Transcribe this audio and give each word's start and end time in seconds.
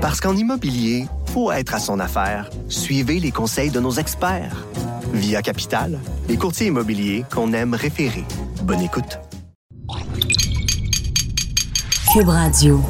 Parce 0.00 0.18
qu'en 0.18 0.34
immobilier, 0.34 1.06
faut 1.26 1.52
être 1.52 1.74
à 1.74 1.78
son 1.78 2.00
affaire. 2.00 2.48
Suivez 2.68 3.20
les 3.20 3.30
conseils 3.30 3.70
de 3.70 3.80
nos 3.80 3.92
experts. 3.92 4.64
Via 5.12 5.42
Capital, 5.42 5.98
les 6.26 6.38
courtiers 6.38 6.68
immobiliers 6.68 7.26
qu'on 7.30 7.52
aime 7.52 7.74
référer. 7.74 8.24
Bonne 8.62 8.80
écoute. 8.80 9.18
Cube 12.14 12.28
Radio. 12.28 12.80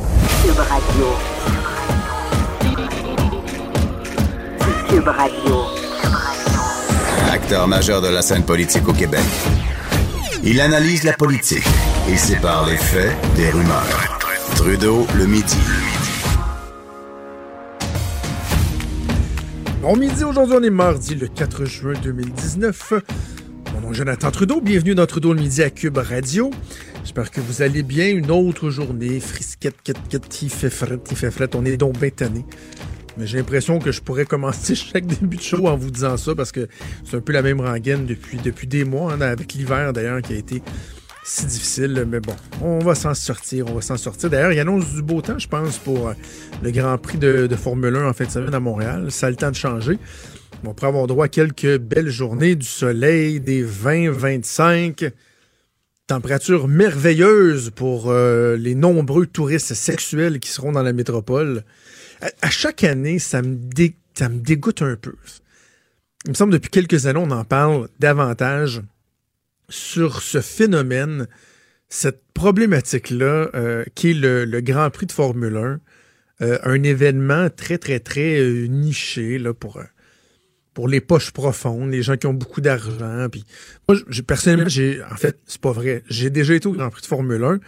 Cube 0.44 0.56
Radio. 0.56 1.06
Cube 4.88 5.08
Radio. 5.08 5.64
Acteur 7.32 7.66
majeur 7.66 8.02
de 8.02 8.08
la 8.08 8.22
scène 8.22 8.44
politique 8.44 8.86
au 8.86 8.92
Québec. 8.92 9.24
Il 10.44 10.60
analyse 10.60 11.02
la 11.02 11.14
politique 11.14 11.66
et 12.08 12.16
sépare 12.16 12.66
les 12.66 12.76
faits 12.76 13.16
des 13.34 13.50
rumeurs. 13.50 14.18
Trudeau 14.54 15.08
le 15.16 15.26
midi. 15.26 15.58
Bon 19.80 19.96
midi, 19.96 20.24
aujourd'hui 20.24 20.56
on 20.58 20.62
est 20.62 20.68
mardi 20.68 21.14
le 21.14 21.26
4 21.26 21.64
juin 21.64 21.94
2019. 22.02 22.92
Mon 23.72 23.80
nom 23.80 23.92
est 23.92 23.94
Jonathan 23.94 24.30
Trudeau, 24.30 24.60
bienvenue 24.60 24.94
dans 24.94 25.06
Trudeau 25.06 25.32
le 25.32 25.40
midi 25.40 25.62
à 25.62 25.70
Cube 25.70 25.96
Radio. 25.96 26.50
J'espère 27.02 27.30
que 27.30 27.40
vous 27.40 27.62
allez 27.62 27.82
bien. 27.82 28.10
Une 28.10 28.30
autre 28.30 28.68
journée, 28.68 29.20
frisquette, 29.20 29.76
quette, 29.82 29.96
quette, 30.10 30.42
il 30.42 30.50
fait 30.50 30.68
fret, 30.68 31.00
il 31.10 31.16
fait 31.16 31.30
fret, 31.30 31.48
on 31.54 31.64
est 31.64 31.78
donc 31.78 31.98
bien 31.98 32.10
tanné. 32.10 32.44
Mais 33.16 33.26
j'ai 33.26 33.38
l'impression 33.38 33.78
que 33.78 33.90
je 33.90 34.02
pourrais 34.02 34.26
commencer 34.26 34.74
chaque 34.74 35.06
début 35.06 35.38
de 35.38 35.42
show 35.42 35.66
en 35.66 35.78
vous 35.78 35.90
disant 35.90 36.18
ça 36.18 36.34
parce 36.34 36.52
que 36.52 36.68
c'est 37.08 37.16
un 37.16 37.20
peu 37.20 37.32
la 37.32 37.40
même 37.40 37.62
rengaine 37.62 38.04
depuis, 38.04 38.36
depuis 38.36 38.66
des 38.66 38.84
mois, 38.84 39.14
hein, 39.14 39.20
avec 39.22 39.54
l'hiver 39.54 39.94
d'ailleurs 39.94 40.20
qui 40.20 40.34
a 40.34 40.36
été 40.36 40.62
si 41.30 41.46
difficile. 41.46 42.04
Mais 42.08 42.20
bon, 42.20 42.34
on 42.60 42.78
va 42.80 42.94
s'en 42.94 43.14
sortir, 43.14 43.66
on 43.68 43.74
va 43.74 43.80
s'en 43.80 43.96
sortir. 43.96 44.30
D'ailleurs, 44.30 44.52
il 44.52 44.58
annonce 44.58 44.92
du 44.92 45.02
beau 45.02 45.20
temps, 45.22 45.38
je 45.38 45.48
pense, 45.48 45.78
pour 45.78 46.08
euh, 46.08 46.14
le 46.62 46.70
Grand 46.70 46.98
Prix 46.98 47.18
de, 47.18 47.48
Formule 47.56 47.96
1 47.96 48.08
en 48.08 48.12
fin 48.12 48.24
de 48.24 48.30
semaine 48.30 48.54
à 48.54 48.60
Montréal. 48.60 49.10
Ça 49.10 49.26
a 49.26 49.30
le 49.30 49.36
temps 49.36 49.50
de 49.50 49.56
changer. 49.56 49.98
On 50.64 50.74
pourrait 50.74 50.88
avoir 50.88 51.06
droit 51.06 51.26
à 51.26 51.28
quelques 51.28 51.78
belles 51.78 52.10
journées, 52.10 52.54
du 52.54 52.66
soleil, 52.66 53.40
des 53.40 53.64
20-25 53.64 55.10
température 56.06 56.66
merveilleuse 56.66 57.70
pour 57.70 58.10
euh, 58.10 58.56
les 58.56 58.74
nombreux 58.74 59.26
touristes 59.26 59.74
sexuels 59.74 60.40
qui 60.40 60.50
seront 60.50 60.72
dans 60.72 60.82
la 60.82 60.92
métropole. 60.92 61.62
À, 62.42 62.50
chaque 62.50 62.82
année, 62.82 63.20
ça 63.20 63.40
me, 63.42 63.54
dé, 63.54 63.94
ça 64.14 64.28
me 64.28 64.40
dégoûte 64.40 64.82
un 64.82 64.96
peu. 64.96 65.14
Il 66.24 66.30
me 66.30 66.34
semble 66.34 66.52
depuis 66.52 66.68
quelques 66.68 67.06
années, 67.06 67.20
on 67.22 67.30
en 67.30 67.44
parle 67.44 67.88
davantage 68.00 68.82
sur 69.70 70.22
ce 70.22 70.40
phénomène, 70.40 71.26
cette 71.88 72.22
problématique-là, 72.34 73.50
euh, 73.54 73.84
qui 73.94 74.10
est 74.10 74.14
le, 74.14 74.44
le, 74.44 74.60
Grand 74.60 74.90
Prix 74.90 75.06
de 75.06 75.12
Formule 75.12 75.56
1, 75.56 75.80
euh, 76.42 76.58
un 76.62 76.82
événement 76.82 77.48
très, 77.50 77.78
très, 77.78 78.00
très 78.00 78.38
euh, 78.40 78.66
niché 78.66 79.38
là, 79.38 79.54
pour 79.54 79.80
pour 80.72 80.86
les 80.88 81.00
poches 81.00 81.32
profondes, 81.32 81.90
les 81.90 82.02
gens 82.02 82.16
qui 82.16 82.26
ont 82.26 82.32
beaucoup 82.32 82.60
d'argent. 82.60 83.26
Puis 83.30 83.44
moi, 83.88 83.98
personnellement, 84.26 84.68
j'ai, 84.68 85.02
en 85.10 85.16
fait, 85.16 85.36
c'est 85.46 85.60
pas 85.60 85.72
vrai. 85.72 86.04
J'ai 86.08 86.30
déjà 86.30 86.54
été 86.54 86.68
au 86.68 86.72
Grand 86.72 86.90
Prix 86.90 87.02
de 87.02 87.06
Formule 87.06 87.42
1, 87.42 87.58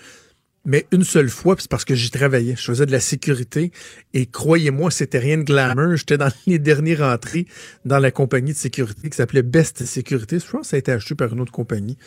mais 0.64 0.86
une 0.92 1.02
seule 1.02 1.28
fois, 1.28 1.56
c'est 1.58 1.70
parce 1.70 1.84
que 1.84 1.94
j'y 1.94 2.10
travaillais. 2.10 2.54
Je 2.56 2.62
faisais 2.62 2.86
de 2.86 2.92
la 2.92 3.00
sécurité 3.00 3.72
et 4.14 4.26
croyez-moi, 4.26 4.90
c'était 4.90 5.18
rien 5.18 5.38
de 5.38 5.42
glamour. 5.42 5.96
J'étais 5.96 6.18
dans 6.18 6.30
les 6.46 6.58
dernières 6.58 7.02
entrées 7.02 7.46
dans 7.84 7.98
la 7.98 8.10
compagnie 8.10 8.52
de 8.52 8.56
sécurité 8.56 9.10
qui 9.10 9.16
s'appelait 9.16 9.42
Best 9.42 9.84
Sécurité. 9.84 10.38
Je 10.38 10.50
pense 10.50 10.62
que 10.62 10.66
ça 10.68 10.76
a 10.76 10.78
été 10.78 10.92
acheté 10.92 11.14
par 11.14 11.32
une 11.32 11.40
autre 11.40 11.52
compagnie 11.52 11.98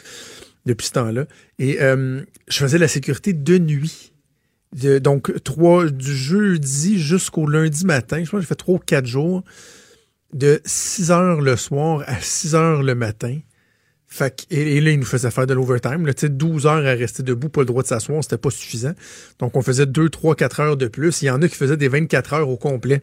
depuis 0.66 0.88
ce 0.88 0.94
temps-là. 0.94 1.26
Et 1.60 1.82
euh, 1.82 2.22
je 2.48 2.58
faisais 2.58 2.78
de 2.78 2.82
la 2.82 2.88
sécurité 2.88 3.34
de 3.34 3.58
nuit. 3.58 4.14
Donc, 5.02 5.42
trois, 5.44 5.90
du 5.90 6.16
jeudi 6.16 7.00
jusqu'au 7.00 7.48
lundi 7.48 7.86
matin. 7.86 8.24
Je 8.24 8.30
pense 8.30 8.40
que 8.40 8.42
j'ai 8.42 8.48
fait 8.48 8.56
trois 8.56 8.76
ou 8.76 8.80
quatre 8.80 9.06
jours 9.06 9.44
de 10.34 10.62
6 10.66 11.12
heures 11.12 11.42
le 11.42 11.56
soir 11.56 12.04
à 12.08 12.20
6 12.20 12.56
heures 12.56 12.84
le 12.84 12.94
matin. 12.94 13.40
Et, 14.50 14.82
là, 14.82 14.92
il 14.92 15.00
nous 15.00 15.06
faisait 15.06 15.32
faire 15.32 15.48
de 15.48 15.54
l'overtime. 15.54 16.06
12 16.06 16.66
heures 16.66 16.86
à 16.86 16.92
rester 16.92 17.24
debout, 17.24 17.50
pas 17.50 17.62
le 17.62 17.66
droit 17.66 17.84
de 17.84 17.88
s'asseoir, 17.88 18.24
c'était 18.24 18.38
pas 18.38 18.50
suffisant. 18.50 18.94
Donc, 19.40 19.56
on 19.56 19.62
faisait 19.62 19.86
2, 19.86 20.10
3, 20.10 20.36
4 20.36 20.60
heures 20.60 20.78
de 20.78 20.88
plus. 20.88 21.22
Il 21.22 21.26
y 21.26 21.30
en 21.30 21.42
a 21.42 21.48
qui 21.48 21.56
faisaient 21.56 21.78
des 21.78 21.88
24 21.88 22.34
heures 22.34 22.50
au 22.50 22.58
complet. 22.58 23.02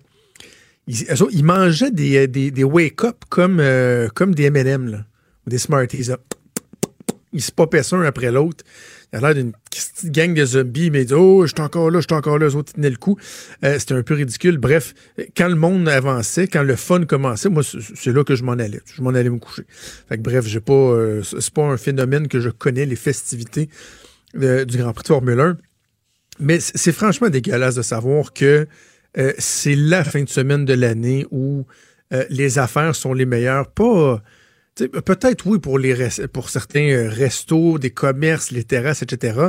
Ils, 0.89 1.45
mangeaient 1.45 1.93
des, 1.93 2.27
des, 2.27 2.51
des 2.51 2.65
wake-up 2.65 3.25
comme, 3.29 3.61
euh, 3.61 4.09
comme 4.09 4.35
des 4.35 4.45
M&M, 4.45 5.05
ou 5.47 5.51
des 5.51 5.59
Smarties. 5.59 6.11
Ils 7.33 7.43
se 7.43 7.53
popaient 7.53 7.95
un 7.95 8.03
après 8.03 8.33
l'autre. 8.33 8.65
Il 9.13 9.19
a 9.19 9.21
l'air 9.21 9.35
d'une 9.35 9.53
petite 9.71 10.11
gang 10.11 10.33
de 10.33 10.45
zombies, 10.45 10.91
mais 10.91 11.05
dit, 11.05 11.13
oh, 11.13 11.47
je 11.47 11.53
suis 11.53 11.61
encore 11.61 11.91
là, 11.91 12.01
je 12.01 12.07
suis 12.09 12.17
encore 12.17 12.39
là, 12.39 12.47
eux 12.47 12.57
autres 12.57 12.73
tenaient 12.73 12.89
le 12.89 12.97
coup. 12.97 13.19
Euh, 13.63 13.79
C'était 13.79 13.95
un 13.95 14.03
peu 14.03 14.15
ridicule. 14.15 14.57
Bref, 14.57 14.95
quand 15.37 15.49
le 15.49 15.55
monde 15.55 15.87
avançait, 15.87 16.49
quand 16.49 16.63
le 16.63 16.77
fun 16.77 17.05
commençait, 17.05 17.51
moi, 17.51 17.63
c'est 17.63 18.13
là 18.13 18.25
que 18.25 18.35
je 18.35 18.43
m'en 18.43 18.53
allais. 18.53 18.81
Je 18.87 19.03
m'en 19.03 19.11
allais 19.11 19.29
me 19.29 19.39
coucher. 19.39 19.65
Fait 20.09 20.17
que 20.17 20.23
bref, 20.23 20.47
j'ai 20.47 20.61
pas, 20.61 20.73
euh, 20.73 21.23
c'est 21.23 21.53
pas 21.53 21.65
un 21.65 21.77
phénomène 21.77 22.27
que 22.27 22.41
je 22.41 22.49
connais, 22.49 22.87
les 22.87 22.97
festivités 22.97 23.69
euh, 24.41 24.65
du 24.65 24.79
Grand 24.79 24.95
Prix 24.95 25.03
de 25.03 25.09
Formule 25.09 25.41
1. 25.41 25.59
Mais 26.41 26.59
c'est 26.61 26.93
franchement 26.93 27.29
dégueulasse 27.29 27.75
de 27.75 27.83
savoir 27.83 28.33
que 28.33 28.67
c'est 29.37 29.75
la 29.75 30.03
fin 30.05 30.23
de 30.23 30.29
semaine 30.31 30.65
de 30.65 30.73
l'année 30.73 31.27
où 31.31 31.67
les 32.31 32.59
affaires 32.59 32.97
sont 32.97 33.13
les 33.13 33.27
meilleures. 33.27 33.71
Pas 33.71 34.23
Peut-être 34.75 35.47
oui 35.47 35.59
pour, 35.59 36.49
certains 36.49 37.09
restos, 37.11 37.79
des 37.79 37.91
commerces, 37.91 38.51
les 38.51 38.65
terrasses, 38.65 39.03
etc. 39.03 39.49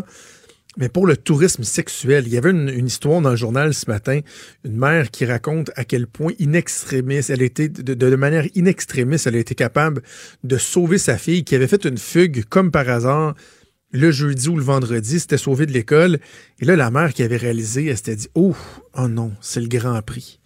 Mais 0.75 0.89
pour 0.89 1.05
le 1.05 1.15
tourisme 1.15 1.63
sexuel, 1.63 2.25
il 2.25 2.33
y 2.33 2.37
avait 2.37 2.49
une, 2.49 2.85
histoire 2.85 3.21
dans 3.21 3.29
le 3.29 3.35
journal 3.35 3.73
ce 3.73 3.89
matin, 3.89 4.19
une 4.65 4.75
mère 4.75 5.11
qui 5.11 5.25
raconte 5.25 5.71
à 5.75 5.85
quel 5.85 6.07
point 6.07 6.33
inextrémiste, 6.39 7.29
elle 7.29 7.43
était 7.43 7.69
de, 7.69 7.93
de, 7.93 8.15
manière 8.15 8.47
inextrémiste, 8.55 9.27
elle 9.27 9.35
a 9.35 9.39
été 9.39 9.55
capable 9.55 10.01
de 10.43 10.57
sauver 10.57 10.97
sa 10.97 11.17
fille 11.17 11.43
qui 11.43 11.55
avait 11.55 11.67
fait 11.67 11.85
une 11.85 11.97
fugue 11.97 12.43
comme 12.49 12.71
par 12.71 12.89
hasard 12.89 13.35
le 13.93 14.11
jeudi 14.11 14.49
ou 14.49 14.57
le 14.57 14.63
vendredi, 14.63 15.19
c'était 15.19 15.37
sauvé 15.37 15.67
de 15.67 15.71
l'école. 15.71 16.17
Et 16.59 16.65
là, 16.65 16.75
la 16.75 16.89
mère 16.89 17.13
qui 17.13 17.21
avait 17.21 17.37
réalisé, 17.37 17.85
elle 17.85 17.97
s'était 17.97 18.15
dit, 18.15 18.27
oh, 18.33 18.55
oh 18.97 19.07
non, 19.07 19.31
c'est 19.39 19.61
le 19.61 19.67
Grand 19.67 20.01
Prix 20.01 20.39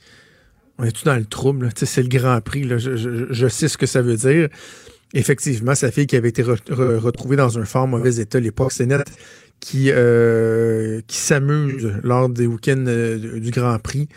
on 0.78 0.84
est 0.84 0.92
tout 0.92 1.06
dans 1.06 1.16
le 1.16 1.26
trouble. 1.26 1.70
C'est 1.76 2.02
le 2.02 2.10
Grand 2.10 2.40
Prix. 2.42 2.64
Là. 2.64 2.78
Je, 2.78 2.96
je, 2.96 3.28
je, 3.30 3.48
sais 3.48 3.68
ce 3.68 3.78
que 3.78 3.86
ça 3.86 4.02
veut 4.02 4.18
dire. 4.18 4.50
Effectivement, 5.14 5.74
sa 5.74 5.92
fille 5.92 6.08
qui 6.08 6.16
avait 6.16 6.30
été 6.30 6.44
re, 6.44 6.58
re, 6.70 7.02
retrouvée 7.02 7.36
dans 7.38 7.58
un 7.58 7.66
fort 7.66 7.88
mauvais 7.88 8.18
état, 8.18 8.40
les 8.40 8.52
proxénètes 8.52 9.10
qui, 9.60 9.90
euh, 9.92 11.02
qui 11.08 11.18
s'amusent 11.18 11.94
lors 12.04 12.30
des 12.30 12.46
week-ends 12.46 12.86
euh, 12.88 13.40
du 13.40 13.52
Grand 13.52 13.80
Prix 13.80 14.08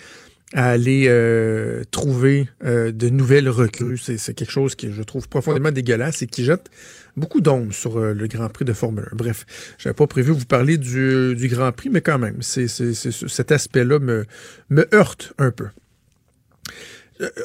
à 0.52 0.70
aller 0.70 1.06
euh, 1.08 1.84
trouver 1.92 2.48
euh, 2.64 2.90
de 2.90 3.08
nouvelles 3.08 3.48
recrues. 3.48 3.98
C'est 3.98 4.34
quelque 4.34 4.50
chose 4.50 4.74
que 4.74 4.90
je 4.90 5.02
trouve 5.02 5.28
profondément 5.28 5.70
dégueulasse 5.70 6.22
et 6.22 6.26
qui 6.26 6.44
jette 6.44 6.70
beaucoup 7.16 7.40
d'ombre 7.40 7.72
sur 7.72 8.00
le 8.00 8.26
Grand 8.26 8.48
Prix 8.48 8.64
de 8.64 8.72
Formule 8.72 9.08
1. 9.12 9.16
Bref, 9.16 9.46
j'avais 9.78 9.94
pas 9.94 10.08
prévu 10.08 10.32
vous 10.32 10.44
parler 10.46 10.76
du, 10.76 11.36
du 11.36 11.48
Grand 11.48 11.70
Prix, 11.70 11.88
mais 11.88 12.00
quand 12.00 12.18
même, 12.18 12.38
c'est 12.40 12.66
cet 12.66 13.52
aspect-là 13.52 14.00
me, 14.00 14.24
me 14.70 14.92
heurte 14.92 15.34
un 15.38 15.52
peu. 15.52 15.66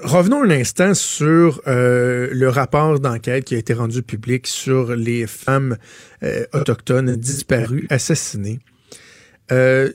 Revenons 0.04 0.44
un 0.44 0.52
instant 0.52 0.94
sur 0.94 1.62
euh, 1.68 2.30
le 2.32 2.48
rapport 2.48 3.00
d'enquête 3.00 3.44
qui 3.44 3.56
a 3.56 3.58
été 3.58 3.74
rendu 3.74 4.02
public 4.04 4.48
sur 4.48 4.96
les 4.96 5.28
femmes 5.28 5.78
euh, 6.24 6.46
autochtones 6.54 7.16
disparues, 7.16 7.86
assassinées. 7.90 8.60
Euh, 9.52 9.92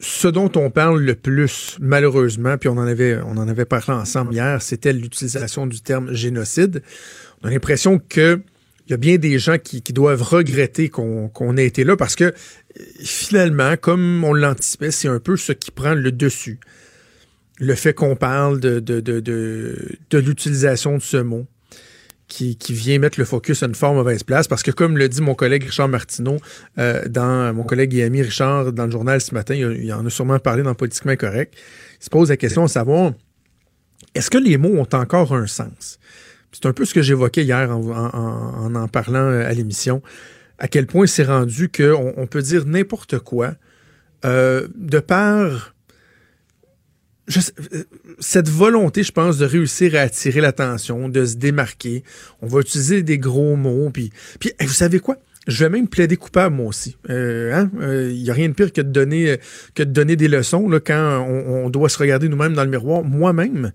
ce 0.00 0.28
dont 0.28 0.50
on 0.56 0.70
parle 0.70 1.00
le 1.00 1.14
plus, 1.14 1.78
malheureusement, 1.80 2.58
puis 2.58 2.68
on 2.68 2.76
en 2.76 2.86
avait, 2.86 3.18
on 3.24 3.38
en 3.38 3.48
avait 3.48 3.64
parlé 3.64 3.94
ensemble 3.94 4.34
hier, 4.34 4.60
c'était 4.60 4.92
l'utilisation 4.92 5.66
du 5.66 5.80
terme 5.80 6.12
génocide. 6.12 6.82
On 7.42 7.48
a 7.48 7.50
l'impression 7.50 7.98
que 7.98 8.40
il 8.86 8.90
y 8.90 8.94
a 8.94 8.96
bien 8.96 9.16
des 9.16 9.38
gens 9.38 9.58
qui, 9.58 9.80
doivent 9.92 10.22
regretter 10.22 10.88
qu'on 10.88 11.56
ait 11.56 11.66
été 11.66 11.84
là 11.84 11.96
parce 11.96 12.16
que 12.16 12.34
finalement, 13.00 13.76
comme 13.76 14.24
on 14.24 14.34
l'anticipait, 14.34 14.90
c'est 14.90 15.08
un 15.08 15.20
peu 15.20 15.36
ce 15.36 15.52
qui 15.52 15.70
prend 15.70 15.94
le 15.94 16.10
dessus 16.10 16.58
le 17.58 17.74
fait 17.74 17.94
qu'on 17.94 18.16
parle 18.16 18.60
de, 18.60 20.18
l'utilisation 20.18 20.96
de 20.96 21.02
ce 21.02 21.16
mot 21.18 21.46
qui, 22.28 22.56
vient 22.70 22.98
mettre 22.98 23.20
le 23.20 23.26
focus 23.26 23.62
à 23.62 23.66
une 23.66 23.74
fort 23.74 23.92
mauvaise 23.94 24.22
place 24.22 24.48
parce 24.48 24.62
que 24.62 24.70
comme 24.70 24.96
le 24.96 25.08
dit 25.08 25.20
mon 25.20 25.34
collègue 25.34 25.64
Richard 25.64 25.88
Martineau, 25.88 26.38
euh, 26.78 27.06
dans 27.08 27.52
mon 27.54 27.62
collègue 27.62 27.94
et 27.94 28.04
ami 28.04 28.22
Richard 28.22 28.72
dans 28.72 28.86
le 28.86 28.90
journal 28.90 29.20
ce 29.20 29.34
matin, 29.34 29.54
il, 29.54 29.92
en 29.92 30.06
a 30.06 30.10
sûrement 30.10 30.38
parlé 30.38 30.62
dans 30.62 30.74
Politiquement 30.74 31.14
Correct, 31.16 31.54
il 32.00 32.04
se 32.04 32.10
pose 32.10 32.30
la 32.30 32.38
question 32.38 32.64
de 32.64 32.70
savoir 32.70 33.12
est-ce 34.14 34.30
que 34.30 34.38
les 34.38 34.56
mots 34.56 34.74
ont 34.74 34.88
encore 34.96 35.34
un 35.34 35.46
sens? 35.46 35.98
C'est 36.52 36.66
un 36.66 36.72
peu 36.72 36.84
ce 36.84 36.94
que 36.94 37.02
j'évoquais 37.02 37.44
hier 37.44 37.70
en 37.70 38.74
en, 38.74 38.88
parlant 38.88 39.26
à 39.26 39.52
l'émission, 39.52 40.02
à 40.58 40.68
quel 40.68 40.86
point 40.86 41.06
c'est 41.06 41.24
rendu 41.24 41.68
qu'on 41.68 42.14
on 42.16 42.26
peut 42.26 42.42
dire 42.42 42.66
n'importe 42.66 43.18
quoi 43.18 43.54
euh, 44.24 44.68
de 44.74 45.00
par 45.00 45.74
je, 47.28 47.40
cette 48.18 48.48
volonté, 48.48 49.02
je 49.02 49.12
pense, 49.12 49.38
de 49.38 49.44
réussir 49.44 49.94
à 49.94 50.00
attirer 50.00 50.40
l'attention, 50.40 51.08
de 51.08 51.24
se 51.24 51.36
démarquer. 51.36 52.02
On 52.40 52.46
va 52.46 52.60
utiliser 52.60 53.02
des 53.02 53.18
gros 53.18 53.56
mots. 53.56 53.90
Puis, 53.90 54.12
puis 54.40 54.52
vous 54.60 54.68
savez 54.68 55.00
quoi? 55.00 55.18
je 55.48 55.64
vais 55.64 55.70
même 55.70 55.88
plaider 55.88 56.16
coupable, 56.16 56.54
moi 56.54 56.66
aussi. 56.66 56.96
Il 57.08 57.14
euh, 57.14 57.54
hein? 57.54 57.70
n'y 58.12 58.30
a 58.30 58.32
rien 58.32 58.48
de 58.48 58.54
pire 58.54 58.72
que 58.72 58.80
de 58.80 58.90
donner, 58.90 59.38
que 59.74 59.82
de 59.82 59.90
donner 59.90 60.16
des 60.16 60.28
leçons 60.28 60.68
là, 60.68 60.78
quand 60.78 61.26
on, 61.28 61.68
doit 61.68 61.88
se 61.88 61.98
regarder 61.98 62.28
nous-mêmes 62.28 62.54
dans 62.54 62.64
le 62.64 62.70
miroir. 62.70 63.02
Moi-même, 63.02 63.72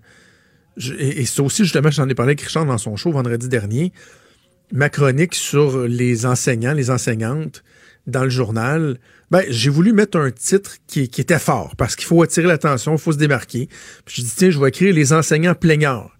et, 0.78 1.20
et 1.20 1.26
c'est 1.26 1.40
aussi, 1.40 1.64
justement, 1.64 1.90
j'en 1.90 2.08
ai 2.08 2.14
parlé 2.14 2.30
avec 2.30 2.40
Richard 2.40 2.64
dans 2.64 2.78
son 2.78 2.96
show 2.96 3.12
vendredi 3.12 3.48
dernier, 3.48 3.92
ma 4.72 4.88
chronique 4.88 5.34
sur 5.34 5.86
les 5.86 6.24
enseignants, 6.24 6.72
les 6.72 6.90
enseignantes 6.90 7.62
dans 8.08 8.24
le 8.24 8.30
journal, 8.30 8.98
ben, 9.30 9.44
j'ai 9.48 9.70
voulu 9.70 9.92
mettre 9.92 10.18
un 10.18 10.30
titre 10.30 10.76
qui, 10.86 11.02
était 11.02 11.38
fort 11.38 11.76
parce 11.76 11.94
qu'il 11.94 12.06
faut 12.06 12.22
attirer 12.22 12.46
l'attention, 12.46 12.94
il 12.94 12.98
faut 12.98 13.12
se 13.12 13.18
démarquer. 13.18 13.68
Puis 14.04 14.22
je 14.22 14.22
dis, 14.22 14.34
tiens, 14.34 14.50
je 14.50 14.58
vais 14.58 14.68
écrire 14.68 14.94
les 14.94 15.12
enseignants 15.12 15.54
plaignards. 15.54 16.10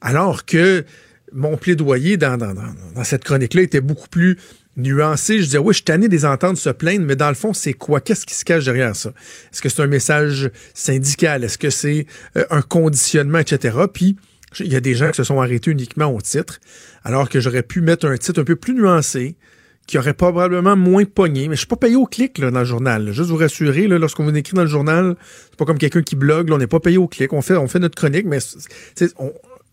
Alors 0.00 0.44
que 0.44 0.84
mon 1.32 1.56
plaidoyer 1.56 2.16
dans, 2.16 2.36
dans, 2.36 2.54
dans, 2.54 3.04
cette 3.04 3.24
chronique-là 3.24 3.62
était 3.62 3.80
beaucoup 3.80 4.08
plus 4.08 4.38
nuancé. 4.76 5.38
Je 5.38 5.44
disais, 5.44 5.58
oui, 5.58 5.72
je 5.72 5.76
suis 5.76 5.84
tanné 5.84 6.08
des 6.08 6.24
entendre 6.24 6.56
se 6.56 6.70
plaindre, 6.70 7.04
mais 7.04 7.16
dans 7.16 7.28
le 7.28 7.34
fond, 7.34 7.52
c'est 7.52 7.74
quoi? 7.74 8.00
Qu'est-ce 8.00 8.24
qui 8.24 8.34
se 8.34 8.44
cache 8.44 8.64
derrière 8.64 8.96
ça? 8.96 9.10
Est-ce 9.52 9.60
que 9.60 9.68
c'est 9.68 9.82
un 9.82 9.86
message 9.86 10.50
syndical? 10.72 11.44
Est-ce 11.44 11.58
que 11.58 11.70
c'est 11.70 12.06
euh, 12.36 12.44
un 12.50 12.62
conditionnement, 12.62 13.38
etc.? 13.38 13.76
Puis, 13.92 14.16
il 14.60 14.72
y 14.72 14.76
a 14.76 14.80
des 14.80 14.94
gens 14.94 15.10
qui 15.10 15.16
se 15.16 15.24
sont 15.24 15.40
arrêtés 15.40 15.70
uniquement 15.70 16.06
au 16.06 16.20
titre, 16.20 16.60
alors 17.02 17.28
que 17.28 17.40
j'aurais 17.40 17.62
pu 17.62 17.80
mettre 17.80 18.06
un 18.06 18.16
titre 18.16 18.40
un 18.40 18.44
peu 18.44 18.56
plus 18.56 18.74
nuancé, 18.74 19.36
qui 19.86 19.98
aurait 19.98 20.14
probablement 20.14 20.76
moins 20.76 21.04
pogné. 21.04 21.48
Mais 21.48 21.54
je 21.54 21.60
suis 21.60 21.66
pas 21.66 21.76
payé 21.76 21.96
au 21.96 22.06
clic 22.06 22.38
là, 22.38 22.50
dans 22.50 22.60
le 22.60 22.64
journal. 22.64 23.12
Juste 23.12 23.30
vous 23.30 23.36
rassurer, 23.36 23.86
lorsqu'on 23.86 24.24
vous 24.24 24.36
écrit 24.36 24.54
dans 24.54 24.62
le 24.62 24.68
journal, 24.68 25.16
c'est 25.50 25.58
pas 25.58 25.64
comme 25.64 25.78
quelqu'un 25.78 26.02
qui 26.02 26.16
blogue. 26.16 26.50
on 26.50 26.58
n'est 26.58 26.66
pas 26.66 26.80
payé 26.80 26.98
au 26.98 27.08
clic. 27.08 27.32
On 27.32 27.42
fait, 27.42 27.56
on 27.56 27.68
fait 27.68 27.78
notre 27.78 27.96
chronique, 27.96 28.26
mais 28.26 28.38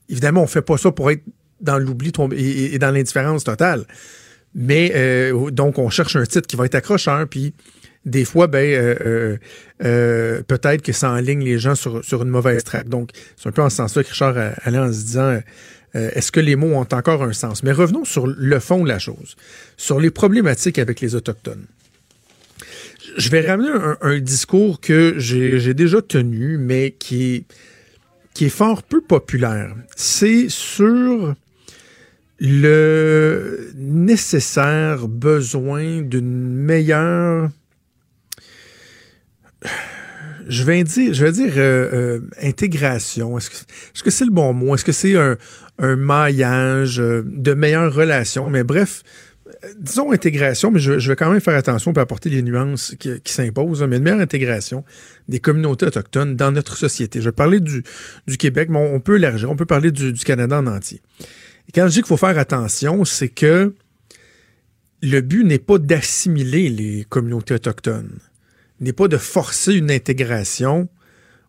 évidemment, 0.09 0.43
on 0.43 0.47
fait 0.47 0.61
pas 0.61 0.77
ça 0.77 0.91
pour 0.91 1.11
être 1.11 1.23
dans 1.61 1.77
l'oubli 1.77 2.11
et, 2.33 2.75
et, 2.75 2.79
dans 2.79 2.91
l'indifférence 2.91 3.43
totale. 3.43 3.85
Mais 4.53 4.91
euh, 4.95 5.49
donc, 5.51 5.77
on 5.77 5.89
cherche 5.89 6.15
un 6.15 6.25
titre 6.25 6.47
qui 6.47 6.55
va 6.55 6.65
être 6.65 6.75
accrocheur, 6.75 7.27
puis 7.27 7.53
des 8.03 8.25
fois, 8.25 8.47
ben, 8.47 8.65
euh, 8.65 9.37
euh, 9.83 10.41
peut-être 10.41 10.81
que 10.81 10.91
ça 10.91 11.11
enligne 11.11 11.43
les 11.43 11.59
gens 11.59 11.75
sur, 11.75 12.03
sur 12.03 12.23
une 12.23 12.29
mauvaise 12.29 12.63
traque. 12.63 12.89
Donc, 12.89 13.11
c'est 13.37 13.47
un 13.47 13.51
peu 13.51 13.61
en 13.61 13.69
ce 13.69 13.77
sens-là 13.77 14.03
que 14.03 14.09
Richard 14.09 14.35
allait 14.63 14.79
en 14.79 14.91
se 14.91 15.03
disant 15.03 15.39
est-ce 15.93 16.31
que 16.31 16.39
les 16.39 16.55
mots 16.55 16.73
ont 16.73 16.87
encore 16.91 17.23
un 17.23 17.33
sens? 17.33 17.63
Mais 17.63 17.71
revenons 17.71 18.05
sur 18.05 18.27
le 18.27 18.59
fond 18.59 18.83
de 18.83 18.87
la 18.87 18.99
chose, 18.99 19.35
sur 19.77 19.99
les 19.99 20.09
problématiques 20.09 20.79
avec 20.79 21.01
les 21.01 21.15
Autochtones. 21.15 21.65
Je 23.17 23.29
vais 23.29 23.41
ramener 23.41 23.71
un, 24.01 24.19
discours 24.19 24.79
que 24.79 25.15
j'ai 25.17 25.73
déjà 25.73 26.01
tenu, 26.01 26.57
mais 26.57 26.91
qui 26.91 27.45
est 28.39 28.49
fort 28.49 28.83
peu 28.83 29.01
populaire. 29.01 29.75
C'est 29.95 30.47
sur 30.49 31.35
le 32.39 33.71
nécessaire 33.75 35.07
besoin 35.07 36.01
d'une 36.01 36.55
meilleure 36.55 37.49
je 40.47 40.63
vais 40.63 40.83
dire, 40.83 41.13
je 41.13 41.23
vais 41.23 41.31
dire 41.31 41.53
euh, 41.57 41.89
euh, 41.93 42.19
intégration. 42.41 43.37
Est-ce 43.37 44.03
que 44.03 44.11
c'est 44.11 44.25
le 44.25 44.31
bon 44.31 44.53
mot? 44.53 44.75
Est-ce 44.75 44.83
que 44.83 44.91
c'est 44.91 45.15
un, 45.15 45.37
maillage 45.81 46.99
euh, 46.99 47.23
de 47.25 47.53
meilleures 47.53 47.93
relations? 47.93 48.49
Mais 48.49 48.63
bref, 48.63 49.03
disons 49.79 50.11
intégration, 50.11 50.71
mais 50.71 50.79
je, 50.79 50.93
vais 50.93 51.15
quand 51.15 51.31
même 51.31 51.41
faire 51.41 51.55
attention 51.55 51.93
pour 51.93 52.01
apporter 52.01 52.29
les 52.29 52.41
nuances 52.41 52.95
qui, 52.99 53.19
s'imposent, 53.25 53.83
mais 53.83 53.97
une 53.97 54.03
meilleure 54.03 54.19
intégration 54.19 54.83
des 55.27 55.39
communautés 55.39 55.85
autochtones 55.85 56.35
dans 56.35 56.51
notre 56.51 56.77
société. 56.77 57.19
Je 57.19 57.25
vais 57.25 57.31
parler 57.31 57.59
du, 57.59 57.83
Québec, 58.37 58.69
mais 58.69 58.79
on, 58.79 58.99
peut 58.99 59.17
élargir, 59.17 59.49
on 59.49 59.55
peut 59.55 59.65
parler 59.65 59.91
du, 59.91 60.13
du 60.13 60.23
Canada 60.23 60.57
en 60.57 60.67
entier. 60.67 61.01
Et 61.67 61.71
quand 61.71 61.87
je 61.87 61.91
dis 61.91 61.97
qu'il 61.97 62.07
faut 62.07 62.17
faire 62.17 62.37
attention, 62.37 63.05
c'est 63.05 63.29
que 63.29 63.73
le 65.01 65.21
but 65.21 65.43
n'est 65.43 65.59
pas 65.59 65.77
d'assimiler 65.77 66.69
les 66.69 67.05
communautés 67.09 67.55
autochtones, 67.55 68.19
n'est 68.79 68.93
pas 68.93 69.07
de 69.07 69.17
forcer 69.17 69.73
une 69.73 69.91
intégration 69.91 70.89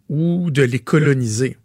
ou 0.08 0.50
de 0.50 0.62
les 0.62 0.79
coloniser. 0.79 1.56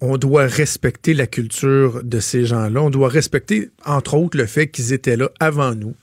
On 0.00 0.16
doit 0.16 0.46
respecter 0.46 1.14
la 1.14 1.26
culture 1.26 2.02
de 2.02 2.20
ces 2.20 2.46
gens-là. 2.46 2.82
On 2.82 2.90
doit 2.90 3.08
respecter, 3.08 3.70
entre 3.84 4.14
autres, 4.14 4.38
le 4.38 4.46
fait 4.46 4.68
qu'ils 4.68 4.92
étaient 4.92 5.16
là 5.16 5.30
avant 5.40 5.74
nous, 5.74 5.94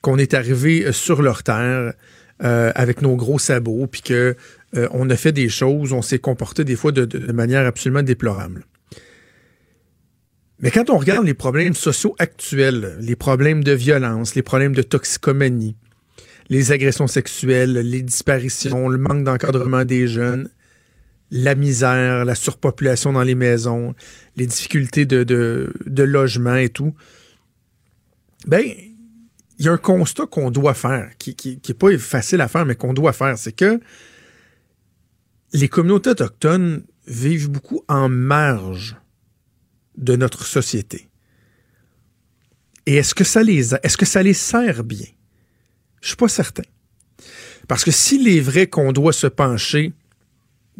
qu'on 0.00 0.16
est 0.16 0.34
arrivé 0.34 0.92
sur 0.92 1.22
leur 1.22 1.42
terre 1.42 1.94
euh, 2.42 2.72
avec 2.74 3.02
nos 3.02 3.16
gros 3.16 3.38
sabots, 3.38 3.86
puis 3.86 4.02
qu'on 4.02 4.34
euh, 4.76 5.08
a 5.10 5.16
fait 5.16 5.32
des 5.32 5.48
choses, 5.48 5.92
on 5.92 6.02
s'est 6.02 6.20
comporté 6.20 6.64
des 6.64 6.76
fois 6.76 6.92
de 6.92 7.32
manière 7.32 7.66
absolument 7.66 8.02
déplorable. 8.02 8.64
Mais 10.62 10.70
quand 10.70 10.90
on 10.90 10.98
regarde 10.98 11.24
les 11.24 11.34
problèmes 11.34 11.74
sociaux 11.74 12.14
actuels, 12.18 12.96
les 13.00 13.16
problèmes 13.16 13.64
de 13.64 13.72
violence, 13.72 14.34
les 14.34 14.42
problèmes 14.42 14.74
de 14.74 14.82
toxicomanie, 14.82 15.74
les 16.50 16.72
agressions 16.72 17.06
sexuelles, 17.06 17.72
les 17.72 18.02
disparitions, 18.02 18.88
le 18.88 18.98
manque 18.98 19.24
d'encadrement 19.24 19.84
des 19.86 20.06
jeunes, 20.06 20.50
la 21.30 21.54
misère, 21.54 22.24
la 22.24 22.34
surpopulation 22.34 23.12
dans 23.12 23.22
les 23.22 23.34
maisons, 23.34 23.94
les 24.36 24.46
difficultés 24.46 25.06
de, 25.06 25.22
de, 25.24 26.02
logement 26.02 26.56
et 26.56 26.68
tout, 26.68 26.94
ben, 28.46 28.64
il 29.58 29.64
y 29.64 29.68
a 29.68 29.72
un 29.72 29.78
constat 29.78 30.26
qu'on 30.26 30.50
doit 30.50 30.74
faire, 30.74 31.10
qui 31.18 31.36
n'est 31.44 31.56
qui, 31.56 31.74
pas 31.74 31.96
facile 31.98 32.40
à 32.40 32.48
faire, 32.48 32.66
mais 32.66 32.74
qu'on 32.74 32.94
doit 32.94 33.12
faire, 33.12 33.38
c'est 33.38 33.52
que 33.52 33.80
les 35.52 35.68
communautés 35.68 36.10
autochtones 36.10 36.84
vivent 37.06 37.50
beaucoup 37.50 37.84
en 37.88 38.08
marge 38.08 38.96
de 39.96 40.16
notre 40.16 40.44
société. 40.44 41.08
Et 42.86 42.96
est-ce 42.96 43.14
que 43.14 43.24
ça 43.24 43.42
les 43.42 43.74
est-ce 43.74 43.96
que 43.96 44.06
ça 44.06 44.22
les 44.22 44.34
sert 44.34 44.82
bien? 44.82 45.06
Je 46.00 46.08
suis 46.08 46.16
pas 46.16 46.28
certain. 46.28 46.62
Parce 47.68 47.84
que 47.84 47.90
s'il 47.90 48.26
est 48.26 48.40
vrai 48.40 48.66
qu'on 48.66 48.92
doit 48.92 49.12
se 49.12 49.26
pencher 49.26 49.92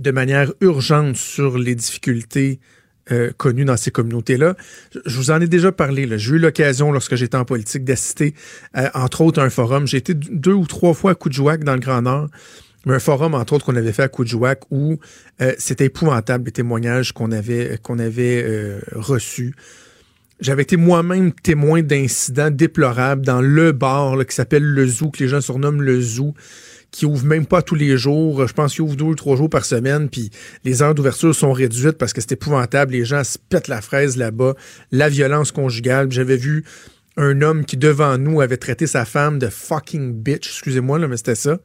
de 0.00 0.10
manière 0.10 0.52
urgente 0.60 1.16
sur 1.16 1.58
les 1.58 1.74
difficultés 1.74 2.58
euh, 3.12 3.30
connues 3.36 3.64
dans 3.64 3.76
ces 3.76 3.90
communautés-là, 3.90 4.56
je 5.06 5.16
vous 5.16 5.30
en 5.30 5.40
ai 5.40 5.46
déjà 5.46 5.72
parlé. 5.72 6.08
J'ai 6.18 6.32
eu 6.32 6.38
l'occasion, 6.38 6.92
lorsque 6.92 7.14
j'étais 7.14 7.36
en 7.36 7.44
politique, 7.44 7.84
d'assister, 7.84 8.34
entre 8.94 9.20
autres, 9.20 9.40
à 9.40 9.44
un 9.44 9.50
forum. 9.50 9.86
J'ai 9.86 9.98
été 9.98 10.14
deux 10.14 10.52
ou 10.52 10.66
trois 10.66 10.94
fois 10.94 11.12
à 11.12 11.14
Coudjouac, 11.14 11.64
dans 11.64 11.74
le 11.74 11.80
Grand 11.80 12.02
Nord 12.02 12.28
un 12.86 12.98
forum, 12.98 13.34
entre 13.34 13.52
autres, 13.54 13.66
qu'on 13.66 13.76
avait 13.76 13.92
fait 13.92 14.04
à 14.04 14.08
Coudjouac 14.08 14.62
où 14.70 14.98
euh, 15.40 15.52
c'était 15.58 15.86
épouvantable 15.86 16.46
les 16.46 16.52
témoignages 16.52 17.12
qu'on 17.12 17.30
avait, 17.32 17.78
qu'on 17.82 17.98
avait 17.98 18.42
euh, 18.42 18.80
reçus. 18.92 19.54
J'avais 20.40 20.62
été 20.62 20.76
moi-même 20.76 21.32
témoin 21.32 21.82
d'incidents 21.82 22.50
déplorables 22.50 23.24
dans 23.24 23.42
le 23.42 23.72
bar 23.72 24.16
qui 24.26 24.34
s'appelle 24.34 24.64
le 24.64 24.86
Zoo, 24.86 25.10
que 25.10 25.22
les 25.22 25.28
gens 25.28 25.42
surnomment 25.42 25.82
le 25.82 26.00
Zoo, 26.00 26.34
qui 26.90 27.06
ouvre 27.06 27.24
même 27.24 27.46
pas 27.46 27.62
tous 27.62 27.74
les 27.74 27.96
jours. 27.96 28.46
Je 28.46 28.52
pense 28.52 28.72
qu'il 28.72 28.82
ouvre 28.82 28.96
deux 28.96 29.04
ou 29.04 29.14
trois 29.14 29.36
jours 29.36 29.50
par 29.50 29.64
semaine, 29.64 30.08
puis 30.08 30.30
les 30.64 30.82
heures 30.82 30.94
d'ouverture 30.94 31.34
sont 31.34 31.52
réduites 31.52 31.98
parce 31.98 32.12
que 32.12 32.20
c'est 32.20 32.32
épouvantable. 32.32 32.92
Les 32.92 33.04
gens 33.04 33.24
se 33.24 33.38
pètent 33.38 33.68
la 33.68 33.80
fraise 33.80 34.16
là-bas. 34.16 34.54
La 34.90 35.08
violence 35.08 35.52
conjugale. 35.52 36.10
J'avais 36.10 36.36
vu 36.36 36.64
un 37.16 37.42
homme 37.42 37.64
qui, 37.64 37.76
devant 37.76 38.18
nous, 38.18 38.40
avait 38.40 38.56
traité 38.56 38.86
sa 38.86 39.04
femme 39.04 39.38
de 39.38 39.48
fucking 39.48 40.12
bitch. 40.12 40.48
Excusez-moi, 40.48 40.98
là, 40.98 41.08
mais 41.08 41.16
c'était 41.16 41.34
ça 41.34 41.58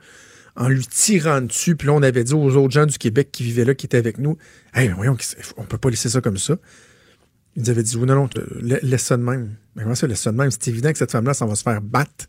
en 0.55 0.70
lui 0.70 0.86
tirant 0.86 1.41
dessus. 1.41 1.75
Puis 1.75 1.88
là, 1.88 1.94
on 1.94 2.01
avait 2.01 2.24
dit 2.24 2.34
aux 2.34 2.55
autres 2.55 2.74
gens 2.74 2.86
du 2.86 2.98
Québec 2.98 3.29
qui 3.32 3.44
vivaient 3.44 3.65
là, 3.65 3.75
qui 3.75 3.86
étaient 3.86 3.98
avec 3.98 4.17
nous, 4.17 4.38
Hey, 4.74 4.89
voyons, 4.89 5.17
on 5.58 5.63
peut 5.63 5.77
pas 5.77 5.89
laisser 5.89 6.10
ça 6.10 6.22
comme 6.22 6.38
ça. 6.38 6.58
Ils 7.55 7.63
nous 7.63 7.70
avaient 7.70 7.84
dit, 7.84 7.98
non, 7.98 8.05
non, 8.05 8.29
laisse 8.62 9.03
ça 9.03 9.17
de 9.17 9.24
même. 9.24 9.55
Mais 9.75 9.84
comment 9.84 9.96
ça, 9.96 10.08
laisse 10.08 10.22
ça 10.22 10.32
de 10.32 10.38
même? 10.38 10.51
C'est 10.51 10.67
évident 10.67 10.91
que 10.91 10.98
cette 10.98 11.12
femme-là, 11.12 11.34
ça 11.34 11.46
va 11.46 11.55
se 11.55 11.63
faire 11.63 11.82
battre. 11.82 12.25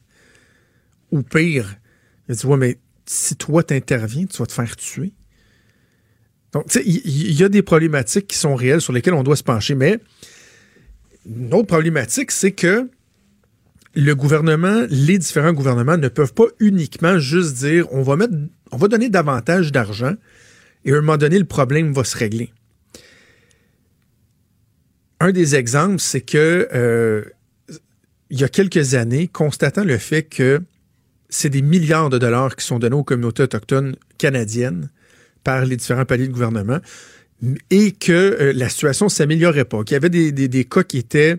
Ou 1.10 1.22
pire. 1.22 1.76
Il 2.28 2.36
dit, 2.36 2.46
ouais, 2.46 2.56
mais 2.56 2.78
si 3.06 3.36
toi 3.36 3.62
t'interviens, 3.62 4.26
tu 4.26 4.36
vas 4.38 4.46
te 4.46 4.52
faire 4.52 4.76
tuer. 4.76 5.12
Donc, 6.52 6.66
tu 6.68 6.78
sais, 6.78 6.84
il 6.86 7.32
y, 7.32 7.44
a 7.44 7.48
des 7.48 7.62
problématiques 7.62 8.28
qui 8.28 8.38
sont 8.38 8.54
réelles 8.54 8.80
sur 8.80 8.92
lesquelles 8.92 9.14
on 9.14 9.22
doit 9.22 9.36
se 9.36 9.42
pencher. 9.42 9.74
Mais 9.74 9.98
une 11.26 11.52
autre 11.52 11.66
problématique, 11.66 12.30
c'est 12.30 12.52
que 12.52 12.88
le 13.94 14.14
gouvernement, 14.14 14.86
les 14.88 15.18
différents 15.18 15.52
gouvernements 15.52 15.98
ne 15.98 16.08
peuvent 16.08 16.34
pas 16.34 16.46
uniquement 16.60 17.18
juste 17.18 17.56
dire 17.56 17.86
on 17.92 18.02
va 18.02 18.16
mettre, 18.16 18.34
on 18.70 18.76
va 18.76 18.88
donner 18.88 19.08
davantage 19.08 19.72
d'argent 19.72 20.14
et 20.86 20.92
à 20.92 20.96
un 20.96 21.00
moment 21.00 21.16
donné, 21.16 21.38
le 21.38 21.44
problème 21.44 21.92
va 21.92 22.04
se 22.04 22.16
régler. 22.16 22.52
Un 25.18 25.32
des 25.32 25.56
exemples, 25.56 25.98
c'est 25.98 26.20
que 26.20 26.68
euh, 26.72 27.24
il 28.30 28.40
y 28.40 28.44
a 28.44 28.48
quelques 28.48 28.94
années, 28.94 29.28
constatant 29.28 29.82
le 29.82 29.98
fait 29.98 30.22
que 30.22 30.62
c'est 31.28 31.50
des 31.50 31.62
milliards 31.62 32.10
de 32.10 32.18
dollars 32.18 32.56
qui 32.56 32.64
sont 32.64 32.78
donnés 32.78 32.96
aux 32.96 33.04
communautés 33.04 33.42
autochtones 33.42 33.96
canadiennes 34.18 34.90
par 35.44 35.64
les 35.64 35.76
différents 35.76 36.04
paliers 36.04 36.28
de 36.28 36.32
gouvernement 36.32 36.80
et 37.70 37.92
que 37.92 38.12
euh, 38.12 38.52
la 38.54 38.68
situation 38.68 39.08
s'améliorait 39.08 39.64
pas, 39.64 39.84
qu'il 39.84 39.94
y 39.94 39.96
avait 39.96 40.10
des, 40.10 40.32
des, 40.32 40.64
cas 40.64 40.82
qui 40.82 40.98
étaient 40.98 41.36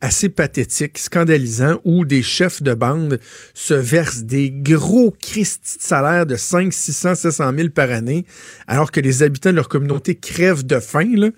assez 0.00 0.28
pathétique, 0.28 0.98
scandalisant, 0.98 1.80
où 1.84 2.04
des 2.04 2.22
chefs 2.22 2.62
de 2.62 2.74
bande 2.74 3.18
se 3.54 3.74
versent 3.74 4.24
des 4.24 4.50
gros 4.50 5.10
cristis 5.10 5.78
de 5.78 5.82
salaire 5.82 6.26
de 6.26 6.36
5, 6.36 6.72
600, 6.72 7.14
700 7.14 7.52
000 7.56 7.68
par 7.70 7.90
année, 7.90 8.26
alors 8.66 8.90
que 8.90 9.00
les 9.00 9.22
habitants 9.22 9.50
de 9.50 9.56
leur 9.56 9.68
communauté 9.68 10.14
crèvent 10.14 10.66
de 10.66 10.80
faim. 10.80 11.30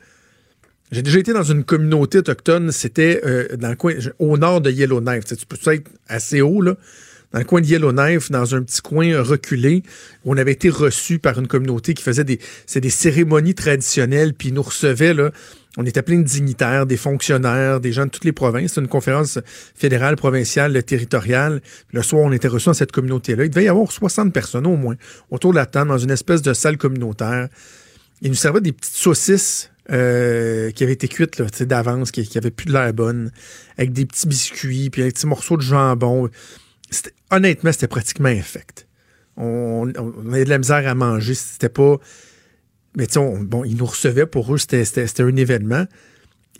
J'ai 0.90 1.02
déjà 1.02 1.18
été 1.18 1.32
dans 1.32 1.42
une 1.42 1.64
communauté 1.64 2.18
autochtone, 2.18 2.72
c'était 2.72 3.20
euh, 3.24 3.46
au 4.18 4.38
nord 4.38 4.60
de 4.60 4.70
Yellowknife. 4.70 5.24
Tu 5.24 5.46
peux 5.46 5.72
être 5.72 5.90
assez 6.08 6.40
haut, 6.40 6.62
là, 6.62 6.76
dans 7.32 7.38
le 7.38 7.44
coin 7.44 7.60
de 7.60 7.66
Yellowknife, 7.66 8.30
dans 8.30 8.54
un 8.54 8.62
petit 8.62 8.80
coin 8.80 9.22
reculé, 9.22 9.82
où 10.24 10.32
on 10.32 10.36
avait 10.36 10.52
été 10.52 10.70
reçu 10.70 11.18
par 11.18 11.38
une 11.38 11.46
communauté 11.46 11.94
qui 11.94 12.02
faisait 12.02 12.24
des, 12.24 12.40
des 12.74 12.90
cérémonies 12.90 13.54
traditionnelles, 13.54 14.34
puis 14.34 14.48
ils 14.48 14.54
nous 14.54 14.62
recevait, 14.62 15.14
là. 15.14 15.30
On 15.76 15.86
était 15.86 16.02
plein 16.02 16.18
de 16.18 16.24
dignitaires, 16.24 16.86
des 16.86 16.96
fonctionnaires, 16.96 17.78
des 17.78 17.92
gens 17.92 18.04
de 18.04 18.10
toutes 18.10 18.24
les 18.24 18.32
provinces. 18.32 18.72
C'est 18.72 18.80
une 18.80 18.88
conférence 18.88 19.38
fédérale, 19.76 20.16
provinciale, 20.16 20.82
territoriale. 20.82 21.60
Le 21.92 22.02
soir, 22.02 22.22
on 22.22 22.32
était 22.32 22.48
reçus 22.48 22.66
dans 22.66 22.74
cette 22.74 22.90
communauté-là. 22.90 23.44
Il 23.44 23.50
devait 23.50 23.64
y 23.64 23.68
avoir 23.68 23.92
60 23.92 24.32
personnes 24.32 24.66
au 24.66 24.76
moins 24.76 24.96
autour 25.30 25.52
de 25.52 25.56
la 25.56 25.66
table, 25.66 25.90
dans 25.90 25.98
une 25.98 26.10
espèce 26.10 26.42
de 26.42 26.52
salle 26.52 26.78
communautaire. 26.78 27.48
Ils 28.22 28.30
nous 28.30 28.34
servaient 28.34 28.60
des 28.60 28.72
petites 28.72 28.96
saucisses 28.96 29.70
euh, 29.92 30.72
qui 30.72 30.82
avaient 30.82 30.94
été 30.94 31.06
cuites 31.06 31.40
d'avance, 31.62 32.10
qui, 32.10 32.26
qui 32.26 32.40
plus 32.40 32.66
de 32.66 32.72
l'air 32.72 32.92
bonne, 32.92 33.30
avec 33.76 33.92
des 33.92 34.04
petits 34.04 34.26
biscuits, 34.26 34.90
puis 34.90 35.02
des 35.02 35.12
petits 35.12 35.26
morceaux 35.28 35.56
de 35.56 35.62
jambon. 35.62 36.28
Honnêtement, 37.30 37.72
c'était 37.72 37.88
pratiquement 37.88 38.28
infect. 38.28 38.86
On, 39.36 39.88
avait 40.32 40.44
de 40.44 40.50
la 40.50 40.58
misère 40.58 40.86
à 40.86 40.94
manger. 40.94 41.34
C'était 41.34 41.68
pas. 41.68 41.98
Mais 42.96 43.06
tu 43.06 43.18
bon, 43.42 43.64
ils 43.64 43.76
nous 43.76 43.86
recevaient 43.86 44.26
pour 44.26 44.52
eux, 44.52 44.58
c'était 44.58 45.06
un 45.20 45.36
événement. 45.36 45.86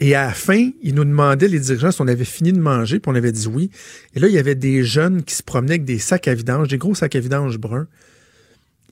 Et 0.01 0.15
à 0.15 0.27
la 0.27 0.33
fin, 0.33 0.71
ils 0.83 0.95
nous 0.95 1.05
demandaient, 1.05 1.49
les 1.49 1.59
dirigeants, 1.59 1.91
si 1.91 2.01
on 2.01 2.07
avait 2.07 2.25
fini 2.25 2.53
de 2.53 2.61
manger, 2.61 3.01
puis 3.01 3.11
on 3.11 3.17
avait 3.17 3.33
dit 3.33 3.49
oui. 3.49 3.71
Et 4.15 4.21
là, 4.21 4.29
il 4.29 4.35
y 4.35 4.39
avait 4.39 4.55
des 4.55 4.85
jeunes 4.85 5.25
qui 5.25 5.35
se 5.35 5.43
promenaient 5.43 5.75
avec 5.75 5.85
des 5.85 5.99
sacs 5.99 6.29
à 6.29 6.35
vidange, 6.35 6.69
des 6.69 6.79
gros 6.79 6.95
sacs 6.95 7.17
à 7.17 7.21
vidange 7.21 7.59
bruns, 7.59 7.89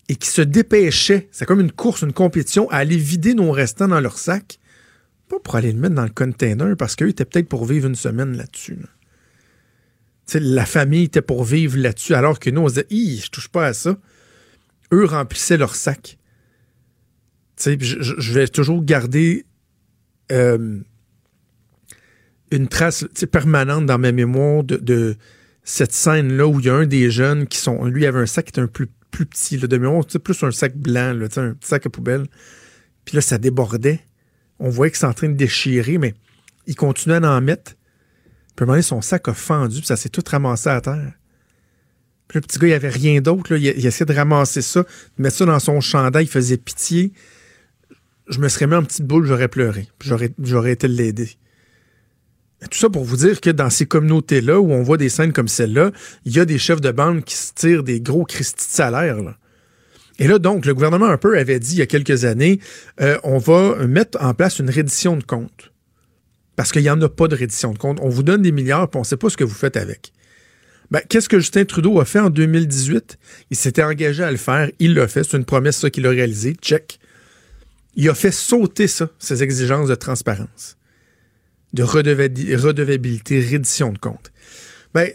et 0.09 0.17
qui 0.17 0.29
se 0.29 0.43
dépêchaient, 0.43 1.29
c'est 1.31 1.47
comme 1.47 1.61
une 1.61 1.71
course, 1.71 2.03
une 2.03 2.13
compétition, 2.13 2.69
à 2.71 2.79
aller 2.79 2.97
vider 2.97 3.35
nos 3.35 3.53
restants 3.53 3.87
dans 3.87 4.01
leur 4.01 4.19
sac, 4.19 4.59
pas 5.29 5.39
pour 5.39 5.55
aller 5.55 5.71
le 5.71 5.79
mettre 5.79 5.95
dans 5.95 6.05
le 6.05 6.11
container, 6.11 6.77
parce 6.77 6.97
qu'eux 6.97 7.09
étaient 7.09 7.25
peut-être 7.25 7.49
pour 7.49 7.67
vivre 7.67 7.87
une 7.87 7.95
semaine 7.95 8.37
là-dessus. 8.37 8.75
Là. 8.75 8.89
La 10.35 10.67
famille 10.67 11.05
était 11.05 11.23
pour 11.23 11.45
vivre 11.45 11.79
là-dessus, 11.79 12.15
alors 12.15 12.41
que 12.41 12.51
nous, 12.51 12.63
on 12.63 12.69
se 12.69 12.81
disait, 12.81 13.23
je 13.23 13.31
touche 13.31 13.49
pas 13.49 13.67
à 13.67 13.73
ça. 13.73 13.97
Eux 14.93 15.05
remplissaient 15.05 15.57
leur 15.57 15.75
sac. 15.75 16.19
Je, 17.59 18.33
vais 18.33 18.49
toujours 18.49 18.85
garder 18.85 19.47
euh, 20.33 20.81
une 22.51 22.69
trace 22.69 23.05
permanente 23.31 23.87
dans 23.87 23.99
ma 23.99 24.13
mémoire 24.13 24.65
de, 24.65 25.17
cette 25.63 25.93
scène-là 25.93 26.47
où 26.47 26.61
il 26.61 26.67
y 26.67 26.71
a 26.71 26.75
un 26.75 26.87
des 26.87 27.11
jeunes 27.11 27.47
qui 27.47 27.59
sont. 27.59 27.85
Lui, 27.85 28.07
avait 28.07 28.21
un 28.21 28.27
sac 28.27 28.47
qui 28.47 28.51
était 28.51 28.61
un 28.61 28.67
plus 28.67 28.89
petit, 29.11 29.57
là, 29.57 29.67
de 29.67 30.19
plus 30.19 30.43
un 30.43 30.51
sac 30.51 30.77
blanc, 30.77 31.19
un 31.21 31.55
petit 31.55 31.69
sac 31.69 31.87
à 31.87 31.91
poubelle. 31.91 32.27
Puis 33.05 33.15
là, 33.15 33.21
ça 33.21 33.39
débordait. 33.39 34.01
On 34.59 34.69
voyait 34.69 34.91
que 34.91 34.99
c'est 34.99 35.07
en 35.07 35.15
train 35.15 35.29
de 35.29 35.35
déchirer, 35.35 35.99
mais 35.99 36.15
il 36.67 36.75
continuait 36.75 37.25
à 37.25 37.31
en 37.31 37.41
mettre. 37.41 37.73
Puis 38.57 38.69
à 38.69 38.73
un 38.73 38.83
son 38.83 39.03
sac 39.03 39.29
a 39.29 39.35
fendu, 39.35 39.79
puis 39.79 39.87
ça 39.87 39.97
s'est 39.97 40.09
tout 40.09 40.25
ramassé 40.27 40.71
à 40.71 40.81
terre. 40.81 41.13
Puis 42.29 42.39
le 42.39 42.41
petit 42.41 42.59
gars, 42.59 42.69
il 42.69 42.73
avait 42.73 42.89
rien 42.89 43.21
d'autre. 43.21 43.57
Il, 43.57 43.87
essayait 43.87 44.07
de 44.07 44.15
ramasser 44.15 44.63
ça, 44.63 44.83
de 44.83 45.23
mettre 45.23 45.37
ça 45.37 45.45
dans 45.45 45.61
son 45.61 45.81
chandail, 45.81 46.25
il 46.25 46.31
faisait 46.31 46.57
pitié. 46.57 47.13
Je 48.29 48.41
me 48.41 48.49
serais 48.49 48.67
mis 48.67 48.75
en 48.75 48.83
petite 48.83 49.07
boule, 49.07 49.27
j'aurais 49.27 49.49
pleuré. 49.49 49.89
J'aurais, 50.01 50.73
été 50.73 50.89
l'aider. 50.89 51.31
Tout 52.71 52.79
ça 52.79 52.89
pour 52.89 53.05
vous 53.05 53.19
dire 53.19 53.41
que 53.41 53.51
dans 53.51 53.71
ces 53.71 53.87
communautés-là, 53.87 54.59
où 54.59 54.73
on 54.73 54.83
voit 54.83 54.97
des 54.97 55.11
scènes 55.11 55.33
comme 55.33 55.47
celle-là, 55.47 55.93
il 56.25 56.35
y 56.35 56.41
a 56.41 56.45
des 56.45 56.59
chefs 56.59 56.81
de 56.81 56.91
bande 56.91 57.23
qui 57.23 57.37
se 57.37 57.53
tirent 57.55 57.85
des 57.85 58.01
gros 58.01 58.25
cristis 58.25 58.67
de 58.67 58.73
salaire. 58.73 59.19
Et 60.19 60.27
là, 60.27 60.39
donc, 60.39 60.65
le 60.65 60.75
gouvernement 60.75 61.07
un 61.07 61.19
peu 61.19 61.39
avait 61.39 61.61
dit 61.61 61.75
il 61.75 61.79
y 61.79 61.83
a 61.83 61.87
quelques 61.87 62.25
années, 62.25 62.59
euh, 63.01 63.19
on 63.23 63.39
va 63.39 63.87
mettre 63.87 64.19
en 64.21 64.35
place 64.35 64.59
une 64.59 64.71
reddition 64.71 65.17
de 65.17 65.23
compte. 65.23 65.73
Parce 66.57 66.73
qu'il 66.73 66.83
n'y 66.83 66.91
en 66.91 67.01
a 67.03 67.09
pas 67.09 67.29
de 67.29 67.37
reddition 67.37 67.73
de 67.73 67.79
compte. 67.79 67.99
On 68.01 68.09
vous 68.09 68.23
donne 68.23 68.43
des 68.43 68.53
milliards, 68.53 68.89
puis 68.89 68.97
on 68.97 69.03
ne 69.03 69.07
sait 69.07 69.17
pas 69.17 69.31
ce 69.31 69.37
que 69.37 69.45
vous 69.45 69.55
faites 69.55 69.77
avec. 69.77 70.13
Ben, 70.91 71.01
qu'est-ce 71.09 71.29
que 71.29 71.39
Justin 71.39 71.65
Trudeau 71.65 72.01
a 72.01 72.05
fait 72.05 72.21
en 72.21 72.31
2018? 72.31 73.19
Il 73.51 73.57
s'était 73.57 73.83
engagé 73.83 74.23
à 74.23 74.31
le 74.31 74.37
faire. 74.37 74.71
Il 74.79 74.95
l'a 74.95 75.09
fait. 75.09 75.25
C'est 75.25 75.37
une 75.37 75.45
promesse, 75.45 75.85
qu'il 75.93 76.07
a 76.07 76.11
réalisé. 76.11 76.57
Check. 76.61 76.99
Il 77.95 78.09
a 78.09 78.15
fait 78.15 78.31
sauter 78.31 78.87
ça, 78.87 79.09
ces 79.19 79.43
exigences 79.43 79.89
de 79.89 79.95
transparence 79.95 80.77
de 81.77 81.83
redevabilité, 81.83 83.41
reddition 83.41 83.93
de 83.93 83.99
compte. 83.99 84.33
Ben, 84.95 85.11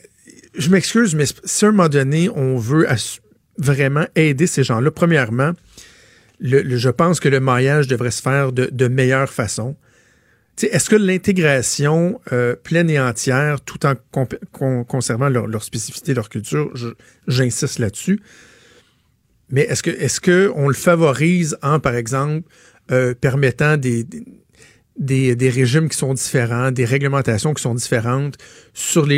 je 0.55 0.69
m'excuse, 0.69 1.15
mais 1.15 1.25
si 1.43 1.65
à 1.65 1.69
un 1.69 1.71
moment 1.71 1.89
donné, 1.89 2.29
on 2.29 2.57
veut 2.57 2.88
vraiment 3.57 4.05
aider 4.15 4.48
ces 4.48 4.63
gens-là, 4.63 4.91
premièrement, 4.91 5.53
je 6.39 6.89
pense 6.89 7.19
que 7.19 7.29
le 7.29 7.39
maillage 7.39 7.88
devrait 7.88 8.12
se 8.12 8.21
faire 8.21 8.51
de, 8.51 8.88
meilleure 8.88 9.29
façon. 9.29 9.75
Est-ce 10.63 10.89
que 10.89 10.96
l'intégration 10.96 12.20
euh, 12.32 12.56
pleine 12.56 12.89
et 12.89 13.00
entière, 13.00 13.62
tout 13.62 13.80
en 13.86 13.96
conservant 14.84 15.30
leur, 15.30 15.63
spécificité, 15.63 16.13
leur 16.13 16.30
culture, 16.30 16.72
j'insiste 17.27 17.80
là-dessus, 17.80 18.20
mais 19.50 19.62
est-ce 19.62 20.22
que 20.22 20.48
qu'on 20.48 20.68
le 20.68 20.74
favorise 20.74 21.58
en, 21.62 21.80
par 21.80 21.96
exemple, 21.96 22.48
euh, 22.91 23.13
permettant 23.13 23.75
des, 23.77 24.06
régimes 25.50 25.89
qui 25.89 25.98
sont 25.98 26.13
différents, 26.13 26.72
des 26.72 26.86
réglementations 26.86 27.53
qui 27.53 27.62
sont 27.62 27.75
différentes 27.75 28.38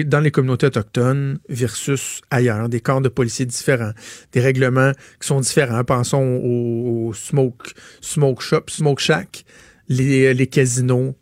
dans 0.05 0.19
les 0.19 0.31
communautés 0.31 0.67
autochtones 0.67 1.39
versus 1.49 2.21
ailleurs, 2.31 2.67
des 2.67 2.79
corps 2.79 3.01
de 3.01 3.09
policiers 3.09 3.45
différents, 3.45 3.93
des 4.31 4.41
règlements 4.41 4.91
qui 5.21 5.27
sont 5.27 5.39
différents? 5.39 5.83
Pensons 5.83 6.41
au, 6.43 7.13
smoke, 7.13 7.73
smoke 8.01 8.41
shop, 8.41 8.63
smoke 8.69 9.01
shack, 9.01 9.45
les 9.87 10.47
casinos, 10.47 11.15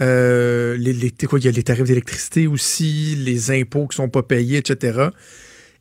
euh, 0.00 0.76
les, 0.76 0.92
il 0.92 1.44
y 1.44 1.48
a 1.48 1.50
les 1.50 1.62
tarifs 1.62 1.84
d'électricité 1.84 2.46
aussi, 2.46 3.16
les 3.16 3.50
impôts 3.50 3.86
qui 3.86 3.96
sont 3.96 4.08
pas 4.08 4.22
payés, 4.22 4.58
etc. 4.58 5.08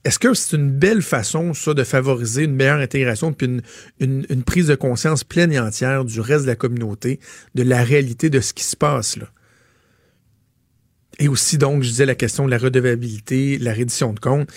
Est-ce 0.03 0.19
que 0.19 0.33
c'est 0.33 0.55
une 0.55 0.71
belle 0.71 1.01
façon, 1.01 1.53
ça, 1.53 1.73
de 1.73 1.83
favoriser 1.83 2.43
une 2.43 2.55
meilleure 2.55 2.79
intégration 2.79 3.33
puis 3.33 3.47
une, 3.99 4.25
une, 4.29 4.43
prise 4.43 4.67
de 4.67 4.75
conscience 4.75 5.23
pleine 5.23 5.51
et 5.51 5.59
entière 5.59 6.05
du 6.05 6.21
reste 6.21 6.43
de 6.43 6.47
la 6.47 6.55
communauté, 6.55 7.19
de 7.55 7.63
la 7.63 7.83
réalité 7.83 8.29
de 8.29 8.39
ce 8.39 8.53
qui 8.53 8.63
se 8.63 8.75
passe 8.75 9.17
là? 9.17 9.27
Et 11.21 11.27
aussi, 11.27 11.57
donc, 11.57 11.83
je 11.83 11.89
disais 11.89 12.05
la 12.05 12.15
question 12.15 12.45
de 12.45 12.51
la 12.51 12.57
redevabilité, 12.57 13.57
la 13.57 13.73
reddition 13.73 14.13
de 14.13 14.19
comptes. 14.21 14.49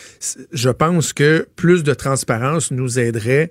Je 0.53 0.71
pense 0.71 1.13
que 1.13 1.49
plus 1.57 1.83
de 1.83 1.93
transparence 1.93 2.71
nous 2.71 3.01
aiderait, 3.01 3.51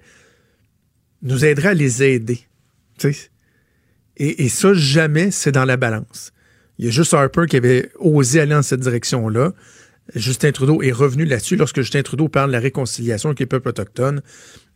nous 1.21 1.43
aiderait 1.43 1.69
à 1.69 1.73
les 1.73 2.03
aider. 2.03 2.39
Et, 4.17 4.49
ça, 4.49 4.73
jamais 4.73 5.31
c'est 5.31 5.51
dans 5.51 5.65
la 5.65 5.77
balance. 5.77 6.31
Il 6.77 6.85
y 6.85 6.87
a 6.87 6.91
juste 6.91 7.13
Harper 7.13 7.45
qui 7.49 7.57
avait 7.57 7.89
osé 7.99 8.41
aller 8.41 8.51
dans 8.51 8.61
cette 8.61 8.81
direction-là. 8.81 9.53
Justin 10.15 10.51
Trudeau 10.51 10.81
est 10.81 10.91
revenu 10.91 11.25
là-dessus 11.25 11.55
lorsque 11.55 11.81
Justin 11.81 12.01
Trudeau 12.01 12.27
parle 12.27 12.49
de 12.49 12.53
la 12.53 12.59
réconciliation 12.59 13.29
avec 13.29 13.39
les 13.39 13.45
peuples 13.45 13.69
autochtones, 13.69 14.21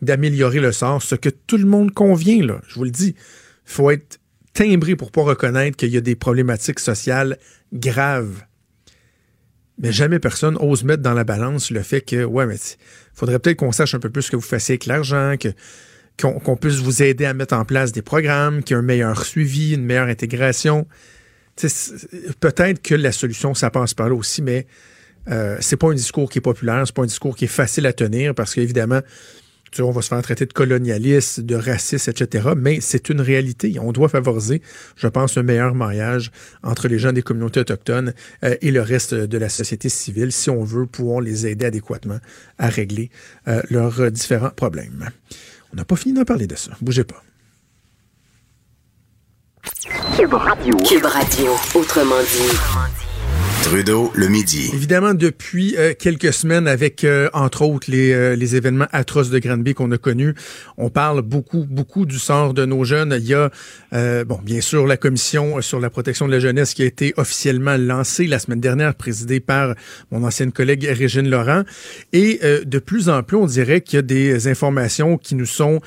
d'améliorer 0.01 0.59
le 0.59 0.71
sort, 0.71 1.01
ce 1.01 1.15
que 1.15 1.29
tout 1.29 1.57
le 1.57 1.65
monde 1.65 1.93
convient, 1.93 2.45
là. 2.45 2.61
Je 2.67 2.75
vous 2.75 2.85
le 2.85 2.91
dis, 2.91 3.15
il 3.17 3.71
faut 3.71 3.91
être 3.91 4.19
timbré 4.53 4.95
pour 4.95 5.11
pas 5.11 5.23
reconnaître 5.23 5.77
qu'il 5.77 5.89
y 5.89 5.97
a 5.97 6.01
des 6.01 6.15
problématiques 6.15 6.79
sociales 6.79 7.37
graves. 7.73 8.43
Mais 9.77 9.91
jamais 9.91 10.19
personne 10.19 10.57
ose 10.61 10.83
mettre 10.83 11.03
dans 11.03 11.13
la 11.13 11.25
balance 11.25 11.69
le 11.69 11.81
fait 11.81 12.01
que, 12.01 12.23
ouais, 12.23 12.45
mais 12.45 12.55
faudrait 13.13 13.39
peut-être 13.39 13.57
qu'on 13.57 13.73
sache 13.73 13.93
un 13.93 13.99
peu 13.99 14.09
plus 14.09 14.23
ce 14.23 14.31
que 14.31 14.37
vous 14.37 14.41
fassiez 14.41 14.73
avec 14.73 14.85
l'argent, 14.85 15.35
que, 15.37 15.49
qu'on, 16.19 16.55
puisse 16.55 16.77
vous 16.77 17.03
aider 17.03 17.25
à 17.25 17.33
mettre 17.33 17.55
en 17.55 17.65
place 17.65 17.91
des 17.91 18.01
programmes, 18.01 18.63
qu'il 18.63 18.75
y 18.75 18.77
ait 18.77 18.81
un 18.81 18.85
meilleur 18.85 19.25
suivi, 19.25 19.73
une 19.73 19.85
meilleure 19.85 20.07
intégration. 20.07 20.87
peut-être 22.39 22.81
que 22.81 22.95
la 22.95 23.11
solution, 23.11 23.53
ça 23.53 23.69
passe 23.69 23.93
par 23.93 24.09
là 24.09 24.15
aussi, 24.15 24.41
mais 24.41 24.65
euh, 25.29 25.57
c'est 25.59 25.77
pas 25.77 25.87
un 25.87 25.93
discours 25.93 26.29
qui 26.29 26.37
est 26.37 26.41
populaire, 26.41 26.83
c'est 26.85 26.95
pas 26.95 27.03
un 27.03 27.07
discours 27.07 27.35
qui 27.35 27.45
est 27.45 27.49
facile 27.49 27.85
à 27.85 27.93
tenir 27.93 28.35
parce 28.35 28.53
qu'évidemment, 28.53 29.01
on 29.79 29.91
va 29.91 30.01
se 30.01 30.07
faire 30.07 30.21
traiter 30.21 30.45
de 30.45 30.53
colonialiste, 30.53 31.41
de 31.41 31.55
raciste, 31.55 32.07
etc. 32.07 32.49
Mais 32.55 32.79
c'est 32.81 33.09
une 33.09 33.19
réalité. 33.19 33.77
On 33.79 33.91
doit 33.91 34.07
favoriser, 34.07 34.61
je 34.95 35.07
pense, 35.07 35.37
un 35.37 35.43
meilleur 35.43 35.75
mariage 35.75 36.31
entre 36.63 36.87
les 36.87 36.99
gens 36.99 37.11
des 37.11 37.21
communautés 37.21 37.59
autochtones 37.59 38.13
euh, 38.43 38.55
et 38.61 38.71
le 38.71 38.81
reste 38.81 39.13
de 39.13 39.37
la 39.37 39.49
société 39.49 39.89
civile 39.89 40.31
si 40.31 40.49
on 40.49 40.63
veut 40.63 40.85
pouvoir 40.85 41.21
les 41.21 41.47
aider 41.47 41.65
adéquatement 41.65 42.19
à 42.57 42.69
régler 42.69 43.09
euh, 43.47 43.61
leurs 43.69 44.11
différents 44.11 44.51
problèmes. 44.51 45.09
On 45.73 45.75
n'a 45.75 45.85
pas 45.85 45.95
fini 45.95 46.13
d'en 46.13 46.23
parler 46.25 46.47
de 46.47 46.55
ça. 46.55 46.71
Bougez 46.81 47.03
pas. 47.03 47.21
Cube 50.17 50.33
Radio. 50.33 50.77
Cube 50.77 51.05
Radio. 51.05 51.51
Autrement 51.73 52.21
dit. 52.21 53.14
Trudeau, 53.65 54.11
le 54.13 54.27
midi. 54.27 54.69
Évidemment, 54.75 55.15
depuis 55.15 55.75
euh, 55.75 55.95
quelques 55.97 56.31
semaines, 56.31 56.67
avec 56.67 57.03
euh, 57.03 57.31
entre 57.33 57.63
autres 57.63 57.89
les, 57.89 58.13
euh, 58.13 58.35
les 58.35 58.55
événements 58.55 58.85
atroces 58.91 59.31
de 59.31 59.39
Granby 59.39 59.73
qu'on 59.73 59.89
a 59.89 59.97
connus, 59.97 60.35
on 60.77 60.91
parle 60.91 61.23
beaucoup, 61.23 61.65
beaucoup 61.67 62.05
du 62.05 62.19
sort 62.19 62.53
de 62.53 62.63
nos 62.63 62.83
jeunes. 62.83 63.17
Il 63.19 63.25
y 63.25 63.33
a, 63.33 63.49
bon, 64.23 64.39
bien 64.43 64.61
sûr, 64.61 64.85
la 64.85 64.97
commission 64.97 65.61
sur 65.61 65.79
la 65.79 65.89
protection 65.89 66.27
de 66.27 66.31
la 66.31 66.39
jeunesse 66.39 66.75
qui 66.75 66.83
a 66.83 66.85
été 66.85 67.15
officiellement 67.17 67.75
lancée 67.75 68.27
la 68.27 68.37
semaine 68.37 68.61
dernière, 68.61 68.93
présidée 68.93 69.39
par 69.39 69.73
mon 70.11 70.23
ancienne 70.23 70.51
collègue 70.51 70.87
Régine 70.87 71.27
Laurent. 71.27 71.63
Et 72.13 72.39
de 72.63 72.79
plus 72.79 73.09
en 73.09 73.23
plus, 73.23 73.37
on 73.37 73.47
dirait 73.47 73.81
qu'il 73.81 73.97
y 73.97 73.99
a 73.99 74.03
des 74.03 74.47
informations 74.47 75.17
qui 75.17 75.33
nous 75.33 75.47
sont 75.47 75.81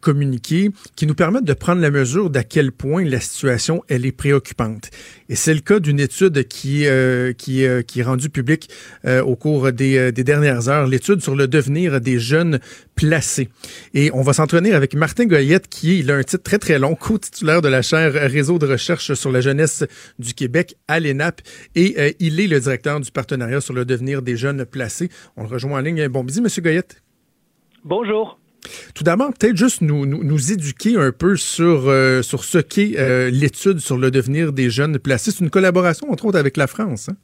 communiquées, 0.00 0.70
qui 0.94 1.06
nous 1.06 1.14
permettent 1.14 1.44
de 1.44 1.54
prendre 1.54 1.80
la 1.80 1.90
mesure 1.90 2.30
d'à 2.30 2.44
quel 2.44 2.70
point 2.70 3.04
la 3.04 3.18
situation 3.18 3.82
elle 3.88 4.06
est 4.06 4.12
préoccupante. 4.12 4.90
Et 5.28 5.34
c'est 5.34 5.54
le 5.54 5.60
cas 5.60 5.80
d'une 5.80 6.00
étude 6.00 6.46
qui 6.48 6.86
euh, 6.86 7.32
euh, 7.48 7.82
qui 7.82 8.00
est 8.00 8.02
rendue 8.02 8.30
publique 8.30 8.68
euh, 9.04 9.22
au 9.22 9.36
cours 9.36 9.72
des, 9.72 10.12
des 10.12 10.24
dernières 10.24 10.68
heures, 10.68 10.86
l'étude 10.86 11.20
sur 11.20 11.34
le 11.34 11.48
devenir 11.48 12.00
des 12.00 12.18
jeunes 12.18 12.60
placés. 12.94 13.48
Et 13.94 14.10
on 14.14 14.22
va 14.22 14.32
s'entraîner 14.32 14.72
avec 14.72 14.94
Martin 14.94 15.26
Goyette, 15.26 15.68
qui 15.68 15.98
il 15.98 16.10
a 16.10 16.16
un 16.16 16.22
titre 16.22 16.42
très 16.42 16.58
très 16.58 16.78
long, 16.78 16.94
co-titulaire 16.94 17.62
de 17.62 17.68
la 17.68 17.82
chaire 17.82 18.12
Réseau 18.12 18.58
de 18.58 18.66
recherche 18.66 19.14
sur 19.14 19.32
la 19.32 19.40
jeunesse 19.40 19.84
du 20.18 20.34
Québec 20.34 20.76
à 20.88 21.00
l'ENAP, 21.00 21.40
et 21.74 22.16
il 22.20 22.40
est 22.40 22.46
le 22.46 22.60
directeur 22.60 23.00
du 23.00 23.10
partenariat 23.10 23.60
sur 23.60 23.74
le 23.74 23.84
devenir 23.84 24.22
des 24.22 24.36
jeunes 24.36 24.64
placés. 24.64 25.10
On 25.36 25.42
le 25.42 25.48
rejoint 25.48 25.78
en 25.78 25.82
ligne. 25.82 26.08
Bon 26.08 26.22
midi, 26.22 26.40
Monsieur 26.40 26.62
Goyette. 26.62 27.02
Bonjour. 27.84 28.38
Tout 28.94 29.04
d'abord, 29.04 29.30
peut-être 29.38 29.56
juste 29.56 29.80
nous, 29.82 30.06
nous, 30.06 30.52
éduquer 30.52 30.96
un 30.96 31.12
peu 31.12 31.36
sur, 31.36 31.88
euh, 31.88 32.22
sur 32.22 32.44
ce 32.44 32.58
qu'est 32.58 32.98
euh, 32.98 33.30
l'étude 33.30 33.78
sur 33.78 33.96
le 33.96 34.10
devenir 34.10 34.52
des 34.52 34.70
jeunes 34.70 34.98
placés. 34.98 35.30
C'est 35.30 35.44
une 35.44 35.50
collaboration, 35.50 36.10
entre 36.10 36.26
autres, 36.26 36.38
avec 36.38 36.56
la 36.56 36.66
France. 36.66 37.08
Hein? 37.08 37.16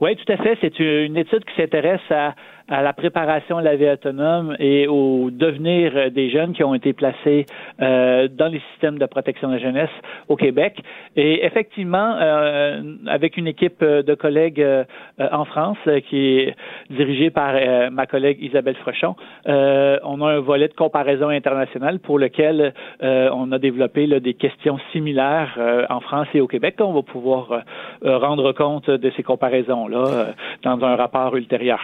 Oui, 0.00 0.16
tout 0.16 0.32
à 0.32 0.36
fait. 0.36 0.58
C'est 0.60 0.78
une 0.78 1.16
étude 1.16 1.44
qui 1.44 1.56
s'intéresse 1.56 2.00
à 2.10 2.34
à 2.68 2.82
la 2.82 2.92
préparation 2.92 3.58
à 3.58 3.62
la 3.62 3.76
vie 3.76 3.88
autonome 3.88 4.56
et 4.58 4.88
au 4.88 5.30
devenir 5.30 6.10
des 6.10 6.30
jeunes 6.30 6.52
qui 6.52 6.64
ont 6.64 6.74
été 6.74 6.92
placés 6.92 7.46
euh, 7.80 8.28
dans 8.28 8.48
les 8.48 8.60
systèmes 8.72 8.98
de 8.98 9.06
protection 9.06 9.48
de 9.48 9.54
la 9.54 9.60
jeunesse 9.60 9.90
au 10.28 10.36
Québec. 10.36 10.82
Et 11.16 11.44
effectivement, 11.44 12.16
euh, 12.20 12.82
avec 13.06 13.36
une 13.36 13.46
équipe 13.46 13.82
de 13.82 14.14
collègues 14.14 14.60
euh, 14.60 14.84
en 15.18 15.44
France 15.44 15.78
euh, 15.86 16.00
qui 16.00 16.38
est 16.38 16.56
dirigée 16.90 17.30
par 17.30 17.54
euh, 17.54 17.90
ma 17.90 18.06
collègue 18.06 18.38
Isabelle 18.40 18.76
Frechon, 18.76 19.14
on 19.46 20.22
a 20.22 20.32
un 20.32 20.40
volet 20.40 20.68
de 20.68 20.74
comparaison 20.74 21.28
internationale 21.28 21.98
pour 21.98 22.18
lequel 22.18 22.72
on 23.00 23.52
a 23.52 23.58
développé 23.58 24.06
là, 24.06 24.20
des 24.20 24.34
questions 24.34 24.78
similaires 24.92 25.58
en 25.88 26.00
France 26.00 26.28
et 26.34 26.40
au 26.40 26.46
Québec. 26.46 26.76
On 26.80 26.92
va 26.92 27.02
pouvoir 27.02 27.62
rendre 28.02 28.52
compte 28.52 28.90
de 28.90 29.12
ces 29.16 29.22
comparaisons-là 29.22 30.34
dans 30.62 30.82
un 30.84 30.96
rapport 30.96 31.34
ultérieur. 31.36 31.80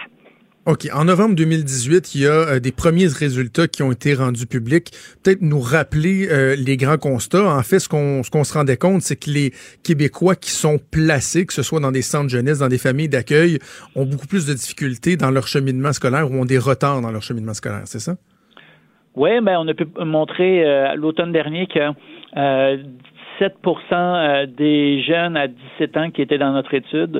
OK. 0.65 0.87
En 0.95 1.03
novembre 1.03 1.35
2018, 1.35 2.15
il 2.15 2.21
y 2.21 2.25
a 2.25 2.31
euh, 2.31 2.59
des 2.61 2.71
premiers 2.71 3.07
résultats 3.07 3.67
qui 3.67 3.83
ont 3.83 3.91
été 3.91 4.13
rendus 4.13 4.47
publics. 4.47 4.91
Peut-être 5.21 5.41
nous 5.41 5.59
rappeler 5.59 6.29
euh, 6.31 6.55
les 6.55 6.77
grands 6.77 6.97
constats. 6.97 7.43
En 7.43 7.63
fait, 7.63 7.79
ce 7.79 7.89
qu'on 7.89 8.23
ce 8.23 8.31
qu'on 8.31 8.45
se 8.45 8.53
rendait 8.53 8.77
compte, 8.77 9.01
c'est 9.01 9.17
que 9.17 9.29
les 9.29 9.51
Québécois 9.83 10.37
qui 10.37 10.51
sont 10.51 10.77
placés, 10.89 11.45
que 11.45 11.51
ce 11.51 11.63
soit 11.63 11.81
dans 11.81 11.91
des 11.91 12.01
centres 12.01 12.29
jeunesse, 12.29 12.59
dans 12.59 12.69
des 12.69 12.77
familles 12.77 13.09
d'accueil, 13.09 13.59
ont 13.97 14.05
beaucoup 14.05 14.25
plus 14.25 14.47
de 14.47 14.53
difficultés 14.53 15.17
dans 15.17 15.31
leur 15.31 15.47
cheminement 15.47 15.91
scolaire 15.91 16.31
ou 16.31 16.35
ont 16.35 16.45
des 16.45 16.59
retards 16.59 17.01
dans 17.01 17.11
leur 17.11 17.23
cheminement 17.23 17.53
scolaire. 17.53 17.81
C'est 17.83 17.99
ça? 17.99 18.13
Oui, 19.17 19.31
ben 19.41 19.57
on 19.59 19.67
a 19.67 19.73
pu 19.73 19.85
montrer 19.99 20.65
euh, 20.65 20.95
l'automne 20.95 21.33
dernier 21.33 21.67
que 21.67 21.91
17% 23.41 24.55
des 24.55 25.03
jeunes 25.03 25.35
à 25.35 25.49
17 25.49 25.97
ans 25.97 26.09
qui 26.09 26.21
étaient 26.21 26.37
dans 26.37 26.53
notre 26.53 26.73
étude 26.73 27.19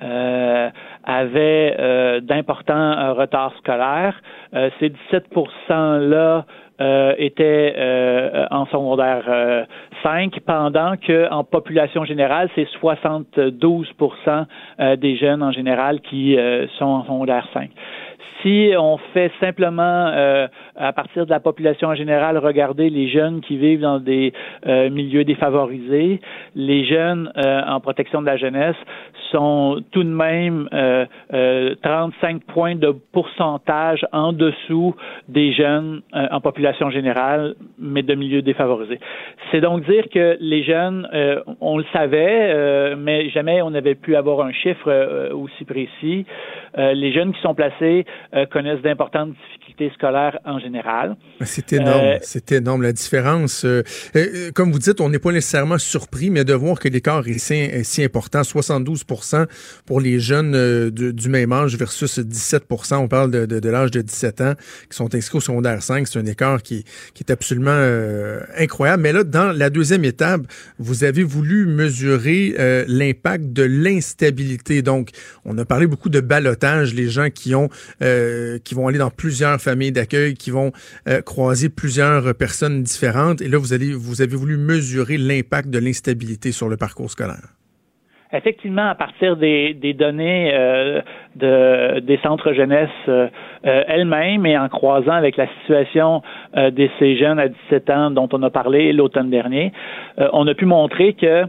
euh, 0.00 0.70
avaient 1.08 1.74
euh, 1.78 2.20
d'importants 2.20 2.74
euh, 2.74 3.14
retards 3.14 3.54
scolaires. 3.58 4.14
Euh, 4.54 4.68
ces 4.78 4.90
17% 5.10 5.98
là 6.06 6.44
euh, 6.80 7.14
étaient 7.18 7.74
en 8.52 8.66
secondaire 8.66 9.66
5, 10.04 10.38
pendant 10.46 10.96
que 10.96 11.28
en 11.32 11.42
population 11.42 12.04
générale, 12.04 12.48
c'est 12.54 12.68
72% 12.80 14.44
des 14.96 15.16
jeunes 15.16 15.42
en 15.42 15.50
général 15.50 16.00
qui 16.02 16.38
sont 16.78 16.84
en 16.84 17.02
secondaire 17.02 17.48
5. 17.52 17.68
Si 18.42 18.72
on 18.78 18.98
fait 19.12 19.32
simplement, 19.40 19.82
euh, 20.08 20.46
à 20.76 20.92
partir 20.92 21.24
de 21.26 21.30
la 21.30 21.40
population 21.40 21.88
en 21.88 21.94
général, 21.94 22.38
regarder 22.38 22.88
les 22.88 23.08
jeunes 23.08 23.40
qui 23.40 23.56
vivent 23.56 23.80
dans 23.80 23.98
des 23.98 24.32
euh, 24.66 24.90
milieux 24.90 25.24
défavorisés, 25.24 26.20
les 26.54 26.84
jeunes 26.84 27.32
euh, 27.36 27.62
en 27.66 27.80
protection 27.80 28.20
de 28.20 28.26
la 28.26 28.36
jeunesse 28.36 28.76
sont 29.32 29.82
tout 29.90 30.04
de 30.04 30.08
même 30.08 30.68
35 31.82 32.44
points 32.44 32.76
de 32.76 32.96
pourcentage 33.12 34.06
en 34.12 34.32
dessous 34.32 34.94
des 35.28 35.52
jeunes 35.52 36.00
en 36.12 36.40
population 36.40 36.90
générale, 36.90 37.54
mais 37.78 38.02
de 38.02 38.14
milieux 38.14 38.40
défavorisés. 38.40 39.00
C'est 39.50 39.60
donc 39.60 39.84
dire 39.84 40.08
que 40.08 40.38
les 40.40 40.62
jeunes, 40.62 41.06
on 41.60 41.76
le 41.76 41.84
savait, 41.92 42.96
mais 42.96 43.28
jamais 43.28 43.60
on 43.60 43.70
n'avait 43.70 43.96
pu 43.96 44.16
avoir 44.16 44.40
un 44.46 44.52
chiffre 44.52 45.30
aussi 45.34 45.64
précis. 45.66 46.24
les 46.76 47.12
jeunes 47.12 47.34
qui 47.34 47.40
sont 47.42 47.54
placés 47.54 48.06
euh, 48.34 48.46
connaissent 48.46 48.82
d'importantes 48.82 49.30
difficultés 49.30 49.67
scolaires 49.94 50.38
en 50.44 50.58
général. 50.58 51.16
C'est 51.42 51.72
énorme, 51.72 52.04
euh, 52.04 52.18
c'est 52.22 52.52
énorme 52.52 52.82
la 52.82 52.92
différence. 52.92 53.64
Euh, 53.64 53.82
comme 54.54 54.72
vous 54.72 54.78
dites, 54.78 55.00
on 55.00 55.08
n'est 55.08 55.18
pas 55.18 55.32
nécessairement 55.32 55.78
surpris, 55.78 56.30
mais 56.30 56.44
de 56.44 56.54
voir 56.54 56.78
que 56.78 56.88
l'écart 56.88 57.26
est 57.28 57.38
si, 57.38 58.04
important, 58.04 58.42
72% 58.42 59.46
pour 59.86 60.00
les 60.00 60.20
jeunes 60.20 60.90
du 60.90 61.28
même 61.28 61.52
âge 61.52 61.76
versus 61.76 62.18
17 62.18 62.64
on 62.92 63.08
parle 63.08 63.30
de, 63.30 63.68
l'âge 63.68 63.90
de 63.90 64.02
17 64.02 64.40
ans, 64.40 64.54
qui 64.90 64.96
sont 64.96 65.14
inscrits 65.14 65.38
au 65.38 65.40
secondaire 65.40 65.82
5, 65.82 66.06
c'est 66.06 66.18
un 66.18 66.26
écart 66.26 66.62
qui, 66.62 66.84
qui 67.14 67.24
est 67.26 67.32
absolument 67.32 67.70
incroyable. 68.56 69.02
Mais 69.02 69.12
là, 69.12 69.24
dans 69.24 69.52
la 69.52 69.70
deuxième 69.70 70.04
étape, 70.04 70.42
vous 70.78 71.04
avez 71.04 71.22
voulu 71.22 71.66
mesurer 71.66 72.54
l'impact 72.88 73.52
de 73.52 73.62
l'instabilité. 73.62 74.82
Donc, 74.82 75.10
on 75.44 75.56
a 75.58 75.64
parlé 75.64 75.86
beaucoup 75.86 76.08
de 76.08 76.20
balotage, 76.20 76.94
les 76.94 77.08
gens 77.08 77.30
qui 77.30 77.54
ont 77.54 77.68
euh, 78.02 78.58
qui 78.58 78.74
vont 78.74 78.86
aller 78.88 78.98
dans 78.98 79.10
plusieurs 79.10 79.60
familles 79.68 79.92
d'accueil, 79.92 80.34
qui 80.34 80.50
vont 80.50 80.72
euh, 81.08 81.20
croiser 81.20 81.68
plusieurs 81.68 82.34
personnes 82.34 82.82
différentes. 82.82 83.40
Et 83.42 83.48
là, 83.48 83.58
vous, 83.58 83.72
allez, 83.72 83.92
vous 83.92 84.22
avez 84.22 84.36
voulu 84.36 84.56
mesurer 84.56 85.16
l'impact 85.18 85.68
de 85.70 85.78
l'instabilité 85.78 86.52
sur 86.52 86.68
le 86.68 86.76
parcours 86.76 87.10
scolaire. 87.10 87.54
Effectivement, 88.30 88.88
à 88.88 88.94
partir 88.94 89.38
des, 89.38 89.74
données 89.98 90.50
euh, 90.52 91.00
de, 91.36 92.00
des 92.00 92.18
centres 92.18 92.52
jeunesse 92.52 92.90
euh, 93.08 93.28
elles-mêmes 93.62 94.44
et 94.44 94.58
en 94.58 94.68
croisant 94.68 95.12
avec 95.12 95.38
la 95.38 95.48
situation 95.60 96.22
de 96.54 96.88
ces 96.98 97.16
jeunes 97.16 97.38
à 97.38 97.48
17 97.48 97.90
ans 97.90 98.10
dont 98.10 98.28
on 98.32 98.42
a 98.42 98.50
parlé 98.50 98.92
l'automne 98.92 99.30
dernier, 99.30 99.72
on 100.18 100.46
a 100.46 100.54
pu 100.54 100.66
montrer 100.66 101.14
que 101.14 101.44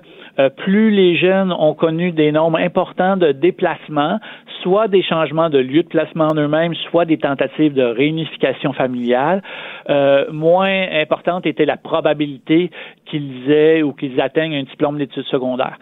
plus 0.58 0.92
les 0.92 1.18
jeunes 1.18 1.52
ont 1.52 1.74
connu 1.74 2.12
des 2.12 2.32
nombres 2.32 2.60
importants 2.60 3.18
de 3.18 3.32
déplacements, 3.32 4.20
soit 4.62 4.88
des 4.88 5.04
changements 5.04 5.50
de 5.50 5.58
lieu 5.58 5.84
de 5.84 5.88
placement 5.88 6.28
en 6.28 6.36
eux-mêmes, 6.36 6.74
soit 6.90 7.06
des 7.06 7.18
tentatives 7.18 7.74
de 7.74 7.84
réunification 7.84 8.74
familiale, 8.74 9.42
euh, 9.90 10.26
moins 10.32 10.88
importante 10.92 11.46
était 11.46 11.66
la 11.66 11.78
probabilité 11.78 12.72
qu'ils 13.06 13.52
aient 13.52 13.82
ou 13.82 13.94
qu'ils 13.94 14.20
atteignent 14.22 14.56
un 14.56 14.64
diplôme 14.64 14.98
d'études 14.98 15.26
secondaires. 15.26 15.78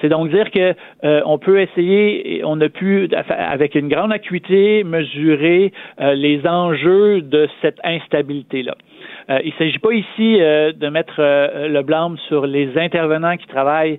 C'est 0.00 0.08
donc 0.08 0.30
dire 0.30 0.50
que 0.50 0.74
euh, 1.04 1.20
on 1.26 1.38
peut 1.38 1.60
essayer, 1.60 2.42
on 2.44 2.60
a 2.60 2.68
pu 2.68 3.08
avec 3.28 3.74
une 3.74 3.88
grande 3.88 4.12
acuité 4.12 4.82
mesurer 4.84 5.72
euh, 6.00 6.14
les 6.14 6.46
enjeux 6.46 7.20
de 7.20 7.48
cette 7.60 7.78
instabilité-là. 7.84 8.74
Euh, 8.74 9.19
il 9.44 9.52
ne 9.52 9.58
s'agit 9.58 9.78
pas 9.78 9.92
ici 9.92 10.38
euh, 10.40 10.72
de 10.72 10.88
mettre 10.88 11.14
euh, 11.20 11.68
le 11.68 11.82
blâme 11.82 12.16
sur 12.26 12.46
les 12.46 12.76
intervenants 12.76 13.36
qui 13.36 13.46
travaillent 13.46 13.98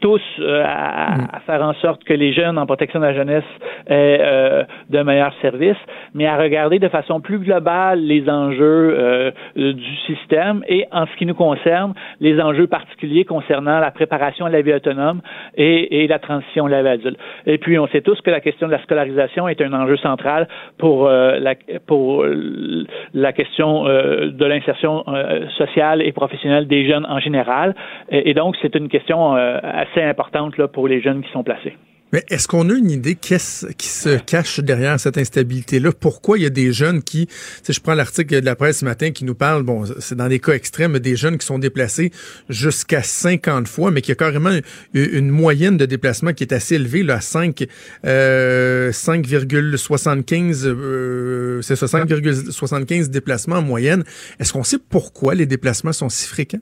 tous 0.00 0.20
à, 0.38 1.16
mm. 1.16 1.28
à, 1.32 1.40
faire 1.46 1.62
en 1.62 1.72
sorte 1.74 2.04
que 2.04 2.12
les 2.12 2.32
jeunes 2.32 2.58
en 2.58 2.66
protection 2.66 3.00
de 3.00 3.06
la 3.06 3.14
jeunesse 3.14 3.44
aient 3.86 4.66
de 4.90 5.02
meilleurs 5.02 5.34
services, 5.40 5.76
mais 6.14 6.26
à 6.26 6.36
regarder 6.36 6.78
de 6.78 6.88
façon 6.88 7.20
plus 7.20 7.38
globale 7.38 8.00
les 8.00 8.28
enjeux 8.28 9.32
du 9.56 9.96
système 10.06 10.62
et 10.68 10.86
en 10.92 11.06
ce 11.06 11.16
qui 11.16 11.26
nous 11.26 11.34
concerne, 11.34 11.94
les 12.20 12.40
enjeux 12.40 12.66
particuliers 12.66 13.24
concernant 13.24 13.80
la 13.80 13.90
préparation 13.90 14.46
à 14.46 14.50
la 14.50 14.62
vie 14.62 14.72
autonome 14.72 15.20
et, 15.56 16.02
et 16.02 16.06
la 16.06 16.18
transition 16.18 16.66
à 16.66 16.70
la 16.70 16.82
vie 16.82 16.88
adulte. 16.88 17.18
Et 17.46 17.58
puis, 17.58 17.78
on 17.78 17.86
sait 17.88 18.00
tous 18.00 18.20
que 18.20 18.30
la 18.30 18.40
question 18.40 18.66
de 18.66 18.72
la 18.72 18.82
scolarisation 18.82 19.48
est 19.48 19.60
un 19.60 19.72
enjeu 19.72 19.96
central 19.98 20.48
pour, 20.78 21.08
la, 21.08 21.54
pour 21.86 22.24
la 23.14 23.32
question 23.32 23.84
de 24.26 24.44
l'insertion 24.44 25.04
euh, 25.08 25.48
sociale 25.56 26.02
et 26.02 26.12
professionnelle 26.12 26.66
des 26.66 26.86
jeunes 26.86 27.06
en 27.06 27.20
général. 27.20 27.74
Et, 28.10 28.34
donc, 28.34 28.56
c'est 28.60 28.74
une 28.74 28.88
question 28.88 29.36
euh, 29.36 29.58
assez 29.62 30.02
importante 30.02 30.56
là, 30.58 30.68
pour 30.68 30.88
les 30.88 31.00
jeunes 31.00 31.22
qui 31.22 31.30
sont 31.30 31.42
placés. 31.42 31.76
Mais 32.12 32.24
est-ce 32.28 32.48
qu'on 32.48 32.70
a 32.70 32.74
une 32.74 32.90
idée 32.90 33.14
qu'est-ce 33.14 33.66
qui 33.66 33.88
se 33.88 34.18
cache 34.18 34.60
derrière 34.60 34.98
cette 34.98 35.18
instabilité-là? 35.18 35.92
Pourquoi 35.92 36.38
il 36.38 36.42
y 36.42 36.46
a 36.46 36.50
des 36.50 36.72
jeunes 36.72 37.02
qui, 37.02 37.28
si 37.62 37.72
je 37.72 37.80
prends 37.80 37.94
l'article 37.94 38.40
de 38.40 38.46
la 38.46 38.56
presse 38.56 38.78
ce 38.78 38.84
matin 38.84 39.10
qui 39.10 39.24
nous 39.24 39.34
parle, 39.34 39.62
bon, 39.62 39.84
c'est 39.98 40.14
dans 40.14 40.28
des 40.28 40.38
cas 40.38 40.52
extrêmes, 40.52 40.98
des 40.98 41.16
jeunes 41.16 41.36
qui 41.36 41.46
sont 41.46 41.58
déplacés 41.58 42.10
jusqu'à 42.48 43.02
50 43.02 43.68
fois, 43.68 43.90
mais 43.90 44.00
qui 44.00 44.12
a 44.12 44.14
carrément 44.14 44.56
une 44.94 45.28
moyenne 45.28 45.76
de 45.76 45.84
déplacement 45.86 46.32
qui 46.32 46.44
est 46.44 46.52
assez 46.52 46.76
élevée, 46.76 47.02
là, 47.02 47.16
à 47.16 47.20
5, 47.20 47.66
euh, 48.06 48.90
5,75, 48.90 50.62
euh, 50.64 51.60
c'est 51.62 51.76
ça, 51.76 51.86
5,75 51.86 53.08
déplacements 53.08 53.56
en 53.56 53.62
moyenne. 53.62 54.04
Est-ce 54.38 54.52
qu'on 54.52 54.64
sait 54.64 54.78
pourquoi 54.78 55.34
les 55.34 55.46
déplacements 55.46 55.92
sont 55.92 56.08
si 56.08 56.26
fréquents? 56.26 56.60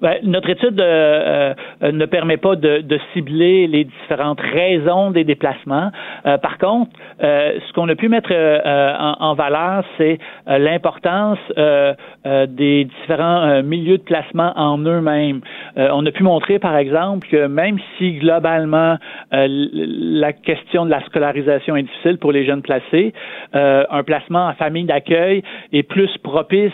Ben, 0.00 0.16
notre 0.22 0.48
étude 0.48 0.80
euh, 0.80 1.52
euh, 1.82 1.92
ne 1.92 2.06
permet 2.06 2.38
pas 2.38 2.56
de, 2.56 2.78
de, 2.78 2.98
cibler 3.12 3.66
les 3.66 3.84
différentes 3.84 4.40
raisons 4.40 5.10
des 5.10 5.24
déplacements. 5.24 5.90
Euh, 6.24 6.38
par 6.38 6.56
contre, 6.56 6.90
ce 7.20 7.72
qu'on 7.74 7.88
a 7.88 7.94
pu 7.94 8.08
mettre 8.08 8.32
en, 8.32 9.16
en, 9.20 9.34
valeur, 9.34 9.84
c'est 9.98 10.18
l'importance 10.46 11.38
des 11.56 12.84
différents 12.84 13.62
milieux 13.62 13.98
de 13.98 14.02
placement 14.02 14.52
en 14.56 14.78
eux-mêmes. 14.78 15.40
on 15.76 16.06
a 16.06 16.10
pu 16.10 16.22
montrer, 16.22 16.58
par 16.58 16.76
exemple, 16.76 17.28
que 17.28 17.46
même 17.46 17.78
si 17.98 18.14
globalement 18.14 18.96
la 19.32 20.32
question 20.32 20.86
de 20.86 20.90
la 20.90 21.04
scolarisation 21.04 21.76
est 21.76 21.82
difficile 21.82 22.18
pour 22.18 22.32
les 22.32 22.46
jeunes 22.46 22.62
placés, 22.62 23.12
un 23.52 24.02
placement 24.02 24.46
en 24.46 24.54
famille 24.54 24.84
d'accueil 24.84 25.42
est 25.72 25.82
plus 25.82 26.10
propice 26.22 26.72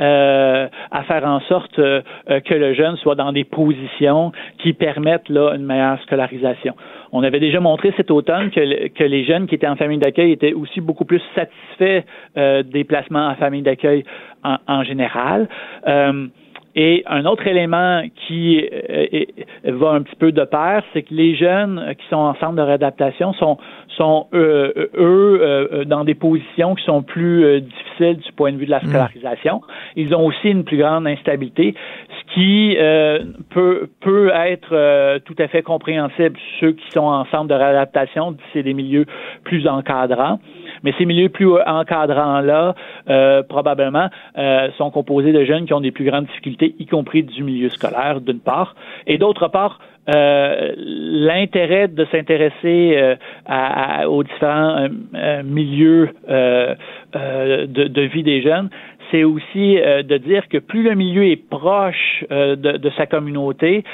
euh, 0.00 0.68
à 0.90 1.02
faire 1.04 1.24
en 1.24 1.40
sorte 1.40 1.78
euh, 1.78 2.02
que 2.44 2.54
le 2.54 2.74
jeune 2.74 2.96
soit 2.96 3.14
dans 3.14 3.32
des 3.32 3.44
positions 3.44 4.32
qui 4.58 4.72
permettent 4.72 5.28
là 5.28 5.54
une 5.54 5.64
meilleure 5.64 6.00
scolarisation. 6.02 6.74
On 7.12 7.22
avait 7.22 7.40
déjà 7.40 7.60
montré 7.60 7.94
cet 7.96 8.10
automne 8.10 8.50
que, 8.50 8.88
que 8.88 9.04
les 9.04 9.24
jeunes 9.24 9.46
qui 9.46 9.54
étaient 9.54 9.66
en 9.66 9.76
famille 9.76 9.98
d'accueil 9.98 10.32
étaient 10.32 10.52
aussi 10.52 10.80
beaucoup 10.80 11.04
plus 11.04 11.22
satisfaits 11.34 12.04
euh, 12.36 12.62
des 12.62 12.84
placements 12.84 13.28
en 13.28 13.34
famille 13.36 13.62
d'accueil 13.62 14.04
en, 14.44 14.84
général. 14.84 15.48
Et 16.76 17.02
un 17.06 17.24
autre 17.24 17.46
élément 17.46 18.02
qui 18.26 18.62
va 19.64 19.90
un 19.90 20.02
petit 20.02 20.16
peu 20.16 20.30
de 20.30 20.44
pair, 20.44 20.82
c'est 20.92 21.02
que 21.02 21.14
les 21.14 21.34
jeunes 21.34 21.94
qui 21.98 22.06
sont 22.08 22.16
en 22.16 22.34
centre 22.34 22.54
de 22.54 22.62
réadaptation 22.62 23.32
sont, 23.32 23.56
sont 23.96 24.26
eux, 24.34 24.90
eux 24.94 25.84
dans 25.86 26.04
des 26.04 26.14
positions 26.14 26.74
qui 26.74 26.84
sont 26.84 27.02
plus 27.02 27.62
difficiles 27.62 28.18
du 28.18 28.32
point 28.32 28.52
de 28.52 28.58
vue 28.58 28.66
de 28.66 28.70
la 28.70 28.80
mm. 28.80 28.88
scolarisation. 28.88 29.62
Ils 29.96 30.14
ont 30.14 30.26
aussi 30.26 30.50
une 30.50 30.64
plus 30.64 30.76
grande 30.76 31.06
instabilité, 31.06 31.74
ce 32.10 32.34
qui 32.34 32.76
euh, 32.78 33.20
peut, 33.50 33.88
peut 34.00 34.30
être 34.34 34.68
euh, 34.72 35.18
tout 35.24 35.36
à 35.38 35.48
fait 35.48 35.62
compréhensible. 35.62 36.38
Ceux 36.60 36.72
qui 36.72 36.90
sont 36.90 37.04
en 37.04 37.24
centre 37.26 37.48
de 37.48 37.54
réadaptation, 37.54 38.36
c'est 38.52 38.62
des 38.62 38.74
milieux 38.74 39.06
plus 39.44 39.66
encadrants. 39.66 40.38
Mais 40.82 40.92
ces 40.98 41.04
milieux 41.04 41.28
plus 41.28 41.48
encadrants-là, 41.66 42.74
euh, 43.08 43.42
probablement, 43.42 44.08
sont 44.78 44.90
composés 44.90 45.32
de 45.32 45.44
jeunes 45.44 45.66
qui 45.66 45.74
ont 45.74 45.80
des 45.80 45.92
plus 45.92 46.04
grandes 46.04 46.26
difficultés, 46.26 46.74
y 46.78 46.86
compris 46.86 47.22
du 47.22 47.42
milieu 47.42 47.68
scolaire, 47.68 48.20
d'une 48.20 48.40
part. 48.40 48.74
Et 49.06 49.18
d'autre 49.18 49.48
part, 49.48 49.78
euh, 50.14 50.72
l'intérêt 50.76 51.88
de 51.88 52.06
s'intéresser 52.12 52.96
euh, 52.96 54.04
aux 54.06 54.22
différents 54.22 54.86
euh, 55.16 55.42
milieux 55.42 56.10
de, 56.28 57.66
de, 57.66 58.02
vie 58.02 58.22
des 58.22 58.40
jeunes, 58.40 58.68
c'est 59.10 59.24
aussi 59.24 59.76
de 59.76 60.16
dire 60.16 60.48
que 60.48 60.58
plus 60.58 60.82
le 60.82 60.94
milieu 60.94 61.24
est 61.26 61.36
proche 61.48 62.24
de, 62.30 62.54
de, 62.54 62.90
sa 62.96 63.06
communauté, 63.06 63.84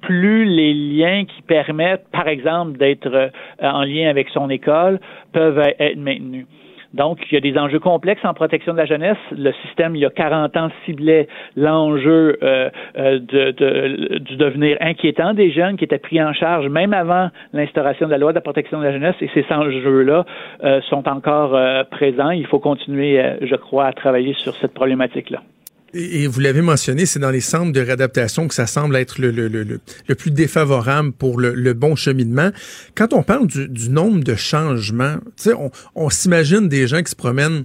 plus 0.00 0.44
les 0.44 0.74
liens 0.74 1.24
qui 1.24 1.42
permettent, 1.42 2.06
par 2.12 2.28
exemple, 2.28 2.78
d'être 2.78 3.30
en 3.60 3.82
lien 3.82 4.08
avec 4.08 4.28
son 4.30 4.50
école 4.50 5.00
peuvent 5.32 5.62
être 5.78 5.98
maintenus. 5.98 6.46
Donc, 6.94 7.18
il 7.30 7.34
y 7.34 7.36
a 7.36 7.40
des 7.40 7.58
enjeux 7.58 7.80
complexes 7.80 8.24
en 8.24 8.34
protection 8.34 8.72
de 8.72 8.78
la 8.78 8.86
jeunesse. 8.86 9.18
Le 9.32 9.52
système, 9.66 9.96
il 9.96 10.00
y 10.00 10.06
a 10.06 10.10
40 10.10 10.56
ans, 10.56 10.68
ciblait 10.86 11.26
l'enjeu 11.56 12.38
euh, 12.42 12.70
euh, 12.96 13.18
de, 13.18 14.18
du 14.18 14.36
devenir 14.36 14.76
inquiétant 14.80 15.34
des 15.34 15.50
jeunes 15.50 15.76
qui 15.76 15.84
étaient 15.84 15.98
pris 15.98 16.22
en 16.22 16.32
charge 16.32 16.68
même 16.68 16.92
avant 16.92 17.30
l'instauration 17.52 18.06
de 18.06 18.12
la 18.12 18.18
loi 18.18 18.30
de 18.30 18.36
la 18.36 18.42
protection 18.42 18.78
de 18.78 18.84
la 18.84 18.92
jeunesse. 18.92 19.16
Et 19.20 19.28
ces 19.34 19.44
enjeux-là 19.50 20.24
euh, 20.62 20.80
sont 20.82 21.08
encore 21.08 21.58
présents. 21.90 22.30
Il 22.30 22.46
faut 22.46 22.60
continuer, 22.60 23.20
je 23.42 23.56
crois, 23.56 23.86
à 23.86 23.92
travailler 23.92 24.34
sur 24.34 24.54
cette 24.54 24.72
problématique-là. 24.72 25.40
Et 25.94 26.26
vous 26.26 26.40
l'avez 26.40 26.60
mentionné, 26.60 27.06
c'est 27.06 27.20
dans 27.20 27.30
les 27.30 27.40
centres 27.40 27.72
de 27.72 27.80
réadaptation 27.80 28.48
que 28.48 28.54
ça 28.54 28.66
semble 28.66 28.96
être 28.96 29.20
le, 29.20 29.30
le, 29.30 29.46
le, 29.46 29.64
le 29.64 30.14
plus 30.14 30.32
défavorable 30.32 31.12
pour 31.12 31.38
le, 31.38 31.72
bon 31.72 31.94
cheminement. 31.94 32.50
Quand 32.96 33.12
on 33.12 33.22
parle 33.22 33.46
du, 33.46 33.90
nombre 33.90 34.24
de 34.24 34.34
changements, 34.34 35.16
on, 35.46 35.70
on 35.94 36.10
s'imagine 36.10 36.68
des 36.68 36.88
gens 36.88 37.02
qui 37.02 37.10
se 37.10 37.16
promènent 37.16 37.64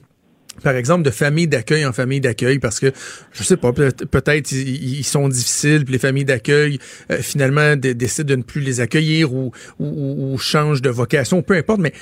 par 0.60 0.76
exemple, 0.76 1.04
de 1.04 1.10
famille 1.10 1.48
d'accueil 1.48 1.86
en 1.86 1.94
famille 1.94 2.22
d'accueil, 2.22 2.60
parce 2.60 2.80
que, 2.80 2.92
je 3.32 3.44
sais 3.44 3.58
pas, 3.58 3.72
peut-être 3.72 4.52
ils, 4.52 5.04
sont 5.04 5.30
difficiles, 5.30 5.86
puis 5.86 5.94
les 5.94 6.00
familles 6.00 6.26
d'accueil, 6.26 6.80
euh, 7.12 7.18
finalement, 7.22 7.76
décident 7.76 8.28
de 8.28 8.36
ne 8.36 8.44
plus 8.44 8.62
les 8.62 8.80
accueillir 8.80 9.34
ou, 9.34 9.52
ou, 9.80 10.34
ou, 10.34 10.38
changent 10.38 10.82
de 10.82 10.90
vocation, 10.90 11.42
peu 11.42 11.56
importe, 11.56 11.80
mais 11.80 11.94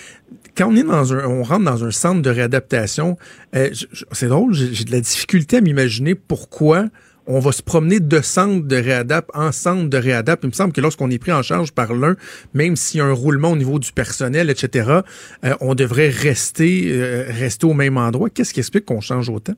quand 0.58 0.70
on 0.70 0.76
est 0.76 0.84
dans 0.84 1.14
un, 1.14 1.26
on 1.26 1.44
rentre 1.44 1.66
dans 1.66 1.86
un 1.86 1.92
centre 1.92 2.22
de 2.22 2.30
réadaptation, 2.30 3.16
euh, 3.56 3.70
c'est 4.12 4.28
drôle, 4.28 4.54
j'ai 4.54 4.86
de 4.86 4.92
la 4.92 5.02
difficulté 5.02 5.58
à 5.58 5.62
m'imaginer 5.62 6.16
pourquoi 6.16 6.86
on 7.28 7.40
va 7.40 7.52
se 7.52 7.62
promener 7.62 8.00
de 8.00 8.20
centre 8.22 8.66
de 8.68 8.76
réadap 8.76 9.26
en 9.36 9.52
centre 9.52 9.90
de 9.90 9.98
réadap. 9.98 10.40
Il 10.44 10.48
me 10.48 10.54
semble 10.54 10.74
que 10.74 10.82
lorsqu'on 10.82 11.12
est 11.12 11.20
pris 11.20 11.34
en 11.34 11.44
charge 11.44 11.74
par 11.74 11.94
l'un, 11.94 12.16
même 12.54 12.76
s'il 12.76 13.00
y 13.00 13.04
a 13.04 13.06
un 13.06 13.14
roulement 13.14 13.50
au 13.50 13.58
niveau 13.58 13.80
du 13.80 13.92
personnel, 13.92 14.50
etc., 14.50 15.02
euh, 15.44 15.54
on 15.62 15.76
devrait 15.76 16.10
rester, 16.10 16.86
euh, 16.88 17.26
rester 17.28 17.68
au 17.68 17.74
même 17.74 17.98
endroit. 17.98 18.30
Qu'est-ce 18.30 18.54
qui 18.54 18.62
explique 18.62 18.86
qu'on 18.86 19.02
change 19.02 19.30
autant? 19.30 19.54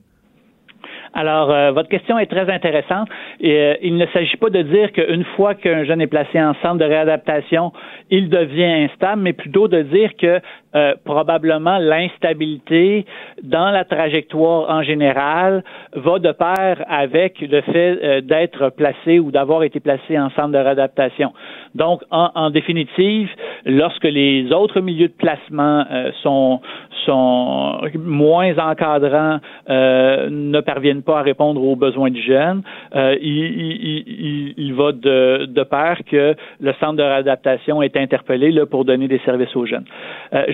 Alors, 1.12 1.74
votre 1.74 1.88
question 1.88 2.20
est 2.20 2.26
très 2.26 2.48
intéressante. 2.48 3.08
Il 3.40 3.96
ne 3.96 4.06
s'agit 4.12 4.36
pas 4.36 4.48
de 4.48 4.62
dire 4.62 4.92
qu'une 4.92 5.24
fois 5.34 5.56
qu'un 5.56 5.84
jeune 5.84 6.00
est 6.00 6.06
placé 6.06 6.40
en 6.40 6.54
centre 6.62 6.78
de 6.78 6.84
réadaptation, 6.84 7.72
il 8.10 8.28
devient 8.28 8.88
instable, 8.88 9.20
mais 9.20 9.32
plutôt 9.32 9.66
de 9.66 9.82
dire 9.82 10.10
que 10.16 10.40
euh, 10.76 10.94
probablement 11.04 11.78
l'instabilité 11.78 13.04
dans 13.42 13.72
la 13.72 13.84
trajectoire 13.84 14.70
en 14.70 14.84
général 14.84 15.64
va 15.94 16.20
de 16.20 16.30
pair 16.30 16.84
avec 16.88 17.40
le 17.40 17.60
fait 17.62 17.98
euh, 18.04 18.20
d'être 18.20 18.68
placé 18.76 19.18
ou 19.18 19.32
d'avoir 19.32 19.64
été 19.64 19.80
placé 19.80 20.16
en 20.16 20.30
centre 20.30 20.52
de 20.52 20.58
réadaptation. 20.58 21.32
Donc, 21.74 22.02
en, 22.12 22.30
en 22.36 22.50
définitive, 22.50 23.28
lorsque 23.66 24.04
les 24.04 24.52
autres 24.52 24.80
milieux 24.80 25.08
de 25.08 25.12
placement 25.12 25.84
euh, 25.90 26.12
sont, 26.22 26.60
sont 27.04 27.80
moins 27.96 28.56
encadrants, 28.58 29.40
ne 29.68 30.60
parviennent 30.60 31.02
pas 31.02 31.18
à 31.18 31.22
répondre 31.22 31.62
aux 31.62 31.74
besoins 31.74 32.10
du 32.10 32.22
jeune, 32.22 32.62
il, 32.94 33.16
il, 33.22 34.54
il, 34.56 34.74
va 34.74 34.92
de, 34.92 35.46
de 35.46 35.62
pair 35.62 35.98
que 36.08 36.34
le 36.60 36.72
centre 36.74 36.96
de 36.96 37.02
réadaptation 37.02 37.82
est 37.82 37.96
interpellé 37.96 38.52
là, 38.52 38.66
pour 38.66 38.84
donner 38.84 39.08
des 39.08 39.20
services 39.24 39.54
aux 39.56 39.66
jeunes 39.66 39.84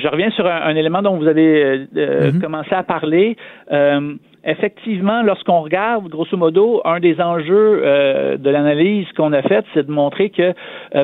je 0.06 0.10
reviens 0.10 0.30
sur 0.30 0.46
un, 0.46 0.76
élément 0.76 1.02
dont 1.02 1.16
vous 1.16 1.26
avez 1.26 1.64
euh, 1.64 1.86
euh, 1.96 2.32
mhm. 2.32 2.40
commencé 2.40 2.72
à 2.72 2.84
parler. 2.84 3.36
Euh, 3.72 4.14
effectivement, 4.44 5.22
lorsqu'on 5.22 5.60
regarde, 5.62 6.08
grosso 6.08 6.36
modo, 6.36 6.80
un 6.84 7.00
des 7.00 7.20
enjeux 7.20 8.36
de 8.38 8.50
l'analyse 8.50 9.08
qu'on 9.16 9.32
a 9.32 9.42
faite, 9.42 9.64
c'est 9.74 9.84
de 9.84 9.90
montrer 9.90 10.30
que 10.30 10.54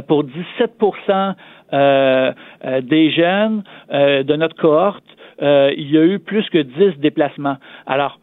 pour 0.03 0.23
17% 0.23 1.35
des 2.83 3.11
jeunes 3.11 3.65
de 3.91 4.37
notre 4.37 4.55
cohorte, 4.55 5.05
il 5.41 5.91
y 5.91 5.99
a 5.99 6.05
eu 6.05 6.21
plus 6.21 6.49
que 6.51 6.59
10 6.59 7.01
déplacements. 7.01 7.57
Alors, 7.87 8.21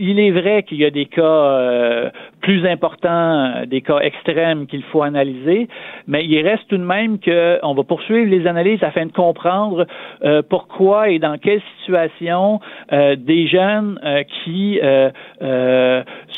il 0.00 0.18
est 0.18 0.30
vrai 0.30 0.62
qu'il 0.62 0.78
y 0.78 0.84
a 0.86 0.90
des 0.90 1.04
cas 1.04 1.22
euh, 1.22 2.10
plus 2.40 2.66
importants, 2.66 3.66
des 3.66 3.82
cas 3.82 3.98
extrêmes 3.98 4.66
qu'il 4.66 4.82
faut 4.84 5.02
analyser, 5.02 5.68
mais 6.08 6.24
il 6.24 6.40
reste 6.40 6.66
tout 6.68 6.78
de 6.78 6.84
même 6.84 7.18
qu'on 7.20 7.74
va 7.74 7.82
poursuivre 7.84 8.28
les 8.28 8.46
analyses 8.46 8.82
afin 8.82 9.04
de 9.04 9.12
comprendre 9.12 9.86
euh, 10.24 10.42
pourquoi 10.48 11.10
et 11.10 11.18
dans 11.18 11.36
quelle 11.36 11.60
situation 11.78 12.60
euh, 12.92 13.14
des 13.14 13.46
jeunes 13.46 14.00
qui 14.42 14.80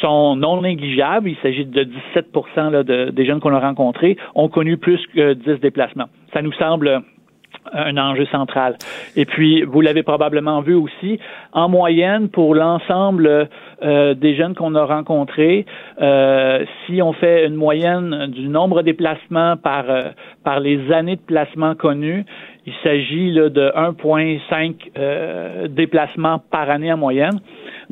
sont 0.01 0.37
non 0.37 0.63
négligeables, 0.63 1.29
il 1.29 1.37
s'agit 1.37 1.65
de 1.65 1.85
17 1.85 2.27
là, 2.57 2.83
de, 2.83 3.11
des 3.11 3.25
jeunes 3.25 3.39
qu'on 3.39 3.55
a 3.55 3.61
rencontrés, 3.61 4.17
ont 4.35 4.49
connu 4.49 4.77
plus 4.77 5.01
que 5.15 5.35
10 5.35 5.61
déplacements. 5.61 6.09
Ça 6.33 6.43
nous 6.43 6.53
semble 6.53 7.03
un 7.73 7.97
enjeu 7.97 8.27
central. 8.27 8.77
Et 9.17 9.25
puis, 9.25 9.63
vous 9.63 9.81
l'avez 9.81 10.03
probablement 10.03 10.61
vu 10.61 10.75
aussi, 10.75 11.19
en 11.53 11.69
moyenne, 11.69 12.29
pour 12.29 12.55
l'ensemble 12.55 13.49
euh, 13.83 14.15
des 14.15 14.35
jeunes 14.37 14.55
qu'on 14.55 14.75
a 14.75 14.85
rencontrés, 14.85 15.67
euh, 16.01 16.65
si 16.87 17.03
on 17.03 17.13
fait 17.13 17.47
une 17.47 17.55
moyenne 17.55 18.27
du 18.29 18.49
nombre 18.49 18.83
de 18.83 18.87
déplacements 18.87 19.57
par, 19.57 19.89
euh, 19.89 20.11
par 20.45 20.61
les 20.61 20.93
années 20.93 21.17
de 21.17 21.21
placement 21.21 21.75
connues, 21.75 22.25
il 22.67 22.73
s'agit 22.85 23.33
de 23.33 23.73
1,5 23.75 25.69
déplacements 25.69 26.41
par 26.51 26.71
année 26.71 26.93
en 26.93 26.97
moyenne. 26.97 27.41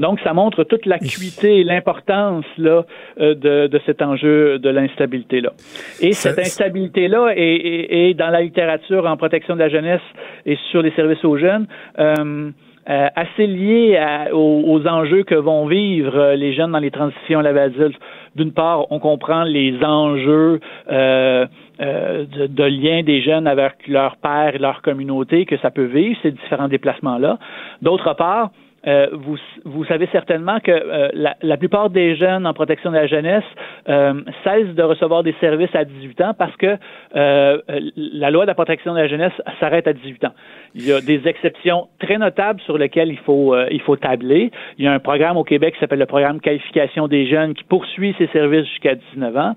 Donc, 0.00 0.18
ça 0.20 0.32
montre 0.32 0.64
toute 0.64 0.86
l'acuité 0.86 1.60
et 1.60 1.64
l'importance 1.64 2.44
là 2.58 2.84
euh, 3.20 3.34
de, 3.34 3.68
de, 3.68 3.80
cet 3.86 4.02
enjeu 4.02 4.58
de 4.58 4.68
l'instabilité-là. 4.68 5.52
Et 6.00 6.12
cette 6.12 6.38
instabilité-là 6.38 7.32
est, 7.36 8.08
est, 8.08 8.14
dans 8.14 8.30
la 8.30 8.40
littérature 8.40 9.06
en 9.06 9.16
protection 9.16 9.54
de 9.54 9.60
la 9.60 9.68
jeunesse 9.68 10.00
et 10.46 10.56
sur 10.70 10.82
les 10.82 10.90
services 10.92 11.24
aux 11.24 11.36
jeunes. 11.36 11.66
Euh, 11.98 12.50
euh, 12.88 13.08
assez 13.14 13.46
lié 13.46 14.00
aux, 14.32 14.86
enjeux 14.86 15.22
que 15.22 15.34
vont 15.34 15.66
vivre 15.66 16.16
euh, 16.16 16.34
les 16.34 16.54
jeunes 16.54 16.72
dans 16.72 16.78
les 16.78 16.90
transitions 16.90 17.38
à 17.38 17.42
la 17.42 17.52
vie 17.52 17.58
adulte. 17.58 17.96
D'une 18.34 18.52
part, 18.52 18.90
on 18.90 18.98
comprend 18.98 19.44
les 19.44 19.78
enjeux 19.84 20.60
euh, 20.90 21.46
de, 21.78 22.46
de, 22.46 22.64
lien 22.64 23.02
des 23.02 23.20
jeunes 23.20 23.46
avec 23.46 23.86
leur 23.86 24.16
père 24.16 24.54
et 24.54 24.58
leur 24.58 24.80
communauté 24.80 25.44
que 25.44 25.58
ça 25.58 25.70
peut 25.70 25.84
vivre, 25.84 26.18
ces 26.22 26.30
différents 26.30 26.68
déplacements-là. 26.68 27.38
D'autre 27.82 28.14
part, 28.14 28.50
euh, 28.86 29.08
vous, 29.12 29.36
vous, 29.64 29.84
savez 29.84 30.08
certainement 30.10 30.58
que 30.60 30.70
euh, 30.70 31.10
la, 31.12 31.36
la, 31.42 31.56
plupart 31.58 31.90
des 31.90 32.16
jeunes 32.16 32.46
en 32.46 32.54
protection 32.54 32.90
de 32.90 32.96
la 32.96 33.06
jeunesse 33.06 33.44
euh, 33.88 34.22
cessent 34.42 34.74
de 34.74 34.82
recevoir 34.82 35.22
des 35.22 35.34
services 35.38 35.74
à 35.74 35.84
18 35.84 36.20
ans 36.22 36.34
parce 36.38 36.56
que 36.56 36.78
la 37.12 38.30
loi 38.30 38.44
de 38.44 38.46
la 38.46 38.54
protection 38.54 38.94
de 38.94 38.98
la 38.98 39.08
jeunesse 39.08 39.32
s'arrête 39.58 39.86
à 39.86 39.92
18 39.92 40.24
ans. 40.24 40.34
Il 40.74 40.86
y 40.86 40.92
a 40.92 41.00
des 41.00 41.20
exceptions 41.26 41.88
très 41.98 42.18
notables 42.18 42.60
sur 42.60 42.78
lesquelles 42.78 43.08
il 43.08 43.18
faut, 43.18 43.56
il 43.70 43.80
faut 43.80 43.96
tabler. 43.96 44.50
Il 44.78 44.84
y 44.84 44.88
a 44.88 44.92
un 44.92 44.98
programme 45.00 45.36
au 45.36 45.44
Québec 45.44 45.74
qui 45.74 45.80
s'appelle 45.80 45.98
le 45.98 46.06
programme 46.06 46.40
qualification 46.40 47.08
des 47.08 47.28
jeunes 47.28 47.54
qui 47.54 47.64
poursuit 47.64 48.14
ces 48.18 48.28
services 48.28 48.66
jusqu'à 48.66 48.94
19 49.14 49.36
ans. 49.36 49.56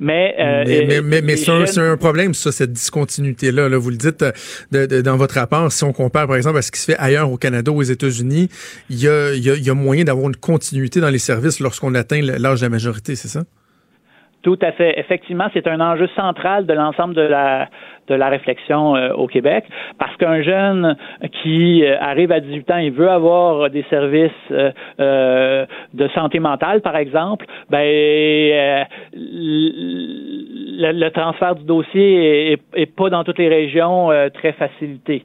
Mais, 0.00 0.34
mais, 0.38 1.00
mais, 1.02 1.22
mais, 1.22 1.36
c'est 1.36 1.80
un, 1.80 1.96
problème, 1.96 2.34
ça, 2.34 2.50
cette 2.50 2.72
discontinuité-là. 2.72 3.68
Là. 3.68 3.78
Vous 3.78 3.90
le 3.90 3.96
dites 3.96 4.24
dans 4.72 5.16
votre 5.16 5.34
rapport, 5.34 5.70
si 5.70 5.84
on 5.84 5.92
compare, 5.92 6.26
par 6.26 6.36
exemple, 6.36 6.58
à 6.58 6.62
ce 6.62 6.72
qui 6.72 6.80
se 6.80 6.92
fait 6.92 6.98
ailleurs 6.98 7.30
au 7.30 7.36
Canada, 7.36 7.70
aux 7.70 7.82
États-Unis, 7.82 8.48
il 8.90 9.02
y 9.02 9.08
a, 9.08 9.34
y 9.34 9.70
a, 9.70 9.74
moyen 9.74 10.04
d'avoir 10.04 10.28
une 10.28 10.36
continuité 10.36 11.00
dans 11.00 11.10
les 11.10 11.18
services 11.18 11.60
lorsqu'on 11.60 11.94
atteint 11.94 12.20
l'âge 12.20 12.60
de 12.60 12.66
la 12.66 12.70
majorité, 12.70 13.16
c'est 13.16 13.28
ça? 13.28 13.42
Tout 14.44 14.58
à 14.60 14.72
fait. 14.72 14.98
Effectivement, 14.98 15.46
c'est 15.54 15.66
un 15.66 15.80
enjeu 15.80 16.06
central 16.14 16.66
de 16.66 16.74
l'ensemble 16.74 17.14
de 17.14 17.22
la 17.22 17.66
de 18.08 18.14
la 18.14 18.28
réflexion 18.28 18.96
euh, 18.96 19.12
au 19.14 19.26
Québec, 19.26 19.64
parce 19.98 20.14
qu'un 20.16 20.42
jeune 20.42 20.96
qui 21.42 21.84
euh, 21.84 21.96
arrive 22.00 22.32
à 22.32 22.40
18 22.40 22.70
ans, 22.70 22.76
il 22.76 22.92
veut 22.92 23.08
avoir 23.08 23.70
des 23.70 23.84
services 23.88 24.30
euh, 24.50 25.66
de 25.94 26.08
santé 26.08 26.38
mentale, 26.38 26.82
par 26.82 26.96
exemple, 26.96 27.46
ben 27.70 28.84
le, 30.76 31.08
transfert 31.10 31.54
du 31.54 31.64
dossier 31.64 32.52
est, 32.52 32.60
est, 32.74 32.86
pas 32.86 33.08
dans 33.08 33.24
toutes 33.24 33.38
les 33.38 33.48
régions 33.48 34.10
très 34.34 34.52
facilité. 34.52 35.24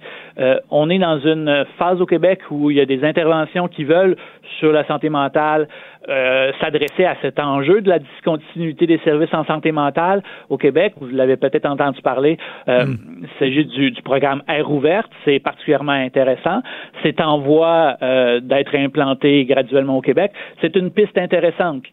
on 0.69 0.89
est 0.89 0.99
dans 0.99 1.19
une 1.19 1.65
phase 1.77 1.99
au 2.01 2.05
Québec 2.05 2.39
où 2.51 2.69
il 2.71 2.77
y 2.77 2.81
a 2.81 2.85
des 2.85 3.03
interventions 3.03 3.67
qui 3.67 3.83
veulent 3.83 4.15
sur 4.59 4.71
la 4.71 4.85
santé 4.85 5.09
mentale 5.09 5.67
euh, 6.09 6.51
s'adresser 6.59 7.05
à 7.05 7.15
cet 7.21 7.39
enjeu 7.39 7.81
de 7.81 7.89
la 7.89 7.99
discontinuité 7.99 8.87
des 8.87 8.97
services 8.99 9.33
en 9.33 9.45
santé 9.45 9.71
mentale 9.71 10.23
au 10.49 10.57
Québec. 10.57 10.93
Vous 10.99 11.07
l'avez 11.07 11.37
peut-être 11.37 11.65
entendu 11.65 12.01
parler. 12.01 12.37
Euh, 12.67 12.85
hmm. 12.85 12.97
Il 13.21 13.29
s'agit 13.37 13.65
du, 13.65 14.01
programme 14.01 14.41
Air 14.47 14.71
ouverte. 14.71 15.11
C'est 15.23 15.39
particulièrement 15.39 15.91
intéressant. 15.91 16.61
C'est 17.03 17.21
en 17.21 17.39
voie 17.39 17.97
euh, 18.01 18.39
d'être 18.39 18.75
implanté 18.75 19.45
graduellement 19.45 19.97
au 19.97 20.01
Québec. 20.01 20.31
C'est 20.61 20.75
une 20.75 20.89
piste 20.91 21.17
intéressante, 21.17 21.83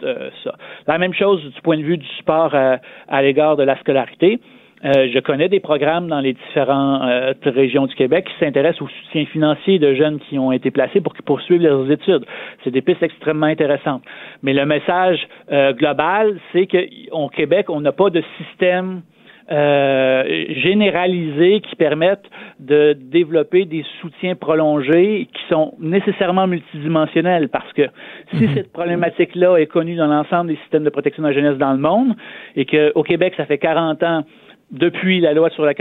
ça. 0.44 0.54
La 0.86 0.98
même 0.98 1.12
chose 1.12 1.42
du 1.42 1.60
point 1.60 1.76
de 1.76 1.82
vue 1.82 1.98
du 1.98 2.06
support 2.16 2.54
à 2.54 3.22
l'égard 3.22 3.56
de 3.56 3.64
la 3.64 3.78
scolarité. 3.80 4.40
Euh, 4.86 5.08
je 5.12 5.18
connais 5.18 5.48
des 5.48 5.58
programmes 5.58 6.06
dans 6.06 6.20
les 6.20 6.34
différentes 6.34 7.02
euh, 7.02 7.34
régions 7.44 7.86
du 7.86 7.94
Québec 7.96 8.26
qui 8.26 8.44
s'intéressent 8.44 8.82
au 8.82 8.88
soutien 8.88 9.24
financier 9.26 9.80
de 9.80 9.94
jeunes 9.94 10.20
qui 10.20 10.38
ont 10.38 10.52
été 10.52 10.70
placés 10.70 11.00
pour 11.00 11.12
qu'ils 11.14 11.24
poursuivent 11.24 11.62
leurs 11.62 11.90
études. 11.90 12.24
C'est 12.62 12.70
des 12.70 12.82
pistes 12.82 13.02
extrêmement 13.02 13.46
intéressantes. 13.46 14.02
Mais 14.42 14.52
le 14.52 14.64
message 14.64 15.26
euh, 15.50 15.72
global, 15.72 16.38
c'est 16.52 16.68
qu'au 16.68 17.28
Québec, 17.28 17.68
on 17.68 17.80
n'a 17.80 17.90
pas 17.92 18.10
de 18.10 18.22
système 18.38 19.02
généralisé 19.48 21.60
qui 21.60 21.76
permette 21.76 22.24
de 22.58 22.96
développer 22.98 23.64
des 23.64 23.84
soutiens 24.00 24.34
prolongés 24.34 25.28
qui 25.32 25.42
sont 25.48 25.74
nécessairement 25.78 26.48
multidimensionnels 26.48 27.48
parce 27.48 27.72
que 27.72 27.82
si 28.34 28.42
mhm. 28.42 28.54
cette 28.56 28.72
problématique-là 28.72 29.58
est 29.58 29.66
connue 29.66 29.94
dans 29.94 30.08
l'ensemble 30.08 30.48
des 30.48 30.56
systèmes 30.56 30.82
de 30.82 30.90
protection 30.90 31.22
de 31.22 31.28
la 31.28 31.34
jeunesse 31.34 31.58
dans 31.58 31.74
le 31.74 31.78
monde 31.78 32.16
et 32.56 32.66
qu'au 32.66 33.04
Québec, 33.04 33.34
ça 33.36 33.46
fait 33.46 33.58
40 33.58 34.02
ans 34.02 34.24
depuis 34.70 35.20
la 35.20 35.32
loi 35.32 35.50
sur 35.50 35.64
la 35.64 35.74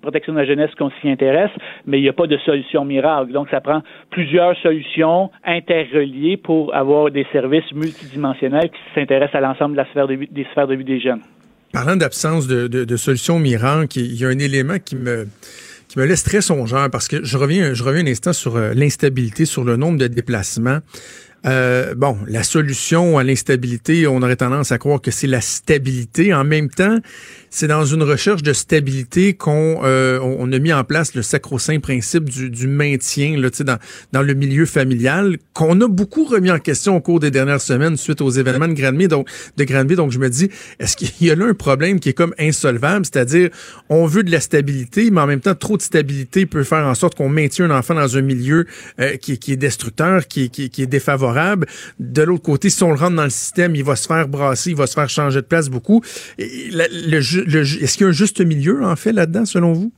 protection 0.00 0.32
de 0.32 0.38
la 0.38 0.46
jeunesse 0.46 0.70
qu'on 0.78 0.90
s'y 1.00 1.08
intéresse, 1.08 1.50
mais 1.86 1.98
il 1.98 2.02
n'y 2.02 2.08
a 2.08 2.12
pas 2.12 2.26
de 2.26 2.36
solution 2.38 2.84
miracle. 2.84 3.32
Donc, 3.32 3.48
ça 3.50 3.60
prend 3.60 3.82
plusieurs 4.10 4.56
solutions 4.58 5.30
interreliées 5.44 6.36
pour 6.36 6.74
avoir 6.74 7.10
des 7.10 7.26
services 7.32 7.70
multidimensionnels 7.72 8.70
qui 8.70 8.80
s'intéressent 8.94 9.34
à 9.34 9.40
l'ensemble 9.40 9.76
de 9.76 9.84
sphère 9.90 10.06
de 10.06 10.16
des 10.30 10.46
sphères 10.52 10.68
de 10.68 10.74
vie 10.74 10.84
des 10.84 11.00
jeunes. 11.00 11.20
Parlant 11.72 11.96
d'absence 11.96 12.46
de, 12.46 12.66
de, 12.66 12.84
de 12.84 12.96
solution 12.96 13.38
miracle, 13.38 13.98
il 13.98 14.14
y 14.14 14.24
a 14.24 14.28
un 14.28 14.38
élément 14.38 14.78
qui 14.82 14.96
me 14.96 15.26
qui 15.88 15.98
me 15.98 16.04
laisse 16.04 16.22
très 16.22 16.42
songeur 16.42 16.90
parce 16.90 17.08
que 17.08 17.24
je 17.24 17.36
reviens 17.38 17.74
je 17.74 17.82
reviens 17.82 18.04
un 18.04 18.10
instant 18.10 18.32
sur 18.32 18.56
euh, 18.56 18.72
l'instabilité, 18.74 19.44
sur 19.46 19.64
le 19.64 19.76
nombre 19.76 19.98
de 19.98 20.06
déplacements. 20.06 20.78
Euh, 21.46 21.94
bon, 21.94 22.18
la 22.26 22.42
solution 22.42 23.16
à 23.16 23.22
l'instabilité, 23.22 24.06
on 24.06 24.22
aurait 24.22 24.36
tendance 24.36 24.72
à 24.72 24.78
croire 24.78 25.00
que 25.00 25.10
c'est 25.10 25.28
la 25.28 25.40
stabilité. 25.40 26.34
En 26.34 26.44
même 26.44 26.68
temps, 26.68 26.98
c'est 27.48 27.68
dans 27.68 27.84
une 27.84 28.02
recherche 28.02 28.42
de 28.42 28.52
stabilité 28.52 29.34
qu'on 29.34 29.80
euh, 29.84 30.18
on 30.20 30.50
a 30.52 30.58
mis 30.58 30.72
en 30.72 30.82
place 30.84 31.14
le 31.14 31.22
sacro-saint 31.22 31.78
principe 31.78 32.24
du, 32.24 32.50
du 32.50 32.66
maintien 32.66 33.38
là, 33.38 33.48
dans, 33.60 33.78
dans 34.12 34.22
le 34.22 34.34
milieu 34.34 34.66
familial, 34.66 35.38
qu'on 35.54 35.80
a 35.80 35.88
beaucoup 35.88 36.24
remis 36.24 36.50
en 36.50 36.58
question 36.58 36.96
au 36.96 37.00
cours 37.00 37.20
des 37.20 37.30
dernières 37.30 37.60
semaines 37.60 37.96
suite 37.96 38.20
aux 38.20 38.30
événements 38.30 38.68
de 38.68 38.74
Granby. 38.74 39.06
Donc, 39.06 39.28
de 39.56 39.64
Granby, 39.64 39.94
donc 39.94 40.10
je 40.10 40.18
me 40.18 40.28
dis, 40.28 40.50
est-ce 40.80 40.96
qu'il 40.96 41.26
y 41.26 41.30
a 41.30 41.36
là 41.36 41.46
un 41.46 41.54
problème 41.54 42.00
qui 42.00 42.08
est 42.08 42.14
comme 42.14 42.34
insolvable, 42.38 43.06
c'est-à-dire 43.06 43.50
on 43.88 44.06
veut 44.06 44.24
de 44.24 44.32
la 44.32 44.40
stabilité, 44.40 45.10
mais 45.10 45.20
en 45.20 45.26
même 45.26 45.40
temps, 45.40 45.54
trop 45.54 45.76
de 45.76 45.82
stabilité 45.82 46.46
peut 46.46 46.64
faire 46.64 46.86
en 46.86 46.94
sorte 46.94 47.14
qu'on 47.14 47.28
maintient 47.28 47.70
un 47.70 47.78
enfant 47.78 47.94
dans 47.94 48.16
un 48.16 48.22
milieu 48.22 48.66
euh, 49.00 49.16
qui, 49.16 49.38
qui, 49.38 49.52
est 49.52 49.56
destructeur, 49.56 50.26
qui, 50.26 50.50
qui, 50.50 50.68
qui 50.68 50.82
est 50.82 50.86
défavorable. 50.86 51.27
De 51.98 52.22
l'autre 52.22 52.42
côté, 52.42 52.70
si 52.70 52.82
on 52.82 52.90
le 52.90 52.98
rentre 52.98 53.16
dans 53.16 53.24
le 53.24 53.30
système, 53.30 53.74
il 53.74 53.84
va 53.84 53.96
se 53.96 54.06
faire 54.06 54.28
brasser, 54.28 54.70
il 54.70 54.76
va 54.76 54.86
se 54.86 54.94
faire 54.94 55.08
changer 55.08 55.40
de 55.40 55.46
place 55.46 55.68
beaucoup. 55.68 56.02
Est-ce 56.38 57.96
qu'il 57.96 58.04
y 58.04 58.06
a 58.06 58.08
un 58.08 58.12
juste 58.12 58.40
milieu, 58.40 58.84
en 58.84 58.96
fait, 58.96 59.12
là-dedans, 59.12 59.44
selon 59.44 59.72
vous? 59.72 59.92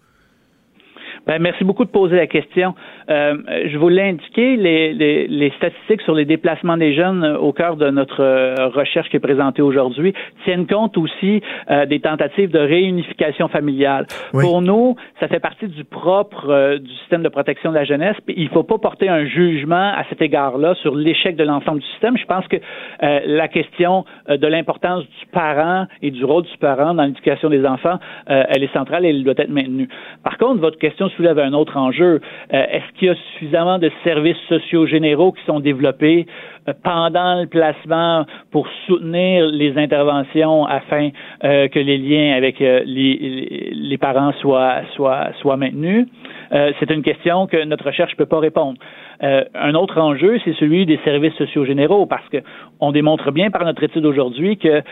Ben, 1.26 1.40
merci 1.40 1.64
beaucoup 1.64 1.84
de 1.84 1.90
poser 1.90 2.16
la 2.16 2.26
question. 2.26 2.74
Euh, 3.10 3.34
je 3.66 3.76
vous 3.76 3.88
l'ai 3.88 4.02
indiqué, 4.02 4.56
les, 4.56 4.92
les, 4.92 5.26
les, 5.26 5.50
statistiques 5.56 6.00
sur 6.02 6.14
les 6.14 6.24
déplacements 6.24 6.76
des 6.76 6.94
jeunes 6.94 7.24
au 7.24 7.52
cœur 7.52 7.76
de 7.76 7.90
notre 7.90 8.22
euh, 8.22 8.68
recherche 8.68 9.08
qui 9.08 9.16
est 9.16 9.20
présentée 9.20 9.62
aujourd'hui 9.62 10.14
tiennent 10.44 10.66
compte 10.66 10.96
aussi 10.96 11.42
euh, 11.70 11.86
des 11.86 12.00
tentatives 12.00 12.50
de 12.50 12.58
réunification 12.58 13.48
familiale. 13.48 14.06
Pour 14.32 14.62
nous, 14.62 14.94
ça 15.18 15.28
fait 15.28 15.40
partie 15.40 15.66
du 15.66 15.84
propre 15.84 16.48
euh, 16.48 16.78
du 16.78 16.90
système 16.98 17.22
de 17.22 17.28
protection 17.28 17.70
de 17.70 17.74
la 17.74 17.84
jeunesse. 17.84 18.16
Il 18.28 18.44
ne 18.44 18.50
faut 18.50 18.62
pas 18.62 18.78
porter 18.78 19.08
un 19.08 19.24
jugement 19.24 19.92
à 19.92 20.04
cet 20.08 20.22
égard-là 20.22 20.74
sur 20.76 20.94
l'échec 20.94 21.36
de 21.36 21.44
l'ensemble 21.44 21.80
du 21.80 21.86
système. 21.88 22.16
Je 22.16 22.26
pense 22.26 22.46
que 22.46 22.56
la 23.00 23.48
question 23.48 24.04
de 24.28 24.46
l'importance 24.46 25.02
du 25.02 25.26
parent 25.32 25.86
et 26.02 26.10
du 26.10 26.24
rôle 26.24 26.44
du 26.44 26.56
parent 26.58 26.94
dans 26.94 27.04
l'éducation 27.04 27.48
des 27.48 27.64
enfants, 27.66 27.98
elle 28.26 28.62
est 28.62 28.72
centrale 28.72 29.04
et 29.04 29.10
elle 29.10 29.24
doit 29.24 29.34
être 29.36 29.50
maintenue. 29.50 29.88
Par 30.22 30.38
contre, 30.38 30.60
votre 30.60 30.78
question 30.78 31.08
soulève 31.10 31.38
un 31.38 31.52
autre 31.52 31.76
enjeu. 31.76 32.20
Est-ce 32.50 32.99
qu'il 33.00 33.08
y 33.08 33.10
a 33.10 33.16
suffisamment 33.32 33.78
de 33.78 33.90
services 34.04 34.36
sociaux 34.48 34.86
généraux 34.86 35.32
qui 35.32 35.42
sont 35.46 35.58
développés 35.58 36.26
euh, 36.68 36.72
pendant 36.84 37.40
le 37.40 37.46
placement 37.46 38.26
pour 38.52 38.68
soutenir 38.86 39.46
les 39.46 39.76
interventions 39.78 40.66
afin 40.66 41.08
euh, 41.42 41.68
que 41.68 41.78
les 41.78 41.96
liens 41.96 42.36
avec 42.36 42.60
euh, 42.60 42.82
les, 42.84 43.70
les, 43.72 43.98
parents 43.98 44.32
soient, 44.40 44.82
soient, 44.94 45.28
soient 45.40 45.56
maintenus. 45.56 46.06
C'est 46.50 46.90
une 46.90 47.02
question 47.02 47.46
que 47.46 47.64
notre 47.64 47.86
recherche 47.86 48.12
ne 48.12 48.16
peut 48.16 48.26
pas 48.26 48.40
répondre. 48.40 48.78
un 49.20 49.74
autre 49.74 50.00
enjeu, 50.00 50.38
c'est 50.44 50.54
celui 50.54 50.86
des 50.86 50.98
services 51.04 51.34
sociaux 51.34 51.64
généraux, 51.64 52.06
parce 52.06 52.28
que 52.28 52.38
on 52.80 52.92
démontre 52.92 53.30
bien 53.30 53.50
par 53.50 53.64
notre 53.64 53.82
étude 53.82 54.04
aujourd'hui 54.04 54.56
que 54.56 54.82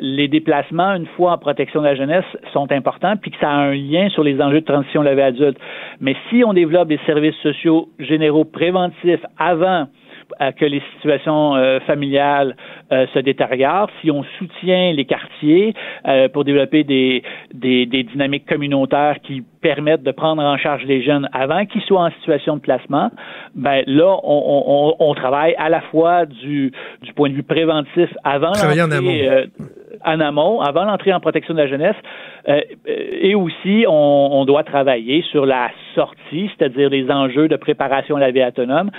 les 0.00 0.28
déplacements, 0.28 0.94
une 0.94 1.06
fois 1.16 1.32
en 1.32 1.38
protection 1.38 1.80
de 1.80 1.86
la 1.86 1.94
jeunesse, 1.94 2.24
sont 2.52 2.70
importants, 2.72 3.16
puis 3.16 3.30
que 3.30 3.38
ça 3.40 3.50
a 3.50 3.54
un 3.54 3.74
lien 3.74 4.08
sur 4.10 4.22
les 4.22 4.40
enjeux 4.40 4.60
de 4.60 4.66
transition 4.66 5.02
de 5.02 5.06
la 5.06 5.14
vie 5.14 5.22
adulte. 5.22 5.58
Mais 6.00 6.16
si 6.30 6.44
on 6.44 6.52
développe 6.52 6.88
des 6.88 7.00
services 7.06 7.36
sociaux 7.42 7.88
généraux 7.98 8.44
préventifs 8.44 9.24
avant 9.38 9.86
à 10.38 10.52
que 10.52 10.64
les 10.64 10.82
situations 10.94 11.54
euh, 11.56 11.80
familiales 11.80 12.56
euh, 12.92 13.06
se 13.14 13.18
détériorent, 13.18 13.90
si 14.00 14.10
on 14.10 14.24
soutient 14.38 14.92
les 14.92 15.04
quartiers 15.04 15.74
euh, 16.06 16.28
pour 16.28 16.44
développer 16.44 16.84
des, 16.84 17.22
des, 17.52 17.86
des, 17.86 18.02
dynamiques 18.02 18.46
communautaires 18.46 19.16
qui 19.22 19.42
permettent 19.60 20.02
de 20.02 20.10
prendre 20.10 20.42
en 20.42 20.56
charge 20.56 20.84
les 20.84 21.02
jeunes 21.02 21.28
avant 21.32 21.64
qu'ils 21.66 21.82
soient 21.82 22.02
en 22.02 22.10
situation 22.10 22.56
de 22.56 22.60
placement, 22.60 23.10
ben 23.54 23.82
là, 23.86 24.16
on, 24.22 24.94
on, 24.98 25.08
on 25.08 25.14
travaille 25.14 25.54
à 25.56 25.68
la 25.68 25.80
fois 25.82 26.26
du, 26.26 26.72
du 27.02 27.12
point 27.14 27.30
de 27.30 27.34
vue 27.34 27.42
préventif 27.42 28.10
avant 28.24 28.48
l'entrée 28.48 28.80
en 30.04 30.18
amont, 30.20 30.60
avant 30.60 30.84
l'entrée 30.84 31.12
en 31.12 31.20
protection 31.20 31.54
de 31.54 31.60
la 31.60 31.68
jeunesse, 31.68 31.94
et 32.86 33.36
aussi 33.36 33.84
on, 33.86 34.28
on 34.32 34.44
doit 34.44 34.64
travailler 34.64 35.22
sur 35.30 35.46
la 35.46 35.70
sortie, 35.94 36.50
c'est-à-dire 36.56 36.90
les 36.90 37.08
enjeux 37.10 37.46
de 37.46 37.56
préparation 37.56 38.16
à 38.16 38.20
la 38.20 38.32
vie 38.32 38.42
autonome 38.42 38.90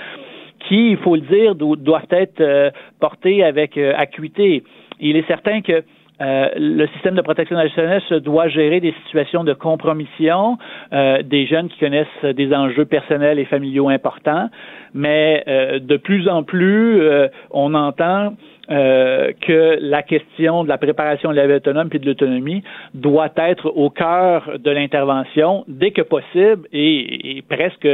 qui, 0.68 0.90
il 0.90 0.96
faut 0.98 1.14
le 1.14 1.22
dire, 1.22 1.54
doivent 1.54 2.06
être 2.10 2.72
portées 3.00 3.44
avec 3.44 3.76
acuité. 3.76 4.62
Il 5.00 5.16
est 5.16 5.26
certain 5.26 5.60
que 5.60 5.82
euh, 6.20 6.48
le 6.56 6.86
système 6.88 7.16
de 7.16 7.22
protection 7.22 7.56
de 7.56 7.62
la 7.62 7.68
jeunesse 7.68 8.22
doit 8.22 8.46
gérer 8.46 8.78
des 8.78 8.94
situations 9.04 9.42
de 9.42 9.52
compromission 9.52 10.58
euh, 10.92 11.22
des 11.22 11.46
jeunes 11.46 11.68
qui 11.68 11.78
connaissent 11.80 12.06
des 12.24 12.54
enjeux 12.54 12.84
personnels 12.84 13.40
et 13.40 13.44
familiaux 13.44 13.88
importants, 13.88 14.48
mais 14.92 15.42
euh, 15.48 15.80
de 15.80 15.96
plus 15.96 16.28
en 16.28 16.44
plus, 16.44 17.02
on 17.50 17.74
entend 17.74 18.34
euh, 18.70 19.32
que 19.42 19.78
la 19.80 20.02
question 20.02 20.64
de 20.64 20.68
la 20.68 20.78
préparation 20.78 21.30
de 21.30 21.36
la 21.36 21.46
vie 21.46 21.54
autonome 21.54 21.90
et 21.92 21.98
de 21.98 22.06
l'autonomie 22.06 22.62
doit 22.94 23.30
être 23.36 23.66
au 23.66 23.90
cœur 23.90 24.52
de 24.58 24.70
l'intervention 24.70 25.64
dès 25.68 25.90
que 25.90 26.00
possible 26.00 26.66
et, 26.72 27.42
presque 27.48 27.86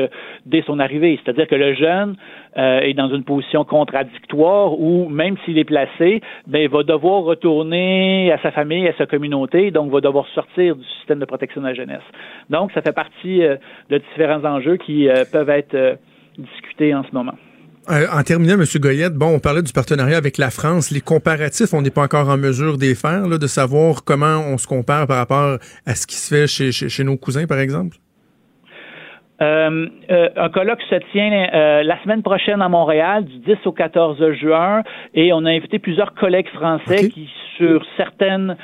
dès 0.46 0.62
son 0.62 0.78
arrivée. 0.78 1.18
C'est-à-dire 1.22 1.48
que 1.48 1.56
le 1.56 1.74
jeune 1.74 2.16
euh, 2.56 2.80
est 2.80 2.94
dans 2.94 3.08
une 3.08 3.24
position 3.24 3.64
contradictoire 3.64 4.78
où, 4.78 5.08
même 5.08 5.36
s'il 5.44 5.58
est 5.58 5.64
placé, 5.64 6.20
ben, 6.46 6.62
il 6.62 6.68
va 6.68 6.84
devoir 6.84 7.24
retourner 7.24 8.30
à 8.30 8.38
sa 8.38 8.52
famille, 8.52 8.86
à 8.86 8.94
sa 8.96 9.06
communauté, 9.06 9.72
donc 9.72 9.90
va 9.90 10.00
devoir 10.00 10.26
sortir 10.28 10.76
du 10.76 10.84
système 10.98 11.18
de 11.18 11.24
protection 11.24 11.62
de 11.62 11.66
la 11.66 11.74
jeunesse. 11.74 12.06
Donc, 12.48 12.70
ça 12.72 12.82
fait 12.82 12.94
partie 12.94 13.42
euh, 13.42 13.56
de 13.88 13.98
différents 13.98 14.44
enjeux 14.44 14.76
qui 14.76 15.08
peuvent 15.32 15.50
être 15.50 15.98
discutés 16.38 16.94
en 16.94 17.02
ce 17.02 17.12
moment. 17.12 17.34
Euh, 17.88 18.06
en 18.12 18.22
terminant, 18.22 18.54
M. 18.54 18.64
Goyette, 18.76 19.14
bon, 19.14 19.34
on 19.34 19.38
parlait 19.40 19.62
du 19.62 19.72
partenariat 19.72 20.18
avec 20.18 20.38
la 20.38 20.50
France. 20.50 20.90
Les 20.90 21.00
comparatifs, 21.00 21.72
on 21.72 21.82
n'est 21.82 21.90
pas 21.90 22.02
encore 22.02 22.28
en 22.28 22.36
mesure 22.36 22.76
d'y 22.76 22.94
faire, 22.94 23.26
de 23.26 23.46
savoir 23.46 24.04
comment 24.04 24.40
on 24.46 24.58
se 24.58 24.66
compare 24.66 25.06
par 25.06 25.16
rapport 25.16 25.58
à 25.86 25.94
ce 25.94 26.06
qui 26.06 26.16
se 26.16 26.28
fait 26.28 26.46
chez, 26.46 26.72
chez 26.72 27.04
nos 27.04 27.16
cousins, 27.16 27.46
par 27.46 27.58
exemple? 27.58 27.96
Euh, 29.42 29.86
euh, 30.10 30.28
un 30.36 30.48
colloque 30.50 30.82
se 30.90 30.96
tient 31.12 31.32
euh, 31.32 31.82
la 31.82 32.00
semaine 32.02 32.22
prochaine 32.22 32.60
à 32.60 32.68
Montréal, 32.68 33.24
du 33.24 33.38
10 33.38 33.56
au 33.64 33.72
14 33.72 34.32
juin, 34.32 34.82
et 35.14 35.32
on 35.32 35.44
a 35.46 35.50
invité 35.50 35.78
plusieurs 35.78 36.14
collègues 36.14 36.48
français 36.48 37.08
qui, 37.08 37.28
sur 37.56 37.84
certaines 37.96 38.56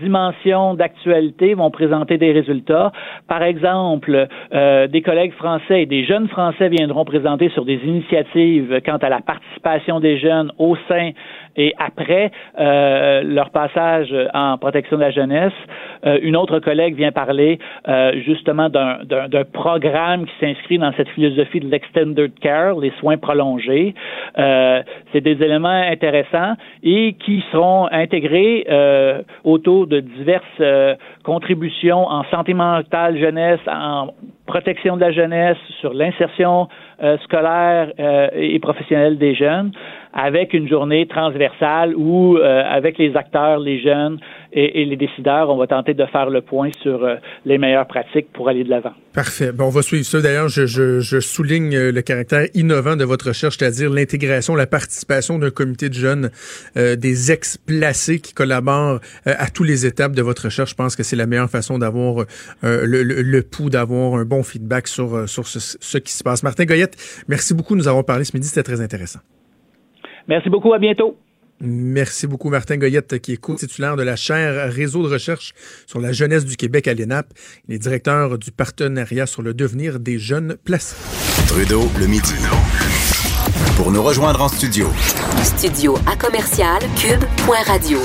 dimensions 0.00 0.74
d'actualité, 0.74 1.54
vont 1.54 1.70
présenter 1.70 2.16
des 2.16 2.32
résultats. 2.32 2.90
Par 3.28 3.42
exemple, 3.42 4.28
des 4.50 5.02
collègues 5.02 5.34
français 5.34 5.82
et 5.82 5.86
des 5.86 6.04
jeunes 6.04 6.28
français 6.28 6.70
viendront 6.70 7.04
présenter 7.04 7.50
sur 7.50 7.66
des 7.66 7.80
initiatives 7.84 8.80
quant 8.86 8.96
à 8.96 9.10
la 9.10 9.20
participation 9.20 10.00
des 10.00 10.18
jeunes 10.18 10.50
au 10.58 10.74
sein 10.88 11.10
et 11.56 11.74
après 11.78 12.30
leur 12.56 13.50
passage 13.50 14.14
en 14.32 14.58
protection 14.58 14.96
de 14.96 15.02
la 15.02 15.10
jeunesse. 15.10 15.52
une 16.22 16.36
autre 16.36 16.58
collègue 16.58 16.96
vient 16.96 17.12
parler 17.12 17.58
justement 18.24 18.68
d'un 18.68 19.44
programme 19.52 20.26
qui 20.26 20.32
s'inscrit 20.40 20.78
dans 20.78 20.92
cette 20.96 21.08
philosophie 21.10 21.60
de 21.60 21.68
l'extended 21.68 22.32
care, 22.40 22.78
les 22.78 22.92
soins 23.00 23.16
prolongés. 23.16 23.94
Euh, 24.38 24.82
c'est 25.12 25.20
des 25.20 25.42
éléments 25.42 25.68
intéressants 25.68 26.54
et 26.82 27.14
qui 27.24 27.42
seront 27.52 27.88
intégrés 27.90 28.66
euh, 28.68 29.22
autour 29.44 29.86
de 29.86 30.00
diverses 30.00 30.44
euh, 30.60 30.94
contributions 31.24 32.06
en 32.06 32.24
santé 32.24 32.54
mentale 32.54 33.18
jeunesse, 33.18 33.60
en 33.66 34.08
protection 34.46 34.96
de 34.96 35.00
la 35.00 35.12
jeunesse, 35.12 35.56
sur 35.80 35.94
l'insertion 35.94 36.68
scolaire 37.24 37.90
et 38.34 38.58
professionnelle 38.60 39.18
des 39.18 39.34
jeunes 39.34 39.72
avec 40.14 40.54
une 40.54 40.68
journée 40.68 41.06
transversale 41.08 41.94
où, 41.96 42.36
euh, 42.36 42.62
avec 42.64 42.98
les 42.98 43.16
acteurs, 43.16 43.58
les 43.58 43.82
jeunes 43.82 44.18
et, 44.52 44.84
les 44.84 44.96
décideurs, 44.96 45.50
on 45.50 45.56
va 45.56 45.66
tenter 45.66 45.92
de 45.92 46.06
faire 46.06 46.30
le 46.30 46.40
point 46.40 46.70
sur 46.82 47.02
euh, 47.02 47.16
les 47.44 47.58
meilleures 47.58 47.88
pratiques 47.88 48.28
pour 48.32 48.48
aller 48.48 48.62
de 48.62 48.70
l'avant. 48.70 48.92
Parfait. 49.12 49.50
Bon, 49.50 49.64
on 49.64 49.70
va 49.70 49.82
suivre 49.82 50.04
ça. 50.04 50.20
D'ailleurs, 50.20 50.48
je, 50.48 50.66
je, 50.66 51.00
je, 51.00 51.18
souligne 51.18 51.74
euh, 51.74 51.90
le 51.90 52.02
caractère 52.02 52.46
innovant 52.54 52.94
de 52.94 53.02
votre 53.04 53.28
recherche, 53.28 53.56
c'est-à-dire 53.58 53.90
l'intégration, 53.90 54.54
la 54.54 54.68
participation 54.68 55.40
d'un 55.40 55.50
comité 55.50 55.88
de 55.88 55.94
jeunes, 55.94 56.30
des 56.76 57.32
ex-placés 57.32 58.20
qui 58.20 58.34
collaborent 58.34 59.00
à 59.26 59.50
tous 59.50 59.64
les 59.64 59.86
étapes 59.86 60.12
de 60.12 60.22
votre 60.22 60.44
recherche. 60.44 60.70
Je 60.70 60.74
pense 60.74 60.94
que 60.94 61.02
c'est 61.02 61.16
la 61.16 61.26
meilleure 61.26 61.50
façon 61.50 61.78
d'avoir 61.78 62.24
le, 62.62 63.02
le, 63.02 63.42
pouls, 63.42 63.70
d'avoir 63.70 64.14
un 64.14 64.24
bon 64.24 64.42
feedback 64.42 64.86
sur, 64.86 65.28
sur 65.28 65.46
ce, 65.46 65.76
ce 65.80 65.98
qui 65.98 66.12
se 66.12 66.22
passe. 66.22 66.42
Martin 66.42 66.64
Goyette, 66.64 66.96
merci 67.28 67.54
beaucoup. 67.54 67.74
Nous 67.74 67.88
avons 67.88 68.02
parlé 68.02 68.24
ce 68.24 68.36
midi. 68.36 68.46
C'était 68.46 68.62
très 68.62 68.80
intéressant. 68.80 69.20
Merci 70.28 70.48
beaucoup. 70.48 70.72
À 70.72 70.78
bientôt. 70.78 71.16
Merci 71.60 72.26
beaucoup, 72.26 72.50
Martin 72.50 72.76
Goyette, 72.76 73.20
qui 73.20 73.32
est 73.32 73.36
co-titulaire 73.36 73.96
de 73.96 74.02
la 74.02 74.16
chaire 74.16 74.72
Réseau 74.72 75.02
de 75.02 75.12
recherche 75.12 75.54
sur 75.86 76.00
la 76.00 76.12
jeunesse 76.12 76.44
du 76.44 76.56
Québec 76.56 76.88
à 76.88 76.94
l'ENAP. 76.94 77.26
Il 77.68 77.74
est 77.74 77.78
directeur 77.78 78.38
du 78.38 78.50
partenariat 78.50 79.26
sur 79.26 79.40
le 79.42 79.54
devenir 79.54 80.00
des 80.00 80.18
jeunes 80.18 80.56
placés. 80.64 80.96
Trudeau, 81.46 81.84
le 81.98 82.06
midi. 82.06 82.34
Pour 83.76 83.92
nous 83.92 84.02
rejoindre 84.02 84.42
en 84.42 84.48
studio. 84.48 84.88
Studio 85.42 85.96
à 86.06 86.16
commercial 86.16 86.80
cube.radio. 86.96 87.98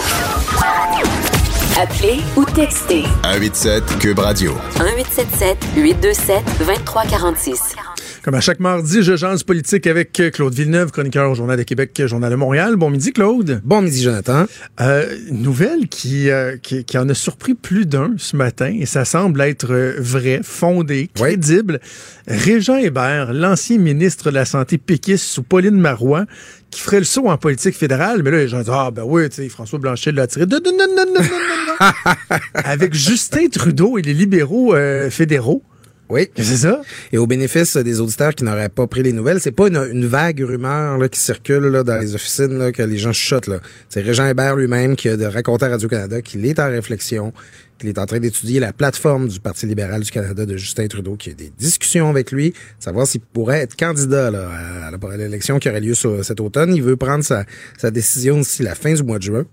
Appelez 1.81 2.19
ou 2.35 2.45
textez. 2.45 3.03
187 3.23 3.99
cube 3.99 4.19
radio. 4.19 4.53
1877 4.79 5.57
827 5.75 6.43
2346. 6.59 7.75
Comme 8.23 8.35
à 8.35 8.41
chaque 8.41 8.59
mardi, 8.59 9.01
je 9.01 9.15
jase 9.15 9.43
politique 9.43 9.87
avec 9.87 10.21
Claude 10.33 10.53
Villeneuve, 10.53 10.91
chroniqueur 10.91 11.31
au 11.31 11.35
Journal 11.35 11.57
de 11.57 11.63
Québec, 11.63 12.01
Journal 12.05 12.29
de 12.29 12.35
Montréal. 12.35 12.75
Bon 12.75 12.89
midi, 12.89 13.13
Claude. 13.13 13.61
Bon 13.63 13.81
midi, 13.81 14.01
Jonathan. 14.01 14.45
Euh, 14.81 15.15
nouvelle 15.31 15.87
qui, 15.87 16.29
euh, 16.29 16.57
qui, 16.57 16.83
qui, 16.83 16.97
en 16.97 17.07
a 17.07 17.13
surpris 17.13 17.53
plus 17.53 17.85
d'un 17.85 18.15
ce 18.17 18.35
matin, 18.35 18.75
et 18.77 18.85
ça 18.85 19.05
semble 19.05 19.39
être 19.39 19.73
vrai, 19.99 20.41
fondé, 20.43 21.09
crédible. 21.13 21.79
Régent 22.27 22.75
Hébert, 22.75 23.31
l'ancien 23.31 23.77
ministre 23.77 24.31
de 24.31 24.35
la 24.35 24.43
Santé 24.43 24.77
péquiste 24.77 25.23
sous 25.23 25.43
Pauline 25.43 25.79
Marois, 25.79 26.25
qui 26.71 26.81
ferait 26.81 26.99
le 26.99 27.05
saut 27.05 27.29
en 27.29 27.37
politique 27.37 27.75
fédérale, 27.75 28.21
mais 28.21 28.31
là, 28.31 28.37
les 28.39 28.49
gens 28.49 28.59
disent, 28.59 28.69
ah 28.71 28.91
ben 28.91 29.03
oui, 29.05 29.29
tu 29.29 29.37
sais, 29.37 29.49
François 29.49 29.79
Blanchet 29.79 30.11
l'a 30.11 30.27
tiré. 30.27 30.45
Non, 30.45 30.59
non, 30.63 30.71
non, 30.77 30.87
non, 30.95 31.05
non, 31.05 31.21
non. 31.21 32.37
Avec 32.53 32.93
Justin 32.93 33.47
Trudeau 33.47 33.97
et 33.97 34.01
les 34.01 34.13
libéraux 34.13 34.73
euh, 34.73 35.09
fédéraux. 35.09 35.63
Oui. 36.09 36.27
C'est 36.35 36.57
ça? 36.57 36.81
Et 37.11 37.19
au 37.19 37.27
bénéfice 37.27 37.77
des 37.77 38.01
auditeurs 38.01 38.33
qui 38.33 38.43
n'auraient 38.43 38.69
pas 38.69 38.87
pris 38.87 39.03
les 39.03 39.13
nouvelles, 39.13 39.39
c'est 39.39 39.51
pas 39.51 39.67
une, 39.67 40.05
vague 40.07 40.39
rumeur 40.39 40.97
là, 40.97 41.07
qui 41.07 41.19
circule 41.19 41.65
là, 41.65 41.83
dans 41.83 41.99
les 41.99 42.15
officines 42.15 42.57
là, 42.57 42.71
que 42.71 42.81
les 42.81 42.97
gens 42.97 43.13
chuchotent. 43.13 43.47
Là. 43.47 43.59
C'est 43.89 44.01
Régent 44.01 44.25
Hébert 44.25 44.55
lui-même 44.55 44.95
qui 44.95 45.07
a 45.07 45.17
de 45.17 45.25
raconté 45.25 45.65
à 45.65 45.69
Radio-Canada 45.69 46.23
qu'il 46.23 46.43
est 46.47 46.59
en 46.59 46.67
réflexion, 46.67 47.31
qu'il 47.77 47.89
est 47.89 47.99
en 47.99 48.07
train 48.07 48.19
d'étudier 48.19 48.59
la 48.59 48.73
plateforme 48.73 49.27
du 49.27 49.39
Parti 49.39 49.67
libéral 49.67 50.01
du 50.01 50.09
Canada 50.09 50.47
de 50.47 50.57
Justin 50.57 50.87
Trudeau, 50.87 51.15
qui 51.15 51.29
a 51.29 51.33
des 51.33 51.51
discussions 51.59 52.09
avec 52.09 52.31
lui, 52.31 52.55
savoir 52.79 53.05
s'il 53.05 53.21
pourrait 53.21 53.59
être 53.59 53.75
candidat 53.75 54.31
là, 54.31 54.49
à 54.87 55.17
l'élection 55.17 55.59
qui 55.59 55.69
aurait 55.69 55.81
lieu 55.81 55.93
cet 55.93 56.39
automne. 56.39 56.75
Il 56.75 56.81
veut 56.81 56.97
prendre 56.97 57.23
sa, 57.23 57.45
sa 57.77 57.91
décision 57.91 58.37
d'ici 58.37 58.63
la 58.63 58.73
fin 58.73 58.93
du 58.93 59.03
mois 59.03 59.19
de 59.19 59.23
juin. 59.23 59.45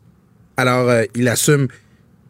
Alors, 0.57 0.89
euh, 0.89 1.05
il 1.15 1.29
assume 1.29 1.69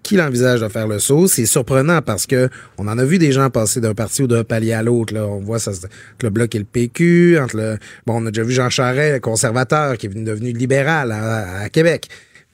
qu'il 0.07 0.21
envisage 0.21 0.61
de 0.61 0.69
faire 0.69 0.87
le 0.87 0.99
saut. 0.99 1.27
C'est 1.27 1.47
surprenant 1.47 2.01
parce 2.01 2.27
que 2.27 2.49
on 2.79 2.89
en 2.89 2.97
a 2.99 3.05
vu 3.05 3.19
des 3.19 3.33
gens 3.33 3.51
passer 3.51 3.81
d'un 3.81 3.95
parti 3.95 4.23
ou 4.23 4.27
d'un 4.27 4.45
palier 4.45 4.73
à 4.73 4.83
l'autre. 4.83 5.13
Là. 5.13 5.27
On 5.27 5.41
voit 5.41 5.59
ça 5.59 5.73
entre 5.73 5.89
le 6.23 6.31
Bloc 6.31 6.55
et 6.55 6.59
le 6.59 6.65
PQ, 6.65 7.39
entre 7.39 7.57
le. 7.57 7.79
Bon, 8.07 8.23
on 8.23 8.27
a 8.27 8.31
déjà 8.31 8.45
vu 8.45 8.53
Jean 8.53 8.71
Charest, 8.71 9.21
conservateur, 9.21 9.99
qui 9.99 10.07
est 10.07 10.11
devenu 10.11 10.53
libéral 10.53 11.13
à, 11.13 11.69
Québec. 11.69 12.09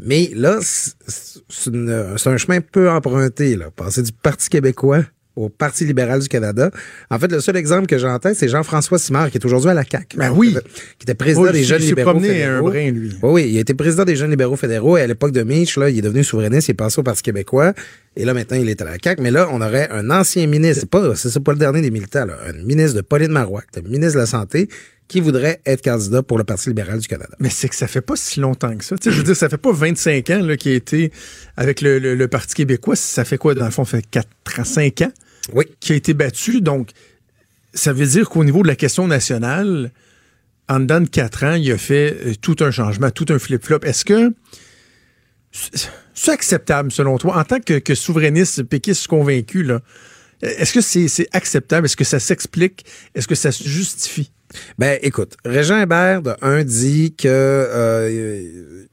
Mais 0.05 0.31
là, 0.35 0.59
c'est 0.63 2.27
un 2.27 2.37
chemin 2.37 2.61
peu 2.61 2.91
emprunté, 2.91 3.57
là. 3.57 3.71
Passer 3.71 4.03
du 4.03 4.13
Parti 4.13 4.49
québécois 4.49 5.05
au 5.37 5.49
Parti 5.49 5.85
libéral 5.85 6.21
du 6.21 6.29
Canada. 6.29 6.71
En 7.11 7.19
fait, 7.19 7.31
le 7.31 7.41
seul 7.41 7.57
exemple 7.57 7.87
que 7.87 8.19
tête, 8.19 8.37
c'est 8.37 8.49
Jean-François 8.49 8.99
Simard, 8.99 9.31
qui 9.31 9.39
est 9.39 9.45
aujourd'hui 9.45 9.71
à 9.71 9.75
la 9.75 9.85
CAQ. 9.85 10.17
Ben 10.17 10.33
oui. 10.35 10.57
Qui 10.99 11.05
était 11.05 11.15
président 11.15 11.51
des 11.51 11.65
jeunes 11.65 11.83
libéraux 11.83 12.21
fédéraux. 12.21 12.69
Un 12.69 12.71
brin, 12.71 12.91
lui. 12.91 13.13
Oui, 13.23 13.31
oui, 13.33 13.49
il 13.51 13.59
était 13.59 13.75
président 13.75 14.05
des 14.05 14.17
jeunes 14.17 14.31
libéraux 14.31 14.57
fédéraux 14.57 14.97
et 14.97 15.03
à 15.03 15.07
l'époque 15.07 15.33
de 15.33 15.43
Mitch, 15.43 15.77
là, 15.79 15.89
il 15.89 15.99
est 15.99 16.03
devenu 16.03 16.23
souverainiste, 16.23 16.69
il 16.69 16.73
est 16.73 16.75
passé 16.75 17.01
au 17.01 17.03
Parti 17.03 17.23
québécois. 17.23 17.73
Et 18.17 18.25
là, 18.25 18.35
maintenant, 18.35 18.59
il 18.59 18.69
est 18.69 18.81
à 18.83 18.85
la 18.85 18.97
CAQ. 19.03 19.23
Mais 19.23 19.31
là, 19.31 19.49
on 19.51 19.61
aurait 19.61 19.89
un 19.91 20.11
ancien 20.11 20.47
ministre, 20.47 20.81
c'est 20.81 20.91
pas, 20.91 21.15
c'est 21.15 21.41
pas 21.41 21.53
le 21.53 21.59
dernier 21.59 21.81
des 21.81 21.91
militaires, 21.91 22.27
là, 22.27 22.37
un 22.47 22.53
ministre 22.65 22.97
de 22.97 23.01
Pauline 23.01 23.33
Marois, 23.33 23.63
ministre 23.85 24.15
de 24.15 24.21
la 24.21 24.27
Santé, 24.27 24.69
qui 25.09 25.21
voudrait 25.21 25.61
être 25.67 25.83
candidat 25.83 26.23
pour 26.23 26.39
le 26.39 26.45
Parti 26.45 26.69
libéral 26.69 26.99
du 26.99 27.09
Canada. 27.09 27.35
Mais 27.39 27.51
c'est 27.51 27.69
que 27.69 27.75
ça 27.75 27.87
fait 27.87 28.01
pas 28.01 28.17
si 28.17 28.41
longtemps 28.41 28.75
que 28.77 28.85
ça. 28.85 28.97
je 29.03 29.11
veux 29.11 29.23
dire, 29.23 29.37
ça 29.37 29.49
fait 29.49 29.59
pas 29.59 29.73
25 29.73 30.31
ans 30.31 30.57
qu'il 30.59 30.73
a 30.73 30.75
été 30.75 31.13
avec 31.57 31.81
le, 31.81 31.99
le, 31.99 32.29
Parti 32.29 32.55
québécois. 32.55 32.97
Ça 32.97 33.25
fait 33.25 33.39
quoi, 33.39 33.55
dans 33.55 33.65
le 33.65 33.71
fond, 33.71 33.85
ça 33.85 33.99
fait 33.99 34.07
4 34.11 34.29
à 34.59 34.65
5 34.65 35.03
ans? 35.03 35.13
oui. 35.53 35.65
qui 35.81 35.93
a 35.93 35.97
été 35.97 36.15
battu. 36.15 36.61
Donc, 36.61 36.91
ça 37.75 37.93
veut 37.93 38.07
dire 38.07 38.29
qu'au 38.29 38.45
niveau 38.45 38.63
de 38.63 38.69
la 38.69 38.77
question 38.77 39.07
nationale, 39.07 39.91
en 40.69 40.81
dedans 40.81 41.01
de 41.01 41.09
quatre 41.09 41.45
ans, 41.45 41.55
il 41.55 41.71
a 41.73 41.79
fait 41.79 42.17
euh, 42.25 42.33
tout 42.41 42.57
un 42.61 42.71
changement, 42.71 43.11
tout 43.11 43.27
un 43.29 43.39
flip-flop. 43.39 43.81
Est-ce 43.83 44.05
que 44.05 44.33
c'est 45.53 46.33
acceptable 46.33 46.91
selon 46.91 47.19
toi, 47.19 47.39
en 47.39 47.45
tant 47.45 47.61
que, 47.61 47.95
souverainiste 47.95 48.63
péquiste 48.65 49.07
convaincu, 49.07 49.63
là, 49.63 49.81
est-ce 50.41 50.73
que 50.73 50.81
c'est 50.81 51.29
acceptable? 51.33 51.87
Est-ce 51.87 51.97
que 51.97 52.05
ça 52.05 52.19
s'explique? 52.19 52.85
Est-ce 53.15 53.29
que 53.29 53.35
ça 53.35 53.53
se 53.53 53.63
justifie? 53.63 54.33
Ben, 54.79 54.99
écoute, 55.03 55.37
Régent 55.45 55.81
Hébert, 55.81 56.23
de 56.23 56.35
un, 56.43 56.65
dit 56.65 57.15
que 57.17 57.29
euh, 57.29 58.87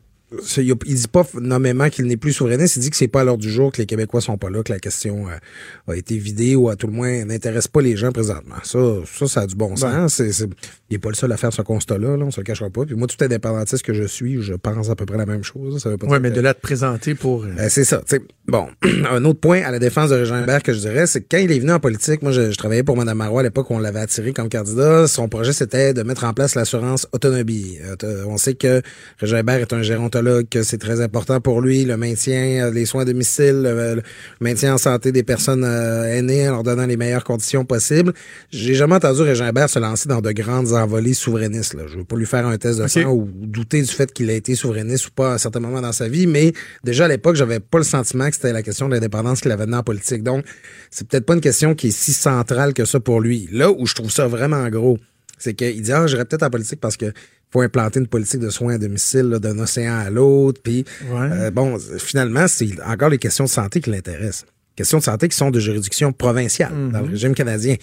il, 0.57 0.75
dit 0.75 1.07
pas 1.07 1.25
nommément 1.33 1.89
qu'il 1.89 2.05
n'est 2.05 2.17
plus 2.17 2.33
souverainiste, 2.33 2.75
il 2.77 2.79
dit 2.81 2.89
que 2.89 2.95
c'est 2.95 3.07
pas 3.07 3.21
à 3.21 3.23
l'heure 3.23 3.37
du 3.37 3.51
jour, 3.51 3.71
que 3.71 3.79
les 3.79 3.85
Québécois 3.85 4.21
sont 4.21 4.37
pas 4.37 4.49
là, 4.49 4.63
que 4.63 4.71
la 4.71 4.79
question 4.79 5.27
euh, 5.27 5.91
a 5.91 5.95
été 5.95 6.17
vidée 6.17 6.55
ou 6.55 6.69
à 6.69 6.75
tout 6.75 6.87
le 6.87 6.93
moins 6.93 7.25
n'intéresse 7.25 7.67
pas 7.67 7.81
les 7.81 7.97
gens 7.97 8.11
présentement. 8.11 8.57
Ça, 8.63 8.79
ça, 9.05 9.27
ça 9.27 9.41
a 9.41 9.47
du 9.47 9.55
bon 9.55 9.75
sens. 9.75 10.13
C'est, 10.13 10.49
il 10.89 10.95
n'est 10.95 10.99
pas 10.99 11.09
le 11.09 11.15
seul 11.15 11.31
à 11.31 11.37
faire 11.37 11.53
ce 11.53 11.61
constat-là, 11.61 12.17
là, 12.17 12.25
on 12.25 12.31
se 12.31 12.39
le 12.39 12.45
cachera 12.45 12.69
pas. 12.69 12.85
Puis 12.85 12.95
moi, 12.95 13.07
tout 13.07 13.23
indépendantiste 13.23 13.83
que 13.83 13.93
je 13.93 14.03
suis, 14.05 14.41
je 14.41 14.53
pense 14.53 14.89
à 14.89 14.95
peu 14.95 15.05
près 15.05 15.17
la 15.17 15.25
même 15.25 15.43
chose. 15.43 15.87
Oui, 16.01 16.17
mais 16.21 16.29
que- 16.31 16.35
de 16.35 16.41
là 16.41 16.53
te 16.53 16.61
présenter 16.61 17.15
pour. 17.15 17.43
euh, 17.43 17.47
euh, 17.59 17.67
c'est 17.69 17.83
ça. 17.83 18.01
Bon, 18.47 18.67
un 19.11 19.23
autre 19.25 19.39
point 19.39 19.61
à 19.63 19.71
la 19.71 19.79
défense 19.79 20.09
de 20.09 20.15
Régent 20.15 20.41
Hébert 20.41 20.63
que 20.63 20.73
je 20.73 20.79
dirais, 20.79 21.05
c'est 21.07 21.21
que 21.21 21.27
quand 21.29 21.37
il 21.37 21.51
est 21.51 21.59
venu 21.59 21.71
en 21.71 21.79
politique, 21.79 22.21
moi, 22.23 22.31
je, 22.31 22.49
je 22.51 22.57
travaillais 22.57 22.83
pour 22.83 22.97
Mme 22.97 23.17
Marois 23.17 23.41
à 23.41 23.43
l'époque 23.43 23.69
où 23.69 23.75
on 23.75 23.79
l'avait 23.79 23.99
attiré 23.99 24.33
comme 24.33 24.49
candidat. 24.49 25.07
Son 25.07 25.27
projet, 25.29 25.53
c'était 25.53 25.93
de 25.93 26.01
mettre 26.03 26.23
en 26.23 26.33
place 26.33 26.55
l'assurance 26.55 27.07
autonomie. 27.11 27.77
Euh, 28.03 28.23
on 28.27 28.37
sait 28.37 28.55
que 28.55 28.81
Régent 29.19 29.37
Hébert 29.37 29.59
est 29.59 29.73
un 29.73 29.81
gérontologue, 29.83 30.47
que 30.49 30.63
c'est 30.63 30.77
très 30.79 31.01
important 31.01 31.39
pour 31.41 31.61
lui, 31.61 31.85
le 31.85 31.97
maintien, 31.97 32.71
les 32.71 32.85
soins 32.85 33.03
à 33.03 33.05
domicile, 33.05 33.61
le, 33.61 33.95
le 33.95 34.01
maintien 34.41 34.73
en 34.73 34.77
santé 34.77 35.11
des 35.11 35.23
personnes 35.23 35.63
euh, 35.63 36.03
aînées 36.17 36.49
en 36.49 36.53
leur 36.53 36.63
donnant 36.63 36.85
les 36.87 36.97
meilleures 36.97 37.23
conditions 37.23 37.65
possibles. 37.65 38.13
J'ai 38.51 38.73
jamais 38.73 38.95
entendu 38.95 39.21
Régent 39.21 39.45
Hébert 39.47 39.69
se 39.69 39.79
lancer 39.79 40.09
dans 40.09 40.21
de 40.21 40.31
grandes 40.31 40.73
envolées 40.79 41.13
souverainistes. 41.13 41.73
Là. 41.75 41.83
Je 41.87 41.97
veux 41.97 42.03
pas 42.03 42.15
lui 42.15 42.25
faire 42.25 42.47
un 42.47 42.57
test 42.57 42.79
de 42.81 42.87
sang 42.87 43.11
ou 43.11 43.27
douter 43.33 43.81
du 43.81 43.87
fait 43.91 44.11
qu'il 44.11 44.29
a 44.29 44.33
été 44.33 44.55
souverainiste 44.55 45.07
ou 45.07 45.11
pas 45.11 45.31
à 45.31 45.33
un 45.35 45.37
certain 45.37 45.59
moment 45.59 45.81
dans 45.81 45.91
sa 45.91 46.07
vie, 46.07 46.25
mais 46.27 46.53
déjà 46.83 47.05
à 47.05 47.07
l'époque, 47.07 47.35
j'avais 47.35 47.59
pas 47.59 47.77
le 47.77 47.83
sentiment 47.83 48.27
que 48.29 48.35
c'était 48.35 48.53
la 48.53 48.63
question 48.63 48.87
de 48.89 48.95
l'indépendance 48.95 49.41
qu'il 49.41 49.51
avait 49.51 49.65
venue 49.65 49.75
en 49.77 49.83
politique. 49.83 50.23
Donc, 50.23 50.45
c'est 50.89 51.07
peut-être 51.07 51.25
pas 51.25 51.33
une 51.35 51.41
question 51.41 51.75
qui 51.75 51.87
est 51.89 51.91
si 51.91 52.13
centrale 52.13 52.73
que 52.73 52.85
ça 52.85 52.99
pour 52.99 53.21
lui. 53.21 53.47
Là 53.51 53.71
où 53.71 53.85
je 53.85 53.93
trouve 53.95 54.11
ça 54.11 54.27
vraiment 54.27 54.67
gros, 54.69 54.97
c'est 55.37 55.53
qu'il 55.53 55.81
dit, 55.81 55.91
ah, 55.91 56.07
j'irais 56.07 56.25
peut-être 56.25 56.43
en 56.43 56.49
politique 56.49 56.79
parce 56.79 56.97
que 56.97 57.11
faut 57.51 57.61
implanter 57.61 57.99
une 57.99 58.07
politique 58.07 58.41
de 58.41 58.49
soins 58.49 58.75
à 58.75 58.77
domicile 58.77 59.29
d'un 59.41 59.57
océan 59.57 59.97
à 59.97 60.09
l'autre. 60.09 60.61
Puis, 60.63 60.85
Ouais. 61.11 61.29
euh, 61.31 61.51
bon, 61.51 61.79
finalement, 61.97 62.47
c'est 62.47 62.69
encore 62.85 63.09
les 63.09 63.17
questions 63.17 63.45
de 63.45 63.49
santé 63.49 63.81
qui 63.81 63.89
l'intéressent. 63.89 64.45
Questions 64.75 64.99
de 64.99 65.03
santé 65.03 65.27
qui 65.29 65.35
sont 65.35 65.49
de 65.49 65.59
juridiction 65.59 66.11
provinciale 66.13 66.71
dans 66.91 67.01
le 67.01 67.09
régime 67.09 67.33
canadien. 67.33 67.75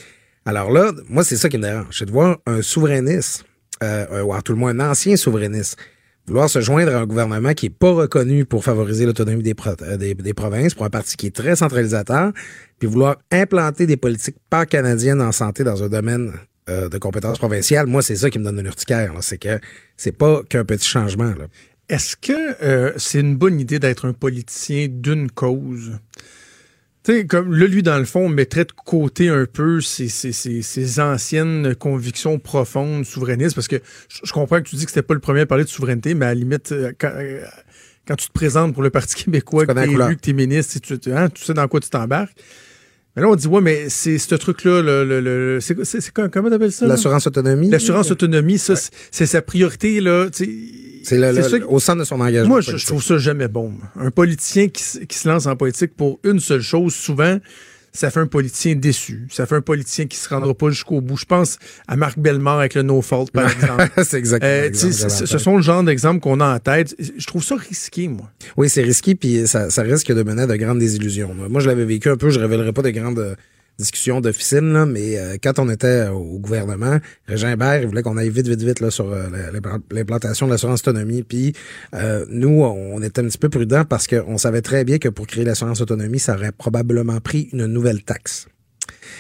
Alors 0.47 0.71
là, 0.71 0.93
moi, 1.09 1.25
c'est 1.25 1.37
ça 1.37 1.49
qui 1.49 1.59
me 1.59 1.65
dérange. 1.65 1.99
C'est 1.99 2.07
de 2.07 2.13
voir 2.13 2.39
un 2.47 2.63
souverainiste, 2.63 3.45
euh, 3.83 4.23
ou 4.23 4.33
à 4.33 4.41
tout 4.41 4.53
le 4.53 4.59
moins 4.59 4.71
un 4.71 4.91
ancien 4.91 5.17
souverainiste, 5.17 5.77
vouloir 6.27 6.49
se 6.49 6.61
joindre 6.61 6.95
à 6.95 6.99
un 6.99 7.07
gouvernement 7.07 7.53
qui 7.53 7.67
est 7.67 7.71
pas 7.71 7.93
reconnu 7.93 8.45
pour 8.45 8.65
favoriser 8.65 9.07
l'autonomie 9.07 9.43
euh, 9.83 9.97
des, 9.97 10.35
provinces, 10.35 10.75
pour 10.75 10.87
un 10.87 10.91
parti 10.91 11.17
qui 11.17 11.27
est 11.27 11.35
très 11.35 11.57
centralisateur, 11.57 12.33
puis 12.79 12.89
vouloir 12.89 13.17
implanter 13.31 13.87
des 13.87 13.97
politiques 13.97 14.37
pas 14.49 14.67
canadiennes 14.67 15.21
en 15.21 15.33
santé 15.33 15.65
dans 15.65 15.83
un 15.83 15.89
domaine 15.89 16.33
euh, 16.69 16.89
de 16.89 16.99
compétences 16.99 17.39
provinciales, 17.39 17.87
moi, 17.87 18.03
c'est 18.03 18.17
ça 18.17 18.31
qui 18.31 18.39
me 18.39 18.45
donne 18.45 18.59
une 18.59 18.67
urticaire. 18.67 19.13
C'est 19.21 19.39
que 19.39 19.61
c'est 19.97 20.17
pas 20.17 20.43
qu'un 20.49 20.65
petit 20.65 20.87
changement. 20.87 21.33
Est-ce 21.89 22.17
que 22.17 22.63
euh, 22.65 22.93
c'est 22.97 23.21
une 23.21 23.37
bonne 23.37 23.61
idée 23.61 23.79
d'être 23.79 24.07
un 24.07 24.13
politicien 24.13 24.89
d'une 24.91 25.31
cause? 25.31 25.93
Sais, 27.07 27.25
comme 27.25 27.55
là, 27.55 27.67
lui, 27.67 27.85
dans 27.85 27.99
le 27.99 28.05
fond, 28.05 28.29
mettrait 28.29 28.65
de 28.65 28.73
côté 28.85 29.29
un 29.29 29.47
peu 29.47 29.81
ses, 29.81 30.09
ses- 30.09 30.33
ses- 30.33 30.63
ses 30.63 30.99
anciennes 30.99 31.77
convictions 31.77 32.41
profondes 32.41 33.05
souverainistes, 33.07 33.55
parce 33.55 33.69
que 33.69 33.77
je, 34.09 34.33
comprends 34.33 34.59
que 34.61 34.69
tu 34.69 34.75
dis 34.75 34.85
que 34.87 34.91
c'était 34.91 35.03
pas 35.07 35.15
le 35.15 35.21
premier 35.21 35.43
à 35.43 35.47
parler 35.47 35.63
de 35.63 35.69
souveraineté, 35.69 36.15
mais 36.15 36.27
à 36.27 36.29
la 36.31 36.35
limite, 36.35 36.73
euh, 36.73 36.91
quand, 36.99 37.13
euh, 37.15 37.43
quand 38.09 38.17
tu 38.17 38.27
te 38.27 38.33
présentes 38.33 38.75
pour 38.75 38.83
le 38.83 38.91
Parti 38.91 39.15
québécois, 39.25 39.63
Tu 39.63 39.69
que 39.69 39.73
t'es 39.85 39.93
élu, 40.09 40.17
que 40.17 40.21
t'es 40.21 40.33
ministre, 40.33 40.79
tu, 40.81 41.13
hein, 41.13 41.29
tu 41.29 41.45
sais 41.45 41.55
dans 41.55 41.69
quoi 41.69 41.79
tu 41.79 41.89
t'embarques. 41.91 42.35
Mais 43.15 43.23
là, 43.23 43.29
on 43.29 43.37
dit, 43.37 43.47
ouais, 43.47 43.61
mais 43.63 43.89
c'est 43.89 44.19
ce 44.19 44.35
truc-là, 44.35 44.83
le, 44.83 45.05
le, 45.05 45.21
le- 45.21 45.59
c'est, 45.61 45.75
comment 46.13 46.51
t'appelles 46.51 46.73
ça? 46.73 46.87
L'assurance 46.87 47.27
autonomie. 47.29 47.71
L'assurance 47.71 48.11
autonomie, 48.11 48.59
ça, 48.59 48.75
c'est- 48.77 48.91
c'est 49.13 49.27
sa 49.27 49.43
priorité, 49.43 50.01
là. 50.01 50.29
tu 50.29 50.45
sais. 50.45 50.51
C'est 51.07 51.19
le- 51.19 51.33
le- 51.33 51.43
ça- 51.43 51.57
au 51.69 51.79
centre 51.79 52.01
de 52.01 52.05
son 52.05 52.21
engagement. 52.21 52.49
moi, 52.49 52.61
je, 52.61 52.85
trouve 52.85 53.03
ça 53.03 53.17
jamais 53.19 53.49
bon. 53.49 53.73
Un 53.99 54.11
politicien 54.11 54.69
qui, 54.69 55.07
qui 55.07 55.17
se 55.19 55.29
lance 55.29 55.47
en 55.47 55.55
politique 55.57 55.97
pour 55.97 56.19
une 56.25 56.41
seule 56.41 56.63
chose, 56.63 56.95
souvent, 56.95 57.39
ça 57.93 58.11
fait 58.11 58.21
un 58.21 58.27
politicien 58.27 58.75
déçu. 58.75 59.27
Ça 59.31 59.47
fait 59.47 59.55
un 59.55 59.61
politicien 59.63 60.07
qui 60.07 60.17
se 60.19 60.29
rendra 60.29 60.53
pas 60.53 60.69
jusqu'au 60.71 61.01
bout. 61.01 61.17
Je 61.17 61.25
pense 61.25 61.59
à 61.89 61.97
Marc 61.97 62.19
Bellemare 62.19 62.59
avec 62.59 62.75
le 62.75 62.83
No 62.83 63.01
Fault, 63.03 63.27
par 63.33 63.51
exemple. 63.53 63.89
c'est 64.05 64.19
exactement. 64.19 64.51
Euh, 64.51 64.71
ce 64.73 65.39
sont 65.39 65.57
le 65.57 65.63
genre 65.63 65.83
d'exemples 65.83 66.21
qu'on 66.21 66.41
a 66.41 66.55
en 66.57 66.59
tête. 66.59 66.95
Je 66.99 67.27
trouve 67.27 67.43
ça 67.45 67.55
risqué, 67.57 68.09
moi. 68.09 68.29
Oui, 68.57 68.69
c'est 68.69 68.83
risqué, 68.83 69.15
puis 69.15 69.47
ça, 69.47 69.71
ça 69.71 69.83
risque 69.83 70.13
de 70.13 70.23
mener 70.23 70.43
à 70.43 70.47
de 70.47 70.57
grandes 70.57 70.81
désillusions. 70.81 71.33
Moi, 71.49 71.61
je 71.61 71.69
l'avais 71.69 71.85
vécu 71.87 72.11
un 72.11 72.17
peu, 72.17 72.31
je 72.31 72.41
révélerai 72.41 72.73
pas 72.73 72.83
de 72.83 72.91
grandes 72.91 73.37
discussions 73.79 74.21
d'officine, 74.21 74.73
là, 74.73 74.87
mais 74.87 75.19
euh, 75.19 75.37
quand 75.43 75.59
on 75.59 75.69
était 75.69 76.09
au 76.09 76.39
gouvernement, 76.39 76.99
Régin 77.27 77.53
Hébert, 77.53 77.83
il 77.83 77.89
voulait 77.89 78.03
qu'on 78.03 78.17
aille 78.17 78.31
vite, 78.31 78.49
vite, 78.49 78.63
vite 78.63 78.81
là, 78.81 78.91
sur 78.91 79.11
euh, 79.13 79.29
la- 79.31 79.79
l'implantation 79.91 80.47
de 80.47 80.53
l'assurance 80.53 80.81
autonomie. 80.81 81.23
Puis 81.23 81.53
euh, 81.95 82.25
nous, 82.29 82.63
on 82.65 83.03
était 83.03 83.21
un 83.21 83.25
petit 83.27 83.39
peu 83.39 83.49
prudents 83.49 83.85
parce 83.85 84.07
qu'on 84.07 84.39
savait 84.39 84.63
très 84.63 84.85
bien 84.85 84.99
que 84.99 85.09
pour 85.09 85.27
créer 85.27 85.45
l'assurance 85.45 85.81
autonomie, 85.81 86.19
ça 86.19 86.35
aurait 86.35 86.53
probablement 86.53 87.21
pris 87.21 87.49
une 87.53 87.67
nouvelle 87.67 88.03
taxe. 88.03 88.49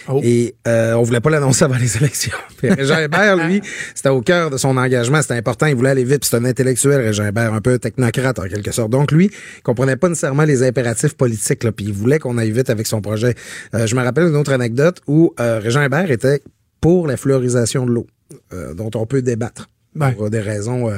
Oh. 0.08 0.20
Et 0.22 0.54
euh, 0.66 0.94
on 0.94 1.02
voulait 1.02 1.20
pas 1.20 1.30
l'annoncer 1.30 1.64
avant 1.64 1.76
les 1.76 1.96
élections. 1.98 2.36
Puis 2.58 2.70
Régin 2.70 3.00
Hébert, 3.00 3.36
lui, 3.36 3.60
c'était 3.94 4.08
au 4.08 4.20
cœur 4.20 4.50
de 4.50 4.56
son 4.56 4.76
engagement, 4.76 5.22
c'était 5.22 5.34
important, 5.34 5.66
il 5.66 5.74
voulait 5.74 5.90
aller 5.90 6.04
vite, 6.04 6.20
puis 6.20 6.30
c'est 6.30 6.36
un 6.36 6.44
intellectuel, 6.44 7.00
Régin 7.00 7.28
Hébert, 7.28 7.52
un 7.52 7.60
peu 7.60 7.78
technocrate 7.78 8.38
en 8.38 8.48
quelque 8.48 8.72
sorte. 8.72 8.90
Donc 8.90 9.12
lui, 9.12 9.26
il 9.26 9.62
comprenait 9.62 9.96
pas 9.96 10.08
nécessairement 10.08 10.44
les 10.44 10.62
impératifs 10.62 11.14
politiques, 11.14 11.64
là, 11.64 11.72
puis 11.72 11.86
il 11.86 11.92
voulait 11.92 12.18
qu'on 12.18 12.38
aille 12.38 12.52
vite 12.52 12.70
avec 12.70 12.86
son 12.86 13.00
projet. 13.00 13.34
Euh, 13.74 13.86
je 13.86 13.94
me 13.96 14.02
rappelle 14.02 14.28
une 14.28 14.36
autre 14.36 14.52
anecdote 14.52 15.00
où 15.06 15.34
euh, 15.40 15.58
Régin 15.58 15.84
Hébert 15.84 16.10
était 16.10 16.42
pour 16.80 17.06
la 17.06 17.16
fluorisation 17.16 17.86
de 17.86 17.92
l'eau, 17.92 18.06
euh, 18.52 18.74
dont 18.74 18.90
on 18.94 19.06
peut 19.06 19.22
débattre 19.22 19.68
pour 20.14 20.28
des 20.28 20.40
raisons 20.40 20.90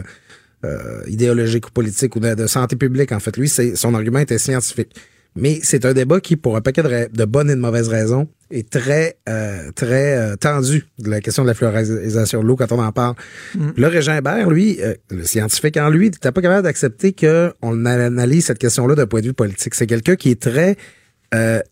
euh, 0.64 1.04
idéologiques 1.06 1.68
ou 1.68 1.70
politiques 1.70 2.16
ou 2.16 2.20
de, 2.20 2.34
de 2.34 2.48
santé 2.48 2.74
publique. 2.74 3.12
En 3.12 3.20
fait, 3.20 3.36
lui, 3.36 3.48
c'est, 3.48 3.76
son 3.76 3.94
argument 3.94 4.18
était 4.18 4.38
scientifique. 4.38 4.92
Mais 5.38 5.60
c'est 5.62 5.84
un 5.84 5.92
débat 5.92 6.20
qui, 6.20 6.36
pour 6.36 6.56
un 6.56 6.60
paquet 6.60 6.82
de, 6.82 7.24
bonnes 7.24 7.48
et 7.48 7.54
de 7.54 7.60
mauvaises 7.60 7.88
raisons, 7.88 8.28
est 8.50 8.68
très, 8.68 9.18
euh, 9.28 9.70
très 9.72 10.16
euh, 10.16 10.36
tendu 10.36 10.86
de 10.98 11.10
la 11.10 11.20
question 11.20 11.44
de 11.44 11.48
la 11.48 11.54
fluorisation 11.54 12.42
de 12.42 12.46
l'eau 12.46 12.56
quand 12.56 12.72
on 12.72 12.80
en 12.80 12.92
parle. 12.92 13.14
Puis 13.52 13.60
Là, 13.76 13.88
Régin 13.88 14.16
Hébert, 14.16 14.50
lui, 14.50 14.78
euh, 14.82 14.94
le 15.10 15.24
scientifique 15.24 15.76
en 15.76 15.90
lui, 15.90 16.06
n'était 16.06 16.32
pas 16.32 16.42
capable 16.42 16.64
d'accepter 16.64 17.12
qu'on 17.12 17.84
analyse 17.84 18.46
cette 18.46 18.58
question-là 18.58 18.96
d'un 18.96 19.06
point 19.06 19.20
de 19.20 19.26
vue 19.26 19.34
politique. 19.34 19.74
C'est 19.74 19.86
quelqu'un 19.86 20.16
qui 20.16 20.30
est 20.30 20.40
très 20.40 20.76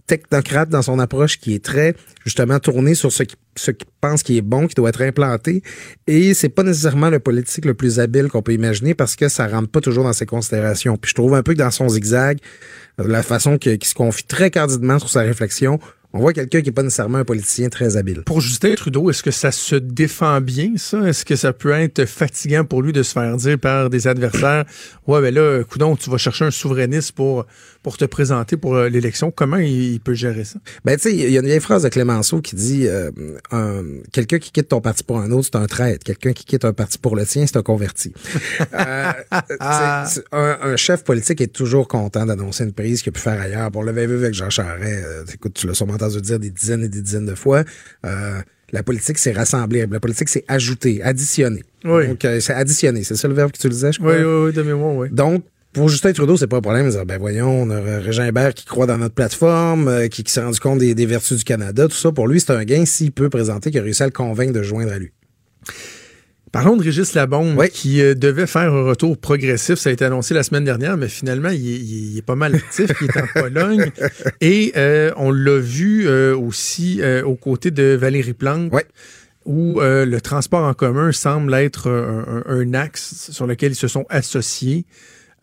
technocrate 0.07 0.69
dans 0.69 0.83
son 0.83 0.99
approche, 0.99 1.39
qui 1.41 1.55
est 1.55 1.65
très 1.65 1.95
justement 2.27 2.59
tourné 2.59 2.95
sur 2.95 3.11
ce 3.11 3.23
qui 3.23 3.37
ce 3.59 3.71
qu'il 3.71 3.89
pense 4.01 4.23
qui 4.23 4.37
est 4.37 4.43
bon, 4.43 4.67
qui 4.67 4.75
doit 4.75 4.91
être 4.91 5.03
implanté. 5.03 5.63
Et 6.07 6.35
c'est 6.35 6.49
pas 6.49 6.63
nécessairement 6.63 7.11
le 7.11 7.19
politique 7.19 7.65
le 7.65 7.75
plus 7.75 7.99
habile 7.99 8.29
qu'on 8.29 8.43
peut 8.43 8.53
imaginer 8.53 8.95
parce 8.95 9.17
que 9.17 9.29
ça 9.29 9.47
rentre 9.47 9.69
pas 9.69 9.81
toujours 9.81 10.05
dans 10.05 10.13
ses 10.13 10.27
considérations. 10.27 10.97
Puis 10.97 11.11
je 11.11 11.15
trouve 11.15 11.35
un 11.35 11.43
peu 11.43 11.55
que 11.55 11.59
dans 11.59 11.71
son 11.71 11.89
zigzag, 11.89 12.39
la 12.99 13.23
façon 13.23 13.59
qu'il 13.59 13.85
se 13.85 13.95
confie 13.95 14.25
très 14.25 14.51
cardidement 14.51 14.99
sur 14.99 15.11
sa 15.11 15.21
réflexion, 15.21 15.79
on 16.17 16.21
voit 16.21 16.33
quelqu'un 16.33 16.61
qui 16.63 16.69
est 16.71 16.73
pas 16.73 16.83
nécessairement 16.83 17.19
un 17.19 17.25
politicien 17.25 17.69
très 17.69 17.97
habile. 17.97 18.23
Pour 18.23 18.41
Justin 18.41 18.75
Trudeau, 18.75 19.11
est-ce 19.11 19.23
que 19.23 19.31
ça 19.31 19.53
se 19.53 19.77
défend 19.77 20.41
bien, 20.41 20.73
ça? 20.77 21.01
Est-ce 21.07 21.25
que 21.25 21.37
ça 21.37 21.53
peut 21.53 21.71
être 21.73 22.05
fatigant 22.07 22.65
pour 22.65 22.83
lui 22.83 22.93
de 22.93 23.03
se 23.03 23.13
faire 23.13 23.37
dire 23.37 23.59
par 23.59 23.91
des 23.91 24.07
adversaires, 24.07 24.65
ouais, 25.07 25.21
ben 25.21 25.35
là, 25.35 25.63
coudon, 25.65 25.97
tu 25.97 26.11
vas 26.11 26.19
chercher 26.19 26.45
un 26.47 26.51
souverainiste 26.51 27.13
pour, 27.13 27.47
pour 27.83 27.97
te 27.97 28.05
présenter 28.05 28.57
pour 28.57 28.75
euh, 28.77 28.89
l'élection. 28.89 29.31
Comment 29.31 29.59
il, 29.59 29.95
il 29.95 30.01
peut 30.01 30.15
gérer 30.15 30.45
ça? 30.45 30.59
Ben, 30.85 30.97
tu 30.97 31.03
sais, 31.03 31.15
il 31.15 31.31
y 31.31 31.37
a 31.37 31.41
une 31.41 31.47
vieille 31.47 31.61
phrase 31.61 31.83
de 31.85 31.89
Clémenceau 31.89 32.41
qui 32.41 32.57
dit 32.57 32.87
euh, 32.89 33.11
un- 33.53 33.83
quelqu'un 34.13 34.39
qui 34.39 34.51
quitte 34.53 34.69
ton 34.69 34.81
parti 34.81 35.05
pour 35.05 35.19
un 35.21 35.31
autre, 35.31 35.49
c'est 35.53 35.59
un 35.59 35.67
traître. 35.67 36.05
Quelqu'un 36.05 36.33
qui 36.33 36.45
quitte 36.45 36.65
un 36.65 36.73
parti 36.73 36.99
pour 36.99 37.17
le 37.17 37.25
tien, 37.27 37.47
c'est 37.47 37.57
un 37.57 37.63
converti. 37.63 38.13
Euh, 38.75 40.05
c'est- 40.07 40.25
un, 40.33 40.59
un 40.63 40.77
chef 40.77 41.05
politique 41.05 41.41
est 41.41 41.47
toujours 41.53 41.89
content 41.89 42.27
d'annoncer 42.27 42.65
une 42.65 42.73
prise 42.73 43.03
qu'il 43.03 43.11
a 43.11 43.13
pu 43.13 43.21
faire 43.21 43.41
ailleurs. 43.41 43.71
Bon, 43.71 43.81
on 43.81 43.83
l'avait 43.83 44.07
vu 44.07 44.17
avec 44.17 44.35
Jean 44.35 44.51
Charest. 44.51 45.05
euh, 45.05 45.25
écoute, 45.33 45.55
tu 45.55 45.67
l'as 45.67 45.75
sûrement 45.75 45.97
entendu 46.07 46.23
dire 46.23 46.39
des 46.39 46.51
dizaines 46.51 46.85
et 46.85 46.89
des 46.89 47.03
dizaines 47.03 47.27
de 47.27 47.35
fois. 47.35 47.65
Euh, 48.05 48.41
la 48.73 48.83
politique, 48.83 49.19
c'est 49.19 49.33
rassembler. 49.33 49.87
La 49.91 50.01
politique, 50.01 50.29
c'est 50.29 50.45
ajouter, 50.49 51.03
additionner. 51.03 51.63
Oui. 51.85 52.09
Donc, 52.09 52.25
euh, 52.25 52.41
c'est 52.41 52.55
additionner. 52.55 53.05
C'est 53.05 53.17
ça 53.17 53.29
le 53.29 53.35
verbe 53.35 53.53
que 53.53 53.59
tu 53.59 53.69
disais, 53.69 53.93
je 53.93 53.99
crois? 53.99 54.17
Oui, 54.17 54.23
oui, 54.25 54.45
oui, 54.47 54.53
de 54.53 54.63
mémoire, 54.63 54.95
oui. 54.95 55.09
Donc, 55.11 55.45
pour 55.73 55.89
Justin 55.89 56.13
Trudeau, 56.13 56.37
c'est 56.37 56.47
pas 56.47 56.57
un 56.57 56.63
problème 56.63 56.87
de 56.87 56.91
dire, 56.91 57.05
ben 57.05 57.19
voyons, 57.19 57.63
on 57.63 57.71
a 57.71 57.81
Régin 58.01 58.33
qui 58.53 58.65
croit 58.65 58.87
dans 58.87 58.99
notre 58.99 59.15
plateforme, 59.15 59.89
euh, 59.89 60.09
qui, 60.09 60.25
qui 60.25 60.33
s'est 60.33 60.43
rendu 60.43 60.59
compte 60.59 60.79
des, 60.79 60.95
des 60.95 61.07
vertus 61.07 61.39
du 61.39 61.45
Canada, 61.45 61.87
tout 61.87 61.97
ça. 61.97 62.13
Pour 62.13 62.27
lui, 62.29 62.41
c'est 62.41 62.53
un 62.53 62.65
gain 62.65 62.85
s'il 62.87 63.13
peut 63.13 63.29
présenter 63.29 63.71
qu'il 63.71 63.81
a 63.81 63.83
réussi 63.83 64.03
à 64.03 64.07
le 64.07 64.13
convaincre 64.13 64.53
de 64.53 64.63
joindre 64.63 64.93
à 64.93 64.99
lui. 64.99 65.13
Parlons 66.57 66.77
de 66.77 66.83
Régis 66.83 67.13
Labombe, 67.15 67.59
Oui. 67.59 67.69
qui 67.71 68.01
euh, 68.01 68.15
devait 68.15 68.47
faire 68.47 68.73
un 68.73 68.85
retour 68.85 69.19
progressif. 69.19 69.75
Ça 69.75 69.91
a 69.91 69.93
été 69.93 70.05
annoncé 70.05 70.33
la 70.33 70.43
semaine 70.43 70.65
dernière, 70.65 70.97
mais 70.97 71.09
finalement, 71.09 71.51
il 71.51 71.67
est, 71.75 71.79
il 71.79 72.17
est 72.19 72.23
pas 72.23 72.35
mal 72.35 72.55
actif. 72.55 72.91
il 73.03 73.09
est 73.09 73.21
en 73.21 73.27
Pologne. 73.43 73.91
Et 74.41 74.73
euh, 74.77 75.13
on 75.17 75.31
l'a 75.33 75.59
vu 75.59 76.07
euh, 76.09 76.37
aussi 76.37 77.01
aux 77.25 77.35
côtés 77.37 77.71
de 77.71 77.95
Valérie 77.95 78.33
Plante, 78.33 78.73
où 79.45 79.81
le 79.81 80.19
transport 80.21 80.65
en 80.65 80.75
commun 80.75 81.13
semble 81.13 81.53
être 81.55 81.91
un, 81.91 82.43
un- 82.47 82.61
un 82.61 82.75
axe 82.75 83.31
sur 83.31 83.47
lequel 83.47 83.73
ils 83.73 83.77
se 83.77 83.89
sont 83.89 84.07
associés. 84.09 84.87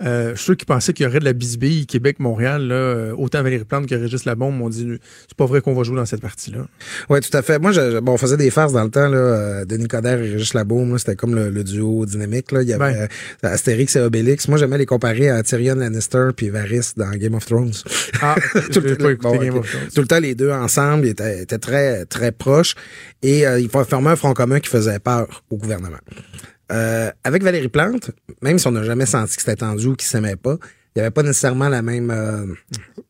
Euh, 0.02 0.32
je 0.32 0.36
suis 0.38 0.46
sûr 0.46 0.58
qu'ils 0.58 0.66
pensaient 0.66 0.91
qu'il 0.91 1.06
y 1.06 1.08
aurait 1.08 1.20
de 1.20 1.26
la 1.26 1.34
bisbille 1.34 1.86
Québec-Montréal, 1.86 2.68
là, 2.68 2.74
euh, 2.76 3.16
autant 3.16 3.44
Valérie 3.44 3.64
Plante 3.64 3.88
que 3.88 3.94
Régis 3.96 4.26
Labombe 4.26 4.58
m'ont 4.58 4.68
dit 4.68 4.98
c'est 5.28 5.38
pas 5.38 5.46
vrai 5.46 5.62
qu'on 5.62 5.74
va 5.76 5.84
jouer 5.84 5.96
dans 5.96 6.06
cette 6.06 6.20
partie-là. 6.20 6.66
Oui, 7.10 7.20
tout 7.22 7.36
à 7.38 7.41
fait. 7.44 7.60
Moi, 7.60 7.72
je, 7.72 8.00
bon, 8.00 8.14
on 8.14 8.18
faisait 8.18 8.36
des 8.36 8.50
farces 8.50 8.74
dans 8.74 8.84
le 8.84 8.89
temps, 8.89 9.08
là, 9.08 9.18
euh, 9.18 9.66
Denis 9.66 9.88
Coderre 9.88 10.20
et 10.22 10.32
Régis 10.32 10.56
Labaume, 10.56 10.98
c'était 10.98 11.16
comme 11.16 11.36
le, 11.36 11.50
le 11.52 11.64
duo 11.64 12.06
dynamique. 12.08 12.52
Là. 12.52 12.64
Il 12.64 12.70
y 12.70 12.74
avait 12.74 12.84
Ouais. 12.84 13.08
euh, 13.44 13.48
Astérix 13.48 13.96
et 13.96 14.00
Obélix. 14.02 14.48
Moi, 14.48 14.58
j'aimais 14.58 14.80
les 14.80 14.86
comparer 14.88 15.30
à 15.30 15.41
Tyrion 15.44 15.76
Lannister 15.76 16.30
puis 16.36 16.50
Varys 16.50 16.94
dans 16.98 17.12
Game 17.12 17.36
of 17.36 17.46
Thrones. 17.46 17.72
Ah, 18.22 18.36
Tout 18.74 18.82
le- 18.82 18.96
pas 18.98 19.14
bon, 19.30 19.38
Game 19.38 19.56
of 19.58 19.70
Thrones. 19.70 19.89
Tout 19.94 20.02
le 20.02 20.08
temps, 20.08 20.20
les 20.20 20.34
deux 20.36 20.52
ensemble 20.52 21.06
ils 21.06 21.12
étaient, 21.12 21.44
étaient 21.44 21.60
très, 21.60 22.06
très 22.06 22.32
proches 22.32 22.74
et 23.22 23.46
euh, 23.48 23.60
ils 23.60 23.70
formaient 23.70 24.10
un 24.10 24.16
front 24.16 24.34
commun 24.34 24.60
qui 24.60 24.70
faisait 24.70 25.00
peur 25.00 25.44
au 25.52 25.58
gouvernement. 25.58 25.98
Euh, 26.72 27.11
avec 27.24 27.43
Valérie 27.43 27.68
Plante, 27.68 28.11
même 28.41 28.57
si 28.57 28.68
on 28.68 28.72
n'a 28.72 28.84
jamais 28.84 29.05
senti 29.05 29.36
que 29.36 29.41
c'était 29.41 29.57
tendu 29.57 29.88
ou 29.88 29.95
qu'ils 29.95 30.07
s'aimaient 30.07 30.36
pas, 30.36 30.57
il 30.95 30.99
n'y 30.99 31.01
avait 31.01 31.11
pas 31.11 31.24
nécessairement 31.24 31.70
la 31.70 31.82
même, 31.82 32.11
euh, 32.11 32.45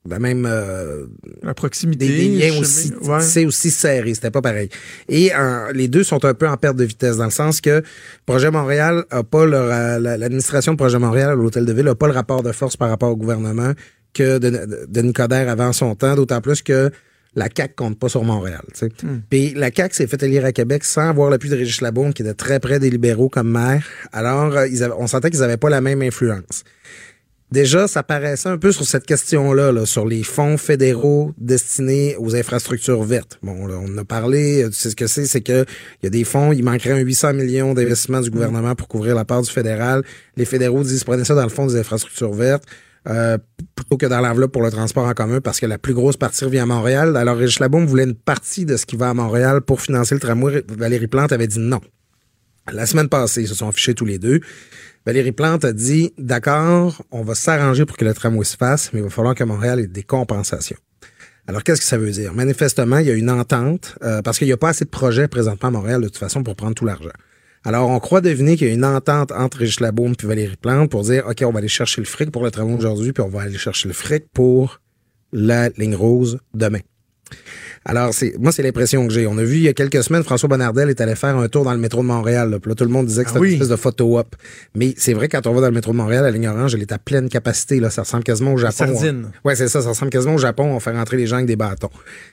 la 0.08 0.18
même 0.18 0.48
euh, 0.50 1.06
La 1.44 1.54
proximité. 1.54 2.08
des, 2.08 2.30
des 2.30 2.50
liens 2.50 2.60
aussi, 2.60 2.94
ouais. 3.02 3.20
c'est 3.22 3.46
aussi 3.46 3.70
serré, 3.70 4.14
c'était 4.14 4.32
pas 4.32 4.42
pareil. 4.42 4.70
Et 5.10 5.32
les 5.74 5.88
deux 5.88 6.04
sont 6.04 6.24
un 6.26 6.34
peu 6.34 6.48
en 6.48 6.58
perte 6.58 6.78
de 6.78 6.86
vitesse 6.86 7.18
dans 7.18 7.26
le 7.26 7.32
sens 7.32 7.62
que 7.62 7.84
Projet 8.26 8.52
Montréal 8.52 9.06
a 9.12 9.24
pas 9.24 9.46
l'administration 9.46 10.74
de 10.74 10.78
Projet 10.78 10.98
Montréal 10.98 11.32
à 11.32 11.36
l'hôtel 11.36 11.66
de 11.66 11.74
ville 11.74 11.88
a 11.90 11.96
pas 11.96 12.08
le 12.08 12.14
rapport 12.14 12.42
de 12.42 12.54
force 12.54 12.78
par 12.78 12.90
rapport 12.90 13.12
au 13.12 13.18
gouvernement 13.18 13.74
que 14.14 14.38
de, 14.38 14.50
de, 14.50 14.86
Denis 14.88 15.14
Coderre 15.14 15.50
avant 15.50 15.74
son 15.74 15.96
temps, 15.96 16.16
d'autant 16.16 16.42
plus 16.42 16.62
que 16.62 16.90
la 17.36 17.48
CAQ 17.56 17.74
compte 17.76 18.00
pas 18.00 18.10
sur 18.10 18.24
Montréal. 18.24 18.62
sais. 18.74 18.90
Puis 19.30 19.54
la 19.56 19.70
CAQ 19.76 19.96
s'est 19.96 20.08
fait 20.08 20.22
élire 20.24 20.46
à 20.46 20.52
Québec 20.52 20.84
sans 20.84 21.10
avoir 21.10 21.30
l'appui 21.30 21.50
de 21.50 21.56
Régis 21.56 21.82
Labaume, 21.82 22.14
qui 22.14 22.22
était 22.22 22.34
très 22.34 22.60
près 22.60 22.80
des 22.80 22.90
libéraux 22.90 23.30
comme 23.30 23.50
maire. 23.52 23.86
Alors, 24.12 24.56
euh, 24.58 24.68
ils 24.68 24.84
avaient- 24.84 24.94
on 24.98 25.08
sentait 25.08 25.30
qu'ils 25.30 25.44
avaient 25.44 25.58
pas 25.58 25.70
la 25.70 25.82
même 25.82 26.02
influence. 26.02 26.64
Déjà, 27.52 27.88
ça 27.88 28.02
paraissait 28.02 28.50
un 28.50 28.58
peu 28.58 28.72
sur 28.72 28.84
cette 28.84 29.06
question-là, 29.06 29.72
là, 29.72 29.86
sur 29.86 30.08
les 30.08 30.24
fonds 30.24 30.58
fédéraux 30.58 31.34
destinés 31.38 32.16
aux 32.18 32.36
infrastructures 32.36 33.04
vertes. 33.04 33.38
Bon, 33.44 33.68
là, 33.68 33.76
on 33.80 33.94
en 33.94 33.98
a 34.00 34.04
parlé, 34.06 34.64
euh, 34.64 34.70
tu 34.70 34.76
sais 34.76 34.90
ce 34.90 34.96
que 34.96 35.06
c'est, 35.06 35.28
c'est 35.28 35.42
que 35.42 35.64
il 36.02 36.06
y 36.06 36.08
a 36.08 36.10
des 36.10 36.24
fonds, 36.24 36.52
il 36.52 36.64
manquerait 36.64 36.94
un 36.94 36.98
800 37.04 37.34
millions 37.36 37.76
d'investissements 37.76 38.22
du 38.22 38.32
gouvernement 38.32 38.74
pour 38.74 38.88
couvrir 38.88 39.14
la 39.14 39.24
part 39.24 39.44
du 39.44 39.52
fédéral. 39.52 40.02
Les 40.36 40.46
fédéraux 40.46 40.82
disent, 40.84 41.04
prenez 41.04 41.26
ça 41.26 41.36
dans 41.36 41.44
le 41.44 41.50
fond 41.50 41.68
des 41.68 41.76
infrastructures 41.76 42.34
vertes. 42.34 42.64
Euh, 43.08 43.38
plutôt 43.76 43.98
que 43.98 44.06
dans 44.06 44.22
l'enveloppe 44.22 44.52
pour 44.52 44.62
le 44.62 44.72
transport 44.72 45.06
en 45.06 45.14
commun 45.14 45.42
parce 45.42 45.60
que 45.60 45.66
la 45.66 45.78
plus 45.78 45.94
grosse 45.94 46.18
partie 46.18 46.46
revient 46.46 46.60
à 46.60 46.66
Montréal. 46.66 47.18
Alors, 47.18 47.38
Régis 47.38 47.60
Labaume 47.60 47.86
voulait 47.86 48.06
une 48.06 48.16
partie 48.16 48.66
de 48.66 48.78
ce 48.78 48.86
qui 48.86 48.96
va 48.96 49.10
à 49.10 49.14
Montréal 49.14 49.62
pour 49.62 49.82
financer 49.82 50.16
le 50.16 50.22
tramway. 50.22 50.64
Valérie 50.70 51.08
Plante 51.08 51.32
avait 51.32 51.48
dit 51.48 51.60
non. 51.60 51.82
La 52.72 52.86
semaine 52.86 53.10
passée, 53.10 53.42
ils 53.42 53.48
se 53.48 53.56
sont 53.56 53.68
affichés 53.68 53.94
tous 53.94 54.06
les 54.06 54.20
deux. 54.20 54.40
Valérie 55.06 55.34
Plante 55.34 55.66
a 55.66 55.74
dit, 55.74 56.14
d'accord, 56.18 57.04
on 57.12 57.24
va 57.24 57.36
s'arranger 57.36 57.86
pour 57.86 57.98
que 57.98 58.06
le 58.06 58.14
tramway 58.14 58.46
se 58.46 58.56
fasse, 58.56 58.94
mais 58.94 59.00
il 59.00 59.04
va 59.04 59.10
falloir 59.10 59.36
que 59.36 59.44
Montréal 59.44 59.82
ait 59.82 59.88
des 59.88 60.04
compensations. 60.04 60.78
Alors, 61.46 61.62
qu'est-ce 61.64 61.82
que 61.82 61.88
ça 61.88 61.98
veut 61.98 62.12
dire? 62.12 62.34
Manifestement, 62.34 63.00
il 63.00 63.08
y 63.08 63.12
a 63.12 63.16
une 63.16 63.30
entente, 63.30 63.98
euh, 64.02 64.22
parce 64.22 64.38
qu'il 64.38 64.48
n'y 64.48 64.54
a 64.54 64.58
pas 64.58 64.70
assez 64.70 64.86
de 64.86 64.90
projets 64.90 65.28
présentement 65.28 65.68
à 65.68 65.72
Montréal, 65.72 66.00
de 66.00 66.08
toute 66.08 66.18
façon, 66.18 66.42
pour 66.42 66.56
prendre 66.56 66.74
tout 66.74 66.86
l'argent. 66.86 67.10
Alors, 67.66 67.90
on 67.90 68.00
croit 68.00 68.22
deviner 68.22 68.58
qu'il 68.58 68.68
y 68.68 68.72
a 68.72 68.74
une 68.74 68.86
entente 68.86 69.32
entre 69.32 69.60
Régis 69.60 69.80
Labaume 69.80 70.14
et 70.22 70.26
Valérie 70.26 70.58
Plante 70.58 70.90
pour 70.92 71.04
dire, 71.04 71.26
OK, 71.28 71.44
on 71.46 71.52
va 71.52 71.60
aller 71.60 71.68
chercher 71.68 72.02
le 72.02 72.06
fric 72.06 72.30
pour 72.32 72.44
le 72.44 72.52
tramway 72.52 72.74
aujourd'hui, 72.76 73.14
puis 73.14 73.24
on 73.24 73.30
va 73.30 73.42
aller 73.44 73.58
chercher 73.58 73.88
le 73.88 73.94
fric 73.94 74.26
pour 74.34 74.82
la 75.32 75.70
ligne 75.70 75.96
rose 75.96 76.40
demain. 76.54 76.80
Alors, 77.86 78.14
c'est 78.14 78.36
moi, 78.40 78.52
c'est 78.52 78.64
l'impression 78.64 79.06
que 79.08 79.14
j'ai. 79.14 79.28
On 79.28 79.38
a 79.38 79.44
vu 79.44 79.56
il 79.58 79.64
y 79.64 79.68
a 79.68 79.74
quelques 79.74 80.04
semaines, 80.04 80.24
François 80.24 80.48
Bonnardel 80.48 80.90
est 80.90 81.02
allé 81.02 81.16
faire 81.16 81.36
un 81.36 81.48
tour 81.50 81.66
dans 81.66 81.74
le 81.74 81.80
métro 81.80 82.02
de 82.02 82.08
Montréal. 82.08 82.50
Là. 82.50 82.60
Puis 82.60 82.70
là, 82.70 82.76
tout 82.76 82.84
le 82.86 82.90
monde 82.90 83.08
disait 83.08 83.24
que 83.24 83.30
Ah 83.30 83.34
c'était 83.34 83.42
oui. 83.42 83.48
une 83.50 83.54
espèce 83.56 83.70
de 83.70 83.76
photo-op. 83.76 84.36
Mais 84.76 84.94
c'est 84.98 85.14
vrai, 85.14 85.28
quand 85.28 85.46
on 85.48 85.54
va 85.54 85.62
dans 85.62 85.68
le 85.68 85.74
métro 85.74 85.92
de 85.92 85.98
Montréal, 85.98 86.24
la 86.24 86.32
ligne 86.32 86.48
orange, 86.48 86.76
elle 86.76 86.82
est 86.82 86.92
à 86.94 86.98
pleine 87.00 87.28
capacité. 87.28 87.80
Là. 87.82 87.90
Ça 87.90 88.04
ressemble 88.04 88.24
quasiment 88.24 88.54
au 88.54 88.58
Japon. 88.58 88.72
Sardine. 88.94 89.32
Ouais, 89.44 89.56
c'est 89.56 89.68
ça. 89.68 89.82
Ça 89.82 89.90
ressemble 89.90 90.12
quasiment 90.12 90.36
au 90.36 90.38
Japon. 90.38 90.66
On 90.66 90.80
fait 90.80 90.92
rentrer 90.92 91.18
les 91.18 91.28
gens 91.28 91.38
avec 91.38 91.48
des 91.48 91.56
bâtons. 91.58 91.90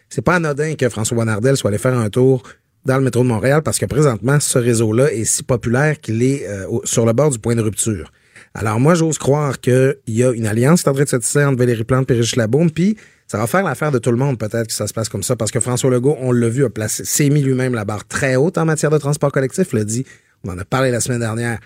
C'est 0.08 0.22
pas 0.22 0.36
anodin 0.36 0.74
que 0.74 0.88
François 0.88 1.16
Bonnardel 1.16 1.56
soit 1.56 1.70
allé 1.70 1.78
faire 1.78 1.98
un 1.98 2.10
tour 2.10 2.42
dans 2.84 2.96
le 2.96 3.02
métro 3.02 3.22
de 3.22 3.28
Montréal 3.28 3.62
parce 3.62 3.78
que 3.78 3.86
présentement, 3.86 4.40
ce 4.40 4.58
réseau-là 4.58 5.12
est 5.12 5.24
si 5.24 5.42
populaire 5.42 6.00
qu'il 6.00 6.22
est 6.22 6.48
euh, 6.48 6.66
sur 6.84 7.06
le 7.06 7.12
bord 7.12 7.30
du 7.30 7.38
point 7.38 7.54
de 7.54 7.62
rupture. 7.62 8.10
Alors 8.54 8.80
moi, 8.80 8.94
j'ose 8.94 9.18
croire 9.18 9.60
qu'il 9.60 9.96
y 10.08 10.24
a 10.24 10.32
une 10.32 10.46
alliance 10.46 10.82
qui 10.82 10.88
est 10.88 10.90
en 10.90 10.94
train 10.94 11.04
de 11.04 11.22
se 11.22 11.38
entre 11.38 11.58
Valérie 11.58 11.84
Plante 11.84 12.10
et 12.10 12.14
Régis 12.14 12.36
Labaume, 12.36 12.70
puis 12.70 12.96
ça 13.28 13.38
va 13.38 13.46
faire 13.46 13.62
l'affaire 13.62 13.92
de 13.92 13.98
tout 13.98 14.10
le 14.10 14.16
monde 14.16 14.38
peut-être 14.38 14.66
que 14.66 14.72
ça 14.72 14.88
se 14.88 14.92
passe 14.92 15.08
comme 15.08 15.22
ça, 15.22 15.36
parce 15.36 15.52
que 15.52 15.60
François 15.60 15.90
Legault, 15.90 16.16
on 16.20 16.32
l'a 16.32 16.48
vu, 16.48 16.64
a 16.64 16.70
placé, 16.70 17.04
s'est 17.04 17.28
mis 17.28 17.42
lui-même 17.42 17.74
la 17.74 17.84
barre 17.84 18.06
très 18.08 18.34
haute 18.34 18.58
en 18.58 18.64
matière 18.64 18.90
de 18.90 18.98
transport 18.98 19.30
collectif, 19.30 19.72
l'a 19.72 19.84
dit, 19.84 20.04
on 20.44 20.50
en 20.50 20.58
a 20.58 20.64
parlé 20.64 20.90
la 20.90 20.98
semaine 20.98 21.20
dernière, 21.20 21.60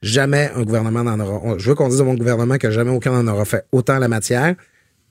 jamais 0.00 0.50
un 0.54 0.62
gouvernement 0.62 1.04
n'en 1.04 1.20
aura, 1.20 1.58
je 1.58 1.68
veux 1.68 1.74
qu'on 1.74 1.88
dise 1.88 2.00
à 2.00 2.04
mon 2.04 2.14
gouvernement 2.14 2.56
que 2.56 2.70
jamais 2.70 2.90
aucun 2.90 3.22
n'en 3.22 3.30
aura 3.30 3.44
fait 3.44 3.66
autant 3.72 3.98
la 3.98 4.08
matière. 4.08 4.54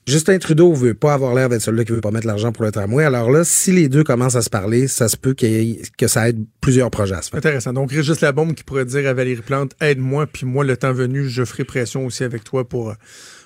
Justin 0.08 0.40
Trudeau 0.40 0.74
veut 0.74 0.96
pas 0.96 1.14
avoir 1.14 1.36
l'air 1.36 1.48
d'être 1.48 1.62
celui 1.62 1.86
qui 1.86 1.92
veut 1.92 2.02
pas 2.02 2.10
mettre 2.12 2.26
l'argent 2.28 2.52
pour 2.52 2.66
le 2.66 2.72
tramway. 2.72 3.04
Alors 3.06 3.30
là, 3.30 3.44
si 3.44 3.72
les 3.72 3.88
deux 3.88 4.04
commencent 4.04 4.36
à 4.36 4.42
se 4.42 4.50
parler, 4.50 4.88
ça 4.88 5.08
se 5.08 5.16
peut 5.16 5.36
ait- 5.44 5.82
que 5.98 6.08
ça 6.08 6.28
aide 6.30 6.44
plusieurs 6.60 6.90
projets 6.90 7.16
à 7.16 7.22
se 7.22 7.30
faire. 7.30 7.38
Intéressant. 7.38 7.72
Donc, 7.74 7.92
Régis 7.92 8.20
Labombe 8.22 8.54
qui 8.56 8.64
pourrait 8.64 8.86
dire 8.86 9.08
à 9.08 9.14
Valérie 9.14 9.42
Plante, 9.42 9.74
aide-moi, 9.80 10.26
puis 10.28 10.46
moi, 10.48 10.64
le 10.66 10.76
temps 10.76 10.92
venu, 10.94 11.30
je 11.30 11.46
ferai 11.46 11.66
pression 11.66 12.06
aussi 12.06 12.24
avec 12.24 12.44
toi 12.44 12.68
pour, 12.68 12.96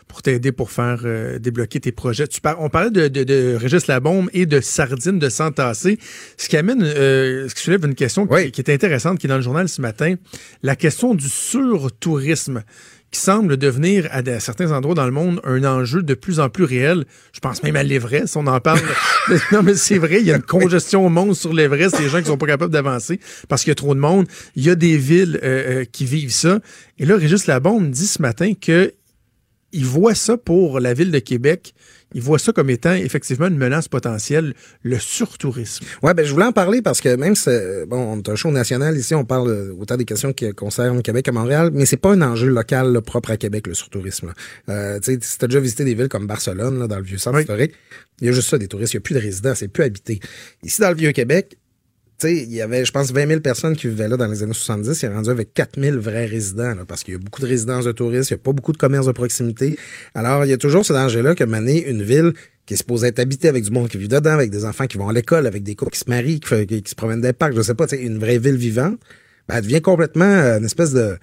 pour 0.08 0.22
t'aider 0.22 0.54
pour 0.54 0.72
faire 0.72 1.02
euh, 1.04 1.40
débloquer 1.40 1.82
tes 1.82 1.92
projets. 1.92 2.28
Tu 2.28 2.40
par- 2.40 2.62
on 2.62 2.70
parlait 2.70 2.92
de, 2.92 3.10
de, 3.10 3.24
de 3.26 3.56
Régis 3.60 3.88
Labombe 3.88 4.30
et 4.34 4.46
de 4.46 4.62
sardines 4.62 5.20
de 5.20 5.28
s'entasser, 5.30 5.98
ce 6.38 6.48
qui 6.48 6.56
amène, 6.56 6.82
euh, 6.84 7.50
ce 7.50 7.56
qui 7.56 7.64
soulève 7.64 7.84
une 7.86 7.96
question 7.96 8.28
qui, 8.28 8.62
est 8.62 8.70
intéressante, 8.70 9.20
qui 9.20 9.28
est 9.28 9.30
dans 9.30 9.36
le 9.36 9.42
journal 9.42 9.68
ce 9.68 9.82
matin, 9.82 10.16
la 10.64 10.76
question 10.78 11.16
du 11.16 11.28
surtourisme 11.28 12.64
qui 13.16 13.22
semble 13.22 13.56
devenir 13.56 14.10
à, 14.12 14.22
certains 14.42 14.74
endroits 14.74 14.94
dans 14.94 15.06
le 15.06 15.12
monde 15.12 15.40
un 15.46 15.64
enjeu 15.64 16.04
de 16.04 16.14
plus 16.16 16.42
en 16.42 16.50
plus 16.50 16.66
réel. 16.66 17.06
Je 17.32 17.40
pense 17.40 17.64
même 17.64 17.78
à 17.78 17.84
l'Everest, 17.84 18.36
on 18.36 18.46
en 18.46 18.60
parle. 18.60 18.82
Non, 19.52 19.64
mais 19.64 19.74
c'est 19.74 19.98
vrai, 19.98 20.20
il 20.20 20.28
y 20.28 20.32
a 20.32 20.36
une 20.36 20.44
congestion 20.44 21.06
au 21.06 21.10
monde 21.10 21.34
sur 21.34 21.52
l'Everest, 21.52 21.98
des 21.98 22.10
gens 22.10 22.20
qui 22.20 22.28
sont 22.28 22.38
pas 22.38 22.46
capables 22.46 22.72
d'avancer 22.74 23.20
parce 23.48 23.64
qu'il 23.64 23.72
y 23.72 23.72
a 23.72 23.76
trop 23.76 23.96
de 23.96 24.00
monde. 24.00 24.28
Il 24.56 24.64
y 24.64 24.70
a 24.70 24.76
des 24.76 24.98
villes 24.98 25.40
euh, 25.44 25.82
euh, 25.82 25.86
qui 25.86 26.06
vivent 26.06 26.32
ça. 26.32 26.60
Et 27.00 27.06
là, 27.06 27.16
Régis 27.16 27.48
Labombe 27.48 27.90
dit 27.90 28.06
ce 28.06 28.22
matin 28.22 28.52
que 28.60 28.94
il 29.72 29.86
voit 29.86 30.16
ça 30.16 30.38
pour 30.38 30.80
la 30.80 30.94
ville 30.94 31.12
de 31.12 31.20
Québec. 31.20 31.74
Il 32.14 32.22
voit 32.22 32.40
ça 32.40 32.54
comme 32.54 32.70
étant 32.70 32.94
effectivement 32.94 33.48
une 33.48 33.58
menace 33.58 33.90
potentielle, 33.90 34.54
le 34.84 34.98
surtourisme. 35.00 35.84
Ouais, 36.02 36.14
ben 36.14 36.26
je 36.26 36.32
voulais 36.32 36.46
en 36.46 36.54
parler 36.54 36.82
parce 36.82 37.02
que 37.02 37.14
même 37.16 37.36
si 37.36 37.50
bon, 37.88 37.98
on 37.98 38.18
est 38.20 38.30
un 38.30 38.36
show 38.36 38.52
national 38.52 38.96
ici, 38.96 39.14
on 39.16 39.26
parle 39.26 39.74
autant 39.78 39.98
des 39.98 40.06
questions 40.06 40.32
qui 40.32 40.50
concernent 40.54 41.02
Québec 41.02 41.28
à 41.28 41.34
Montréal, 41.34 41.72
mais 41.74 41.86
c'est 41.86 41.98
pas 41.98 42.12
un 42.14 42.22
enjeu 42.22 42.48
local 42.48 42.94
là, 42.94 43.02
propre 43.02 43.32
à 43.32 43.38
Québec 43.38 43.68
le 43.68 43.74
surtourisme. 43.74 44.34
Euh, 44.70 44.98
tu 45.02 45.14
sais, 45.16 45.20
si 45.22 45.38
t'as 45.38 45.48
déjà 45.48 45.60
visité 45.60 45.84
des 45.84 45.94
villes 45.94 46.08
comme 46.08 46.28
Barcelone 46.28 46.80
là, 46.80 46.88
dans 46.88 46.98
le 46.98 47.04
vieux 47.04 47.18
centre 47.18 47.36
Oui. 47.36 47.42
historique, 47.42 47.74
il 48.22 48.28
y 48.28 48.30
a 48.30 48.32
juste 48.32 48.50
ça 48.50 48.58
des 48.58 48.70
touristes, 48.70 48.94
il 48.94 48.98
y 48.98 49.00
a 49.00 49.02
plus 49.02 49.16
de 49.16 49.20
résidents, 49.20 49.56
c'est 49.56 49.68
plus 49.68 49.84
habité. 49.84 50.22
Ici 50.64 50.80
dans 50.80 50.90
le 50.90 50.96
vieux 50.96 51.12
Québec, 51.12 51.58
il 52.24 52.54
y 52.54 52.62
avait, 52.62 52.86
je 52.86 52.92
pense, 52.92 53.12
20 53.12 53.28
000 53.28 53.40
personnes 53.42 53.76
qui 53.76 53.88
vivaient 53.88 54.08
là 54.08 54.18
dans 54.18 54.28
les 54.28 54.44
années 54.44 54.54
70. 54.54 55.02
Il 55.02 55.06
est 55.06 55.14
rendu 55.14 55.30
avec 55.30 55.54
4 55.54 55.80
000 55.80 56.00
vrais 56.00 56.26
résidents, 56.26 56.76
là, 56.76 56.86
parce 56.88 57.04
qu'il 57.04 57.14
y 57.14 57.18
a 57.18 57.20
beaucoup 57.20 57.42
de 57.42 57.48
résidences 57.48 57.86
de 57.86 57.92
touristes, 57.92 58.30
il 58.30 58.34
y 58.34 58.36
a 58.36 58.40
pas 58.40 58.54
beaucoup 58.54 58.72
de 58.72 58.78
commerces 58.78 59.06
de 59.06 59.12
proximité. 59.12 59.78
Alors, 60.14 60.46
il 60.46 60.50
y 60.50 60.54
a 60.54 60.58
toujours 60.58 60.86
ce 60.86 60.94
danger-là 60.94 61.36
que 61.36 61.44
mener 61.44 61.88
une 61.88 62.04
ville 62.04 62.34
qui 62.66 62.74
est 62.74 62.78
supposée 62.78 63.08
être 63.08 63.20
habitée 63.20 63.48
avec 63.48 63.64
du 63.64 63.72
monde 63.72 63.90
qui 63.90 63.98
vit 63.98 64.08
dedans, 64.08 64.32
avec 64.32 64.50
des 64.50 64.66
enfants 64.66 64.88
qui 64.88 64.98
vont 64.98 65.10
à 65.10 65.14
l'école, 65.14 65.46
avec 65.46 65.64
des 65.64 65.76
couples 65.76 65.92
qui 65.92 66.00
se 66.00 66.10
marient, 66.10 66.40
qui, 66.40 66.84
se 66.86 66.96
promènent 66.96 67.22
des 67.22 67.34
parcs, 67.34 67.54
je 67.56 67.62
sais 67.62 67.76
pas, 67.76 67.86
une 67.92 68.18
vraie 68.18 68.40
ville 68.40 68.58
vivante, 68.58 69.00
ben, 69.48 69.58
elle 69.58 69.64
devient 69.64 69.82
complètement 69.82 70.26
euh, 70.26 70.58
une 70.58 70.66
espèce 70.66 70.94
de 70.94 71.18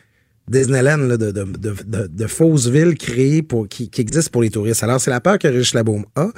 Disneyland 0.48 0.98
là, 0.98 1.16
de, 1.16 1.30
de, 1.30 1.44
de, 1.44 2.06
de, 2.06 3.42
pour, 3.42 3.68
qui, 3.68 3.90
qui 3.90 4.00
existent 4.00 4.30
pour 4.30 4.42
les 4.42 4.50
touristes. 4.50 4.82
Alors, 4.82 5.00
c'est 5.00 5.10
la 5.10 5.20
peur 5.20 5.38
que 5.38 5.48
Rich 5.48 5.74
Labaume 5.74 6.04
a. 6.14 6.28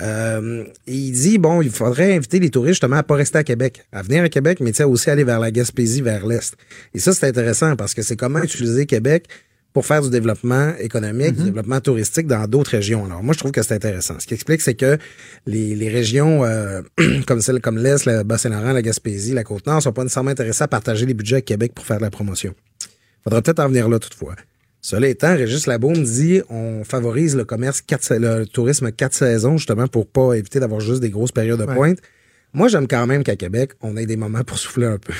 Euh, 0.00 0.64
il 0.86 1.12
dit, 1.12 1.38
bon, 1.38 1.62
il 1.62 1.70
faudrait 1.70 2.14
inviter 2.14 2.38
les 2.38 2.50
touristes 2.50 2.74
justement 2.74 2.96
à 2.96 3.02
pas 3.02 3.16
rester 3.16 3.38
à 3.38 3.44
Québec, 3.44 3.84
à 3.92 4.02
venir 4.02 4.22
à 4.22 4.28
Québec, 4.28 4.58
mais 4.60 4.80
aussi 4.82 5.10
aller 5.10 5.24
vers 5.24 5.40
la 5.40 5.50
Gaspésie, 5.50 6.02
vers 6.02 6.26
l'Est. 6.26 6.56
Et 6.94 6.98
ça, 6.98 7.12
c'est 7.12 7.26
intéressant 7.26 7.74
parce 7.76 7.94
que 7.94 8.02
c'est 8.02 8.16
comment 8.16 8.42
utiliser 8.42 8.86
Québec 8.86 9.28
pour 9.72 9.86
faire 9.86 10.02
du 10.02 10.10
développement 10.10 10.72
économique, 10.78 11.36
du 11.36 11.44
développement 11.44 11.80
touristique 11.80 12.26
dans 12.26 12.46
d'autres 12.48 12.72
régions. 12.72 13.04
Alors 13.04 13.22
moi, 13.22 13.32
je 13.34 13.38
trouve 13.38 13.52
que 13.52 13.62
c'est 13.62 13.74
intéressant. 13.74 14.18
Ce 14.18 14.26
qui 14.26 14.34
explique, 14.34 14.60
c'est 14.60 14.74
que 14.74 14.98
les, 15.46 15.76
les 15.76 15.88
régions 15.88 16.44
euh, 16.44 16.80
comme 17.26 17.40
celles 17.40 17.60
comme 17.60 17.78
l'Est, 17.78 18.06
le 18.06 18.22
Bas-Saint-Laurent, 18.22 18.72
la 18.72 18.82
Gaspésie, 18.82 19.34
la 19.34 19.44
Côte-Nord 19.44 19.82
sont 19.82 19.92
pas 19.92 20.02
nécessairement 20.02 20.30
intéressées 20.30 20.64
à 20.64 20.68
partager 20.68 21.06
les 21.06 21.14
budgets 21.14 21.36
à 21.36 21.40
Québec 21.42 21.72
pour 21.74 21.84
faire 21.84 21.98
de 21.98 22.02
la 22.02 22.10
promotion. 22.10 22.54
Faudra 23.24 23.42
peut-être 23.42 23.60
en 23.60 23.68
venir 23.68 23.88
là 23.88 23.98
toutefois. 23.98 24.34
Cela 24.80 25.08
étant, 25.08 25.34
Régis 25.36 25.66
Labaume 25.66 26.02
dit 26.02 26.40
on 26.50 26.84
favorise 26.84 27.36
le 27.36 27.44
commerce 27.44 27.80
quatre, 27.80 28.14
le 28.14 28.44
tourisme 28.46 28.92
quatre 28.92 29.14
saisons 29.14 29.56
justement 29.56 29.88
pour 29.88 30.06
pas 30.06 30.34
éviter 30.34 30.60
d'avoir 30.60 30.80
juste 30.80 31.00
des 31.00 31.10
grosses 31.10 31.32
périodes 31.32 31.58
de 31.60 31.64
Ouais. 31.66 31.74
pointe. 31.74 31.98
Moi, 32.54 32.68
j'aime 32.68 32.88
quand 32.88 33.06
même 33.06 33.24
qu'à 33.24 33.36
Québec, 33.36 33.72
on 33.82 33.96
ait 33.98 34.06
des 34.06 34.16
moments 34.16 34.42
pour 34.42 34.56
souffler 34.58 34.86
un 34.86 34.96
peu. 34.98 35.12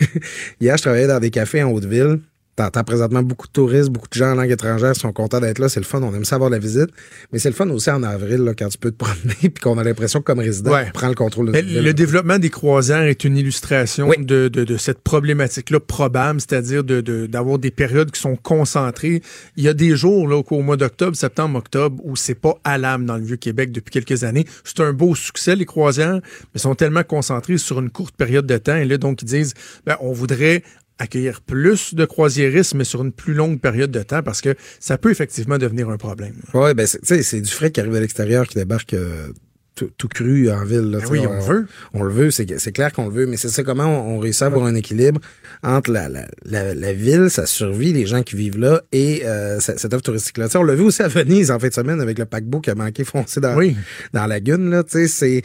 Hier, 0.60 0.76
je 0.76 0.82
travaillais 0.82 1.06
dans 1.06 1.18
des 1.20 1.30
cafés 1.30 1.62
en 1.62 1.70
Haute-Ville. 1.72 2.18
T'entends 2.56 2.84
présentement 2.84 3.22
beaucoup 3.22 3.48
de 3.48 3.52
touristes, 3.52 3.88
beaucoup 3.90 4.06
de 4.08 4.14
gens 4.14 4.30
en 4.30 4.34
langue 4.36 4.50
étrangère 4.50 4.94
sont 4.94 5.12
contents 5.12 5.40
d'être 5.40 5.58
là. 5.58 5.68
C'est 5.68 5.80
le 5.80 5.86
fun. 5.86 6.00
On 6.02 6.14
aime 6.14 6.24
savoir 6.24 6.50
la 6.50 6.58
visite. 6.60 6.90
Mais 7.32 7.40
c'est 7.40 7.48
le 7.48 7.54
fun 7.54 7.68
aussi 7.70 7.90
en 7.90 8.02
avril, 8.04 8.38
là, 8.44 8.54
quand 8.56 8.68
tu 8.68 8.78
peux 8.78 8.92
te 8.92 8.96
promener 9.04 9.34
puis 9.40 9.54
qu'on 9.60 9.76
a 9.78 9.82
l'impression 9.82 10.20
que 10.20 10.24
comme 10.24 10.38
résident, 10.38 10.70
Ouais. 10.72 10.84
on 10.88 10.92
prend 10.92 11.08
le 11.08 11.14
contrôle 11.16 11.46
de 11.46 11.50
Mais 11.52 11.62
le 11.62 11.92
développement 11.94 12.38
des 12.38 12.50
croisières 12.50 13.02
est 13.02 13.24
une 13.24 13.36
illustration 13.36 14.08
Oui. 14.08 14.16
de, 14.24 14.46
de, 14.48 14.62
de 14.64 14.76
cette 14.76 15.00
problématique-là 15.00 15.80
probable, 15.80 16.40
c'est-à-dire 16.40 16.84
de- 16.84 17.00
d'avoir 17.26 17.58
des 17.58 17.70
périodes 17.72 18.10
qui 18.12 18.20
sont 18.20 18.36
concentrées. 18.36 19.20
Il 19.56 19.64
y 19.64 19.68
a 19.68 19.74
des 19.74 19.96
jours 19.96 20.28
là, 20.28 20.40
au 20.48 20.62
mois 20.62 20.76
d'octobre, 20.76 21.16
septembre, 21.16 21.58
octobre, 21.58 22.00
où 22.04 22.14
c'est 22.14 22.34
pas 22.36 22.54
à 22.62 22.78
l'âme 22.78 23.04
dans 23.04 23.16
le 23.16 23.24
Vieux-Québec 23.24 23.72
depuis 23.72 23.90
quelques 23.90 24.22
années. 24.24 24.44
C'est 24.62 24.80
un 24.80 24.92
beau 24.92 25.14
succès, 25.16 25.56
les 25.56 25.66
croisières, 25.66 26.20
mais 26.54 26.60
sont 26.60 26.74
tellement 26.76 27.02
concentrées 27.02 27.58
sur 27.58 27.80
une 27.80 27.90
courte 27.90 28.14
période 28.16 28.46
de 28.46 28.58
temps. 28.58 28.76
Et 28.76 28.84
là, 28.84 28.96
donc, 28.96 29.22
ils 29.22 29.26
disent, 29.26 29.54
ben, 29.86 29.96
on 30.00 30.12
voudrait 30.12 30.62
accueillir 30.98 31.40
plus 31.40 31.94
de 31.94 32.04
croisiéristes, 32.04 32.74
mais 32.74 32.84
sur 32.84 33.02
une 33.02 33.12
plus 33.12 33.34
longue 33.34 33.60
période 33.60 33.90
de 33.90 34.02
temps, 34.02 34.22
parce 34.22 34.40
que 34.40 34.54
ça 34.80 34.98
peut 34.98 35.10
effectivement 35.10 35.58
devenir 35.58 35.90
un 35.90 35.96
problème. 35.96 36.36
Ouais, 36.52 36.74
ben, 36.74 36.86
c'est 36.86 37.40
du 37.40 37.50
frais 37.50 37.70
qui 37.70 37.80
arrive 37.80 37.94
à 37.94 38.00
l'extérieur 38.00 38.46
qui 38.46 38.54
débarque 38.54 38.94
euh, 38.94 39.28
tout, 39.74 39.90
tout 39.96 40.08
cru 40.08 40.50
en 40.50 40.64
ville. 40.64 40.90
Là, 40.90 40.98
Ben 41.00 41.06
oui, 41.10 41.20
on 41.26 41.32
le 41.34 41.40
veut. 41.42 41.66
On 41.94 42.02
le 42.02 42.12
veut, 42.12 42.30
c'est 42.30 42.58
c'est 42.58 42.72
clair 42.72 42.92
qu'on 42.92 43.08
le 43.08 43.12
veut, 43.14 43.26
mais 43.26 43.36
c'est 43.36 43.48
ça 43.48 43.62
comment 43.62 43.84
on, 43.86 44.16
on 44.16 44.18
réussit 44.18 44.42
à 44.42 44.46
avoir 44.46 44.66
un 44.66 44.74
équilibre 44.74 45.20
entre 45.62 45.90
la, 45.90 46.08
la, 46.08 46.26
la, 46.44 46.74
la 46.74 46.92
ville, 46.92 47.28
sa 47.30 47.46
survie, 47.46 47.92
les 47.92 48.06
gens 48.06 48.22
qui 48.22 48.36
vivent 48.36 48.58
là 48.58 48.82
et 48.92 49.22
euh, 49.24 49.58
cette 49.60 49.92
offre 49.92 50.02
touristique-là. 50.02 50.46
On 50.54 50.62
l'a 50.62 50.74
vu 50.74 50.82
aussi 50.82 51.02
à 51.02 51.08
Venise 51.08 51.50
en 51.50 51.58
fin 51.58 51.68
de 51.68 51.74
semaine 51.74 52.00
avec 52.00 52.18
le 52.18 52.24
paquebot 52.26 52.60
qui 52.60 52.70
a 52.70 52.74
manqué 52.74 53.04
foncé 53.04 53.40
dans, 53.40 53.56
Oui. 53.56 53.76
dans 54.12 54.22
la 54.22 54.28
lagune. 54.28 54.70
Là, 54.70 54.84
tu 54.84 54.92
sais, 54.92 55.08
c'est 55.08 55.42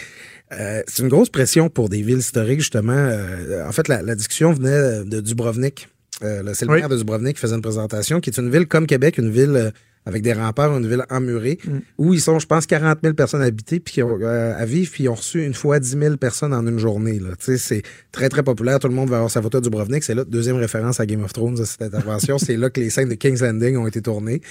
euh, 0.52 0.82
c'est 0.88 1.04
une 1.04 1.10
grosse 1.10 1.30
pression 1.30 1.70
pour 1.70 1.90
des 1.90 2.02
villes 2.02 2.18
historiques, 2.20 2.60
justement. 2.60 2.94
Euh, 2.96 3.68
en 3.68 3.72
fait, 3.72 3.88
la, 3.88 4.02
la 4.02 4.16
discussion 4.16 4.52
venait 4.52 5.04
de 5.06 5.22
Dubrovnik. 5.22 5.90
Euh, 6.24 6.42
c'est 6.54 6.66
le 6.66 6.72
Oui. 6.72 6.80
maire 6.80 6.90
de 6.90 6.98
Dubrovnik 6.98 7.36
qui 7.36 7.42
faisait 7.42 7.56
une 7.56 7.62
présentation, 7.62 8.20
qui 8.20 8.30
est 8.30 8.38
une 8.38 8.50
ville 8.52 8.68
comme 8.68 8.86
Québec, 8.88 9.18
une 9.20 9.30
ville 9.32 9.56
euh, 9.56 9.72
avec 10.10 10.22
des 10.22 10.34
remparts, 10.34 10.76
une 10.78 10.88
ville 10.88 11.06
emmurée, 11.10 11.58
Mm. 11.66 11.80
où 11.98 12.14
ils 12.14 12.22
sont, 12.22 12.40
je 12.40 12.48
pense, 12.48 12.66
40 12.66 13.00
000 13.02 13.14
personnes 13.14 13.42
habitées 13.42 13.80
puis 13.80 13.96
qui 13.96 14.04
ont, 14.04 14.18
euh, 14.22 14.54
à 14.58 14.66
vivre, 14.66 14.92
puis 14.92 15.06
ils 15.06 15.10
ont 15.10 15.16
reçu 15.16 15.44
une 15.44 15.54
fois 15.54 15.80
10 15.80 15.98
000 16.00 16.18
personnes 16.18 16.54
en 16.54 16.66
une 16.66 16.80
journée. 16.80 17.20
C'est 17.40 17.84
très, 18.12 18.30
très 18.30 18.44
populaire. 18.44 18.80
Tout 18.80 18.88
le 18.88 18.94
monde 18.94 19.10
va 19.10 19.18
avoir 19.18 19.32
sa 19.32 19.42
photo 19.42 19.60
à 19.60 19.62
Dubrovnik. 19.62 20.04
C'est 20.04 20.16
là, 20.16 20.24
deuxième 20.24 20.58
référence 20.58 21.00
à 21.00 21.06
Game 21.06 21.24
of 21.24 21.34
Thrones 21.34 21.56
de 21.56 21.64
cette 21.66 21.82
intervention. 21.82 22.38
c'est 22.38 22.58
là 22.58 22.70
que 22.70 22.80
les 22.80 22.90
scènes 22.90 23.10
de 23.10 23.16
King's 23.16 23.42
Landing 23.42 23.78
ont 23.78 23.88
été 23.88 24.02
tournées. 24.02 24.42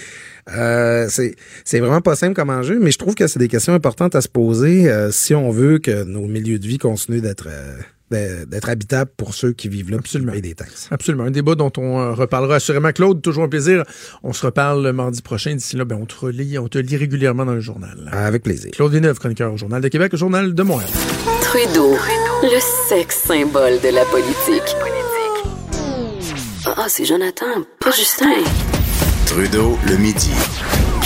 Euh, 0.56 1.06
c'est 1.08 1.34
c'est 1.64 1.80
vraiment 1.80 2.00
pas 2.00 2.16
simple 2.16 2.34
comme 2.34 2.50
enjeu, 2.50 2.78
mais 2.80 2.90
je 2.90 2.98
trouve 2.98 3.14
que 3.14 3.26
c'est 3.26 3.38
des 3.38 3.48
questions 3.48 3.74
importantes 3.74 4.14
à 4.14 4.20
se 4.20 4.28
poser 4.28 4.90
euh, 4.90 5.10
si 5.10 5.34
on 5.34 5.50
veut 5.50 5.78
que 5.78 6.04
nos 6.04 6.26
milieux 6.26 6.58
de 6.58 6.66
vie 6.66 6.78
continuent 6.78 7.20
d'être 7.20 7.48
euh, 7.48 7.76
d'être 8.10 8.48
d'être 8.48 8.68
habitables 8.68 9.10
pour 9.16 9.34
ceux 9.34 9.52
qui 9.52 9.68
vivent 9.68 9.90
là 9.90 9.98
Absolument. 9.98 10.32
et 10.32 10.40
des 10.40 10.54
taxes. 10.54 10.88
Absolument. 10.90 11.24
Un 11.24 11.30
débat 11.30 11.54
dont 11.54 11.72
on 11.76 11.98
euh, 12.00 12.12
reparlera 12.12 12.56
assurément. 12.56 12.92
Claude, 12.92 13.22
toujours 13.22 13.44
un 13.44 13.48
plaisir. 13.48 13.84
On 14.22 14.32
se 14.32 14.44
reparle 14.46 14.82
le 14.82 14.92
mardi 14.92 15.22
prochain. 15.22 15.54
D'ici 15.54 15.76
là, 15.76 15.84
ben, 15.84 15.98
on, 16.00 16.06
te 16.06 16.14
relit, 16.16 16.58
on 16.58 16.68
te 16.68 16.78
lit 16.78 16.96
régulièrement 16.96 17.44
dans 17.44 17.54
le 17.54 17.60
journal. 17.60 18.08
Avec 18.12 18.42
plaisir. 18.42 18.70
Claude 18.72 18.92
Villeneuve, 18.92 19.18
chroniqueur 19.18 19.52
au 19.52 19.56
Journal 19.56 19.80
de 19.82 19.88
Québec, 19.88 20.14
au 20.14 20.16
Journal 20.16 20.54
de 20.54 20.62
Montréal. 20.62 20.90
Trudeau, 21.42 21.96
le 22.42 22.60
sexe 22.88 23.22
symbole 23.26 23.80
de 23.82 23.94
la 23.94 24.04
politique. 24.06 24.76
Ah, 26.76 26.86
c'est 26.88 27.04
Jonathan, 27.04 27.64
pas 27.80 27.90
Justin. 27.90 28.44
Trudeau 29.26 29.78
le 29.88 29.96
midi. 29.96 30.30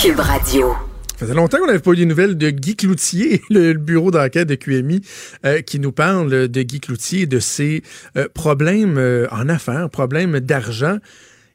Cube 0.01 0.19
Radio. 0.19 0.73
Ça 1.15 1.27
faisait 1.27 1.35
longtemps 1.35 1.59
qu'on 1.59 1.67
n'avait 1.67 1.77
pas 1.77 1.91
eu 1.91 1.97
des 1.97 2.05
nouvelles 2.07 2.39
de 2.39 2.49
Guy 2.49 2.75
Cloutier, 2.75 3.41
le, 3.51 3.73
bureau 3.73 4.09
d'enquête 4.09 4.47
de 4.47 4.55
QMI, 4.55 5.01
euh, 5.45 5.61
qui 5.61 5.79
nous 5.79 5.91
parle 5.91 6.47
de 6.47 6.61
Guy 6.63 6.79
Cloutier 6.79 7.21
et 7.21 7.25
de 7.27 7.39
ses 7.39 7.83
euh, 8.17 8.27
problèmes 8.33 8.97
euh, 8.97 9.27
en 9.29 9.47
affaires, 9.47 9.91
problèmes 9.91 10.39
d'argent. 10.39 10.97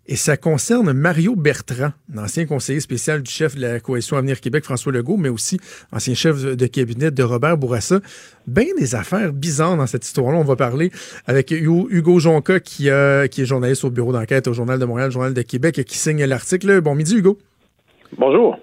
Et 0.07 0.15
ça 0.15 0.37
concerne 0.37 0.93
Mario 0.93 1.35
Bertrand, 1.35 1.91
ancien 2.17 2.47
conseiller 2.47 2.79
spécial 2.79 3.21
du 3.21 3.31
chef 3.31 3.57
de 3.57 3.61
la 3.61 3.81
Coalition 3.81 4.17
Avenir 4.17 4.41
Québec, 4.41 4.65
François 4.65 4.93
Legault, 4.93 5.17
mais 5.17 5.29
aussi 5.29 5.59
ancien 5.91 6.15
chef 6.15 6.41
de 6.41 6.67
cabinet 6.67 7.11
de 7.11 7.23
Robert 7.25 7.59
Bourassa. 7.59 8.01
Bien 8.47 8.67
des 8.79 8.95
affaires 8.95 9.33
bizarres 9.33 9.77
dans 9.77 9.89
cette 9.89 10.07
histoire-là. 10.07 10.39
On 10.39 10.45
va 10.45 10.57
parler 10.57 10.93
avec 11.27 11.51
Hugo, 11.51 12.19
Jonca, 12.21 12.61
qui, 12.61 12.89
est 12.89 13.45
journaliste 13.45 13.85
au 13.85 13.91
bureau 13.91 14.13
d'enquête 14.13 14.47
au 14.47 14.55
Journal 14.55 14.79
de 14.79 14.85
Montréal, 14.87 15.11
Journal 15.11 15.35
de 15.35 15.43
Québec, 15.43 15.79
et 15.79 15.85
qui 15.85 15.99
signe 15.99 16.25
l'article. 16.25 16.81
Bon 16.81 16.95
midi, 16.95 17.17
Hugo. 17.17 17.37
Bonjour. 18.17 18.59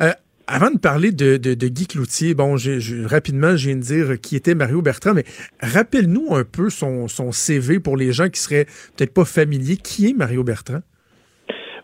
Euh, 0.00 0.12
avant 0.46 0.70
de 0.70 0.78
parler 0.78 1.10
de, 1.12 1.36
de- 1.38 1.54
de 1.54 1.68
Guy 1.68 1.86
Cloutier, 1.86 2.34
bon, 2.34 2.56
j'ai- 2.56 2.78
rapidement, 3.06 3.56
je 3.56 3.68
viens 3.68 3.76
de 3.76 3.82
dire 3.82 4.20
qui 4.20 4.36
était 4.36 4.54
Mario 4.54 4.82
Bertrand, 4.82 5.14
mais 5.14 5.24
rappelle-nous 5.60 6.34
un 6.34 6.44
peu 6.44 6.68
son, 6.70 7.08
son 7.08 7.32
CV 7.32 7.80
pour 7.80 7.96
les 7.96 8.12
gens 8.12 8.28
qui 8.28 8.40
seraient 8.40 8.66
peut-être 8.96 9.14
pas 9.14 9.24
familiers. 9.24 9.76
Qui 9.78 10.10
est 10.10 10.12
Mario 10.12 10.44
Bertrand? 10.44 10.80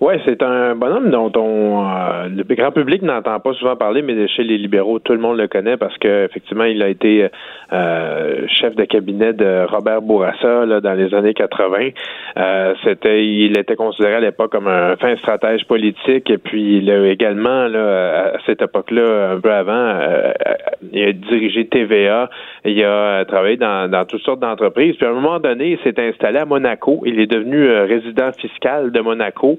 Oui, 0.01 0.14
c'est 0.24 0.42
un 0.42 0.74
bonhomme 0.76 1.11
dont 1.11 1.30
on, 1.36 1.86
euh, 1.86 2.28
le 2.28 2.55
grand 2.55 2.72
public 2.72 3.03
n'entend 3.03 3.38
pas 3.38 3.53
souvent 3.53 3.76
parler, 3.76 4.01
mais 4.01 4.28
chez 4.28 4.44
les 4.44 4.57
libéraux, 4.57 4.98
tout 4.98 5.12
le 5.12 5.18
monde 5.18 5.36
le 5.36 5.46
connaît 5.46 5.76
parce 5.76 5.96
que 5.98 6.24
effectivement, 6.24 6.64
il 6.64 6.82
a 6.82 6.88
été 6.88 7.28
euh, 7.72 8.46
chef 8.48 8.74
de 8.76 8.84
cabinet 8.84 9.34
de 9.34 9.66
Robert 9.68 10.01
Bourassa 10.01 10.64
là, 10.64 10.80
dans 10.80 10.94
les 10.94 11.12
années 11.12 11.34
80. 11.34 11.90
Euh, 12.38 12.74
c'était, 12.82 13.26
il 13.26 13.59
était 13.59 13.76
considéré 13.76 14.14
à 14.14 14.20
l'époque 14.20 14.51
comme 14.53 14.68
un 14.68 14.96
fin 14.96 15.14
stratège 15.18 15.66
politique, 15.66 16.30
et 16.30 16.38
puis 16.38 16.78
il 16.78 16.90
a 16.90 17.07
également 17.07 17.68
là, 17.68 18.32
à 18.34 18.38
cette 18.46 18.62
époque-là, 18.62 19.32
un 19.32 19.40
peu 19.40 19.53
avant, 19.53 19.72
euh, 19.74 20.32
il 20.92 21.09
a 21.09 21.12
dirigé 21.12 21.66
TVA, 21.66 22.30
il 22.64 22.82
a 22.84 23.24
travaillé 23.26 23.59
dans, 23.59 23.90
dans 23.90 24.07
toutes 24.07 24.22
sortes 24.22 24.40
d'entreprises. 24.40 24.96
Puis 24.96 25.07
à 25.07 25.11
un 25.11 25.14
moment 25.14 25.40
donné, 25.40 25.72
il 25.72 25.78
s'est 25.80 26.01
installé 26.01 26.38
à 26.38 26.46
Monaco. 26.46 27.03
Il 27.05 27.20
est 27.20 27.26
devenu 27.26 27.68
euh, 27.68 27.84
résident 27.84 28.32
fiscal 28.32 28.90
de 28.90 29.01
Monaco. 29.01 29.59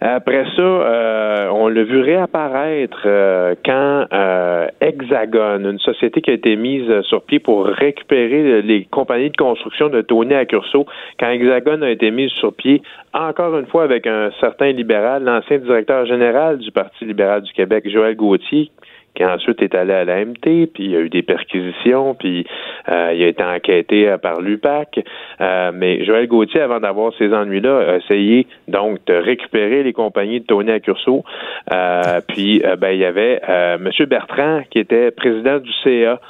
Après 0.00 0.44
ça, 0.56 0.62
euh, 0.62 1.48
on 1.50 1.68
l'a 1.68 1.82
vu 1.84 2.00
réapparaître 2.00 3.02
euh, 3.06 3.54
quand 3.64 4.06
euh, 4.12 4.66
Hexagon, 4.80 5.64
une 5.64 5.78
société 5.78 6.20
qui 6.20 6.30
a 6.30 6.34
été 6.34 6.56
mise 6.56 7.00
sur 7.02 7.22
pied 7.22 7.38
pour 7.38 7.66
récupérer 7.66 8.60
les 8.62 8.84
compagnies 8.84 9.30
de 9.30 9.36
construction 9.36 9.88
de 9.88 10.02
Tony 10.02 10.34
Accurso, 10.34 10.86
quand 11.18 11.30
Hexagon 11.30 11.82
a 11.82 11.90
été 11.90 12.10
mise 12.10 12.30
sur 12.32 12.54
pied, 12.54 12.82
encore 13.14 13.58
une 13.58 13.66
fois 13.66 13.84
avec 13.84 14.06
un 14.06 14.30
certain 14.40 14.72
libéral, 14.72 15.24
l'ancien 15.24 15.58
directeur 15.58 16.04
général 16.04 16.58
du 16.58 16.70
Parti 16.70 17.04
libéral 17.04 17.42
du 17.42 17.52
Québec, 17.52 17.88
Joël 17.88 18.16
Gauthier, 18.16 18.70
qui 19.16 19.24
ensuite 19.24 19.62
est 19.62 19.74
allé 19.74 19.94
à 19.94 20.04
la 20.04 20.24
MT, 20.24 20.70
puis 20.72 20.84
il 20.84 20.90
y 20.90 20.96
a 20.96 21.00
eu 21.00 21.08
des 21.08 21.22
perquisitions, 21.22 22.14
puis 22.14 22.46
euh, 22.88 23.12
il 23.14 23.24
a 23.24 23.28
été 23.28 23.42
enquêté 23.42 24.08
euh, 24.08 24.18
par 24.18 24.40
l'UPAC. 24.40 25.00
Euh, 25.40 25.72
mais 25.74 26.04
Joël 26.04 26.28
Gauthier, 26.28 26.60
avant 26.60 26.80
d'avoir 26.80 27.12
ces 27.18 27.32
ennuis-là, 27.32 27.78
a 27.78 27.96
essayé 27.96 28.46
donc 28.68 28.98
de 29.06 29.14
récupérer 29.14 29.82
les 29.82 29.92
compagnies 29.92 30.40
de 30.40 30.46
Tony 30.46 30.70
Accurso. 30.70 31.24
Euh, 31.72 32.20
puis 32.28 32.62
euh, 32.64 32.76
ben, 32.76 32.90
il 32.90 32.98
y 32.98 33.04
avait 33.04 33.40
euh, 33.48 33.76
M. 33.76 34.06
Bertrand, 34.06 34.62
qui 34.70 34.78
était 34.78 35.10
président 35.10 35.58
du 35.58 35.72
CA 35.82 36.20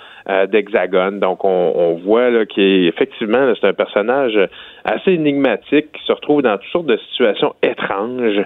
d'Hexagone. 0.49 1.21
Donc, 1.21 1.45
on, 1.45 1.73
on 1.77 1.95
voit 2.05 2.31
là, 2.31 2.47
qu'effectivement, 2.47 3.53
c'est 3.61 3.69
un 3.69 3.73
personnage 3.73 4.37
assez 4.87 5.11
énigmatique 5.13 5.93
qui 5.93 6.05
se 6.07 6.13
retrouve 6.13 6.43
dans 6.43 6.57
toutes 6.59 6.71
sortes 6.71 6.87
de 6.87 6.99
situations 7.11 7.55
étranges. 7.63 8.45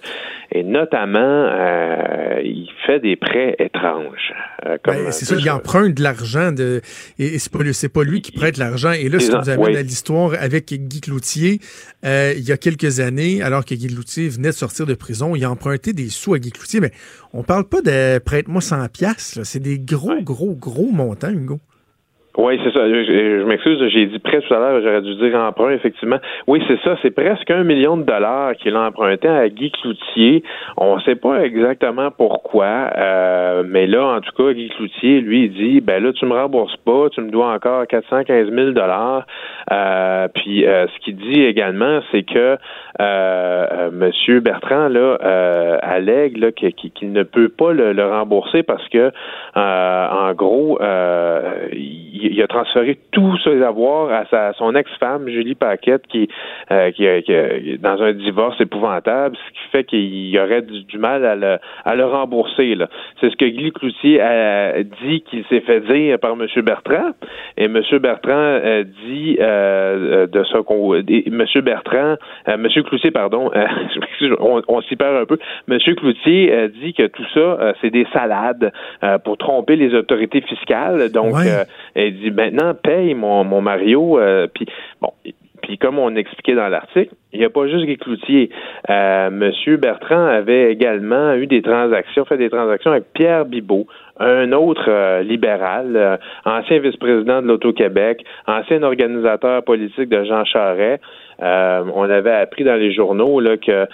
Et 0.53 0.63
notamment, 0.65 1.19
euh, 1.21 2.41
il 2.43 2.69
fait 2.87 2.99
des 2.99 3.15
prêts 3.17 3.55
étranges. 3.59 4.33
euh, 4.67 4.79
Ben, 4.85 5.13
c'est 5.13 5.25
ça, 5.27 5.37
il 5.39 5.49
emprunte 5.51 5.95
de 5.95 6.03
l'argent 6.03 6.51
de, 6.53 6.81
et, 7.19 7.39
c'est 7.39 7.53
pas, 7.53 7.59
c'est 7.73 7.89
pas 7.93 8.03
lui 8.03 8.21
qui 8.23 8.33
prête 8.33 8.57
l'argent. 8.57 8.93
Et 8.93 9.09
là, 9.09 9.21
ça 9.21 9.37
en- 9.37 9.41
nous 9.43 9.51
amène 9.51 9.67
oui. 9.67 9.77
à 9.77 9.83
l'histoire 9.83 10.33
avec 10.41 10.73
Guy 10.73 11.01
Cloutier. 11.01 11.61
Euh, 12.05 12.33
il 12.37 12.43
y 12.49 12.53
a 12.53 12.57
quelques 12.57 13.01
années, 13.01 13.43
alors 13.43 13.65
que 13.65 13.75
Guy 13.75 13.89
Cloutier 13.89 14.29
venait 14.29 14.49
de 14.49 14.55
sortir 14.55 14.87
de 14.87 14.95
prison, 14.95 15.37
il 15.37 15.45
a 15.45 15.51
emprunté 15.51 15.93
des 15.93 16.09
sous 16.09 16.35
à 16.35 16.39
Guy 16.39 16.51
Cloutier. 16.51 16.81
Mais 16.81 16.91
on 17.33 17.43
parle 17.43 17.65
pas 17.69 17.83
de 17.83 18.19
prête-moi 18.19 18.61
100 18.61 18.89
piastres. 18.89 19.39
là. 19.39 19.45
C'est 19.45 19.61
des 19.61 19.79
gros, 19.79 20.21
gros, 20.23 20.55
gros 20.55 20.91
montants, 20.91 21.31
Hugo. 21.31 21.61
Oui, 22.37 22.61
c'est 22.63 22.73
ça. 22.73 22.89
Je, 22.89 23.05
je- 23.05 23.45
m'excuse, 23.45 23.83
j'ai 23.89 24.07
dit 24.07 24.19
prêt 24.21 24.41
tout 24.41 24.55
à 24.55 24.59
l'heure, 24.59 24.81
j'aurais 24.83 25.03
dû 25.03 25.15
dire 25.17 25.35
emprunt, 25.37 25.71
effectivement. 25.73 26.19
Oui, 26.47 26.63
c'est 26.69 26.79
ça, 26.83 26.97
c'est 27.03 27.11
presque 27.11 27.51
un 27.51 27.65
million 27.65 27.97
de 27.97 28.05
dollars 28.05 28.55
qu'il 28.55 28.77
a 28.77 28.83
emprunté 28.87 29.27
à 29.27 29.49
Guy 29.49 29.73
Cloutier. 29.73 30.45
On 30.77 30.97
ne 30.97 31.01
sait 31.01 31.17
pas 31.17 31.43
exactement 31.43 32.11
pourquoi, 32.17 32.91
euh, 32.97 33.65
mais 33.67 33.89
là, 33.89 34.05
en 34.17 34.21
tout 34.21 34.31
cas, 34.37 34.53
Guy 34.53 34.69
Cloutier, 34.71 35.21
lui, 35.21 35.47
il 35.47 35.53
dit, 35.53 35.81
ben 35.81 36.03
là, 36.03 36.13
tu 36.13 36.25
me 36.25 36.35
rembourses 36.35 36.77
pas, 36.77 37.09
tu 37.11 37.21
me 37.21 37.31
dois 37.31 37.53
encore 37.53 37.85
415 37.89 38.51
000 38.51 38.71
dollars. 38.71 39.27
Euh, 39.73 40.29
puis, 40.33 40.67
euh, 40.67 40.87
ce 40.87 40.99
qu'il 41.05 41.17
dit 41.17 41.43
également, 41.43 42.01
c'est 42.13 42.23
que 42.23 42.39
euh, 42.39 42.57
euh, 43.01 43.91
Monsieur 43.93 44.39
Bertrand 44.41 44.89
là 44.89 45.19
euh, 45.25 45.79
allègue 45.83 46.37
là, 46.37 46.53
qu'il 46.53 47.13
ne 47.13 47.25
peut 47.25 47.49
pas 47.49 47.73
le, 47.73 47.93
le 47.93 48.07
rembourser 48.07 48.63
parce 48.63 48.87
que, 48.89 49.11
en 49.57 50.33
gros, 50.35 50.79
il, 51.73 52.20
il 52.23 52.43
a 52.43 52.47
transféré 52.47 52.99
tous 53.13 53.37
ses 53.45 53.63
avoirs 53.63 54.11
à, 54.13 54.25
sa, 54.27 54.53
son 54.55 54.75
ex-femme 54.75 55.29
Julie 55.29 55.55
Paquette 55.55 56.07
qui, 56.09 56.29
euh, 56.71 56.91
qui, 56.93 57.07
a- 57.09 57.21
dans 57.79 58.03
un 58.03 58.13
divorce 58.13 58.61
épouvantable, 58.61 59.37
ce 59.37 59.51
qui 59.53 59.69
fait 59.73 59.85
qu'il 59.85 60.29
y 60.31 60.39
aurait 60.39 60.63
du, 60.63 60.83
du 60.85 60.99
mal 60.99 61.25
à 61.25 61.35
le, 61.37 61.59
à 61.85 61.95
le 61.95 62.05
rembourser. 62.05 62.75
là. 62.75 62.89
C'est 63.21 63.31
ce 63.31 63.37
que 63.37 63.45
Guy 63.45 63.73
Cloutier 63.73 64.21
a 64.21 64.83
dit 64.83 65.23
qu'il 65.23 65.45
s'est 65.47 65.61
fait 65.61 65.81
dire 65.81 66.19
par 66.19 66.33
M. 66.33 66.47
Bertrand. 66.63 67.11
Et 67.57 67.65
M. 67.65 67.81
Bertrand 68.01 68.33
euh, 68.35 68.85
dit 69.07 69.37
euh, 69.41 70.27
de 70.27 70.45
ça 70.45 70.59
qu'on. 70.63 70.95
M. 70.95 71.45
Bertrand, 71.63 72.17
euh, 72.49 72.55
M. 72.55 72.67
Cloutier, 72.85 73.11
pardon, 73.11 73.51
euh, 73.55 73.67
on, 74.41 74.63
on 74.69 74.81
s'y 74.83 74.97
perd 74.97 75.17
un 75.17 75.25
peu. 75.27 75.39
Monsieur 75.69 75.95
Cloutier 75.95 76.53
euh, 76.53 76.69
dit 76.69 76.95
que 76.95 77.07
tout 77.07 77.25
ça, 77.35 77.41
euh, 77.41 77.73
c'est 77.81 77.91
des 77.91 78.07
salades 78.13 78.73
pour 79.25 79.37
tromper 79.39 79.77
les 79.77 79.95
autorités 79.95 80.41
fiscales. 80.43 81.11
Donc, 81.13 81.35
elle 81.95 82.19
dit 82.19 82.31
maintenant 82.31 82.75
paye 82.75 83.15
mon, 83.15 83.45
mon 83.45 83.61
Mario. 83.61 84.19
Puis 84.55 84.67
bon, 85.01 85.13
puis 85.63 85.79
comme 85.79 85.99
on 85.99 86.15
expliquait 86.17 86.55
dans 86.55 86.69
l'article, 86.69 87.15
il 87.33 87.39
n'y 87.39 87.45
a 87.45 87.51
pas 87.51 87.69
juste 87.69 87.85
Guy 87.85 87.97
Cloutier. 87.97 88.51
Euh, 88.89 89.31
Monsieur 89.31 89.77
Bertrand 89.77 90.27
avait 90.27 90.73
également 90.73 91.35
eu 91.35 91.47
des 91.47 91.63
transactions, 91.63 92.25
fait 92.25 92.37
des 92.37 92.51
transactions 92.51 92.91
avec 92.91 93.13
Pierre 93.13 93.45
Bibot, 93.45 93.87
un 94.19 94.53
autre 94.53 94.87
euh, 94.89 95.23
libéral, 95.23 95.97
euh, 95.97 96.17
ancien 96.45 96.79
vice-président 96.79 97.43
de 97.43 97.47
l'Auto-Québec, 97.47 98.25
ancien 98.47 98.83
organisateur 98.83 99.63
politique 99.63 100.09
de 100.09 100.25
Jean 100.25 100.45
Charest. 100.45 101.03
Euh, 101.43 101.85
on 101.95 102.03
avait 102.03 102.33
appris 102.33 102.65
dans 102.65 102.75
les 102.75 102.93
journaux 102.93 103.41
là, 103.41 103.57
que 103.57 103.87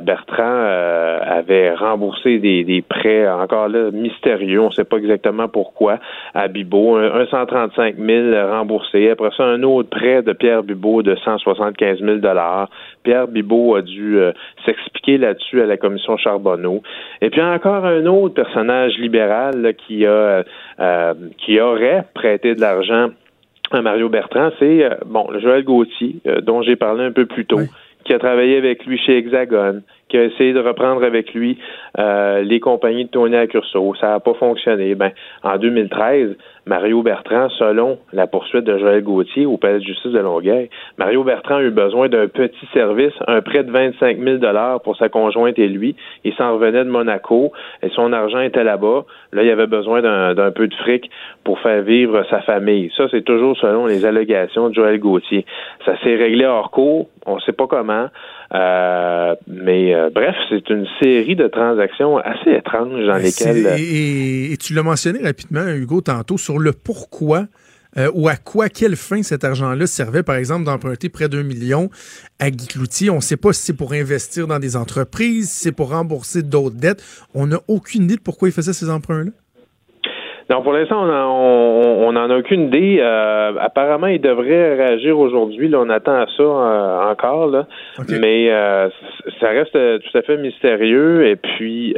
Bertrand 0.00 0.64
avait 1.22 1.74
remboursé 1.74 2.38
des, 2.38 2.84
prêts 2.88 3.28
encore 3.28 3.68
là 3.68 3.90
mystérieux, 3.90 4.60
on 4.60 4.66
ne 4.66 4.70
sait 4.70 4.84
pas 4.84 4.96
exactement 4.96 5.48
pourquoi, 5.48 5.98
à 6.34 6.48
Bibot, 6.48 6.96
un, 6.96 7.26
135 7.26 7.96
000 7.96 8.48
remboursés. 8.50 9.10
Après 9.10 9.30
ça, 9.36 9.44
un 9.44 9.62
autre 9.62 9.90
prêt 9.90 10.22
de 10.22 10.32
Pierre 10.32 10.62
Bibot 10.62 11.02
de 11.02 11.14
175 11.16 12.00
000 12.00 12.16
dollars. 12.18 12.70
Pierre 13.02 13.28
Bibot 13.28 13.76
a 13.76 13.82
dû 13.82 14.18
s'expliquer 14.64 15.18
là-dessus 15.18 15.62
à 15.62 15.66
la 15.66 15.76
commission 15.76 16.16
Charbonneau. 16.16 16.82
Et 17.20 17.30
puis 17.30 17.42
encore 17.42 17.84
un 17.84 18.06
autre 18.06 18.34
personnage 18.34 18.96
libéral 18.98 19.74
qui 19.86 20.06
a 20.06 20.44
euh, 20.78 21.14
qui 21.38 21.58
aurait 21.58 22.04
prêté 22.12 22.54
de 22.54 22.60
l'argent 22.60 23.08
à 23.72 23.82
Mario 23.82 24.08
Bertrand, 24.08 24.50
c'est 24.58 24.84
euh, 24.84 24.94
bon, 25.06 25.26
Joël 25.40 25.64
Gauthier, 25.64 26.16
euh, 26.26 26.40
dont 26.40 26.62
j'ai 26.62 26.76
parlé 26.76 27.04
un 27.04 27.12
peu 27.12 27.26
plus 27.26 27.46
tôt, 27.46 27.60
qui 28.04 28.12
a 28.12 28.18
travaillé 28.18 28.56
avec 28.56 28.86
lui 28.86 28.98
chez 28.98 29.18
Hexagone, 29.18 29.82
qui 30.16 30.22
a 30.22 30.24
essayé 30.24 30.52
de 30.52 30.60
reprendre 30.60 31.04
avec 31.04 31.34
lui 31.34 31.58
euh, 31.98 32.42
les 32.42 32.60
compagnies 32.60 33.04
de 33.04 33.10
Tony 33.10 33.36
à. 33.36 33.94
Ça 34.00 34.08
n'a 34.08 34.20
pas 34.20 34.34
fonctionné. 34.34 34.94
Ben, 34.94 35.10
en 35.42 35.58
2013, 35.58 36.36
Mario 36.66 37.02
Bertrand, 37.02 37.48
selon 37.50 37.98
la 38.12 38.26
poursuite 38.26 38.64
de 38.64 38.78
Joël 38.78 39.02
Gauthier 39.02 39.46
au 39.46 39.56
palais 39.56 39.78
de 39.78 39.84
justice 39.84 40.12
de 40.12 40.18
Longueuil, 40.18 40.70
Mario 40.98 41.22
Bertrand 41.22 41.56
a 41.56 41.62
eu 41.62 41.70
besoin 41.70 42.08
d'un 42.08 42.28
petit 42.28 42.66
service, 42.72 43.12
un 43.28 43.40
prêt 43.42 43.62
de 43.62 43.70
25 43.70 44.18
000 44.18 44.38
pour 44.82 44.96
sa 44.96 45.08
conjointe 45.08 45.58
et 45.58 45.68
lui. 45.68 45.94
Il 46.24 46.34
s'en 46.34 46.54
revenait 46.54 46.84
de 46.84 46.90
Monaco 46.90 47.52
et 47.82 47.90
son 47.90 48.12
argent 48.12 48.40
était 48.40 48.64
là-bas. 48.64 49.04
Là, 49.32 49.42
il 49.42 49.50
avait 49.50 49.66
besoin 49.66 50.02
d'un 50.02 50.50
peu 50.50 50.66
de 50.66 50.74
fric 50.74 51.10
pour 51.44 51.60
faire 51.60 51.82
vivre 51.82 52.24
sa 52.30 52.40
famille. 52.40 52.90
Ça, 52.96 53.04
c'est 53.10 53.24
toujours 53.24 53.56
selon 53.58 53.86
les 53.86 54.04
allégations 54.06 54.70
de 54.70 54.74
Joël 54.74 54.98
Gauthier. 54.98 55.44
Ça 55.84 55.96
s'est 56.02 56.16
réglé 56.16 56.46
hors 56.46 56.70
cours. 56.70 57.08
On 57.26 57.36
ne 57.36 57.40
sait 57.40 57.52
pas 57.52 57.66
comment. 57.66 58.08
Euh, 58.54 59.34
mais 59.46 59.94
euh, 59.94 60.10
bref, 60.14 60.34
c'est 60.48 60.68
une 60.70 60.86
série 61.02 61.36
de 61.36 61.48
transactions 61.48 62.18
assez 62.18 62.52
étranges 62.52 63.04
dans 63.04 63.16
lesquelles. 63.16 63.66
Euh, 63.66 63.76
et, 63.78 64.56
tu 64.58 64.74
l'as 64.74 64.82
mentionné 64.82 65.20
rapidement, 65.22 65.66
Hugo, 65.66 66.00
tantôt, 66.00 66.38
sur 66.38 66.58
le 66.58 66.72
pourquoi. 66.72 67.46
ou 68.14 68.28
à 68.28 68.36
quoi, 68.36 68.68
quelle 68.68 68.94
fin 68.94 69.22
cet 69.22 69.42
argent-là 69.42 69.86
servait, 69.86 70.22
par 70.22 70.36
exemple, 70.36 70.64
d'emprunter 70.64 71.08
près 71.08 71.28
d'un 71.28 71.42
million 71.42 71.88
à 72.38 72.50
Guy 72.50 72.66
Cloutier. 72.66 73.08
On 73.10 73.16
ne 73.16 73.20
sait 73.20 73.38
pas 73.38 73.54
si 73.54 73.62
c'est 73.62 73.76
pour 73.76 73.94
investir 73.94 74.46
dans 74.46 74.58
des 74.58 74.76
entreprises, 74.76 75.50
si 75.50 75.62
c'est 75.64 75.72
pour 75.72 75.90
rembourser 75.90 76.42
d'autres 76.42 76.76
dettes. 76.76 77.02
On 77.34 77.46
n'a 77.46 77.58
aucune 77.68 78.04
idée 78.04 78.16
de 78.16 78.20
pourquoi 78.20 78.48
il 78.48 78.52
faisait 78.52 78.74
ces 78.74 78.90
emprunts-là. 78.90 79.30
Non, 80.48 80.62
pour 80.62 80.72
l'instant, 80.72 81.02
on 81.02 82.12
n'en 82.12 82.30
a 82.30 82.38
aucune 82.38 82.68
idée. 82.68 82.98
Euh, 83.00 83.54
apparemment, 83.58 84.06
il 84.06 84.20
devrait 84.20 84.76
réagir 84.76 85.18
aujourd'hui. 85.18 85.68
Là, 85.68 85.80
on 85.80 85.90
attend 85.90 86.14
à 86.14 86.26
ça 86.36 86.42
euh, 86.42 87.10
encore, 87.10 87.48
là. 87.48 87.66
mais 88.08 88.48
euh, 88.52 88.88
ça 89.40 89.48
reste 89.48 89.72
tout 89.72 90.16
à 90.18 90.22
fait 90.22 90.36
mystérieux. 90.36 91.26
Et 91.26 91.34
puis, 91.34 91.96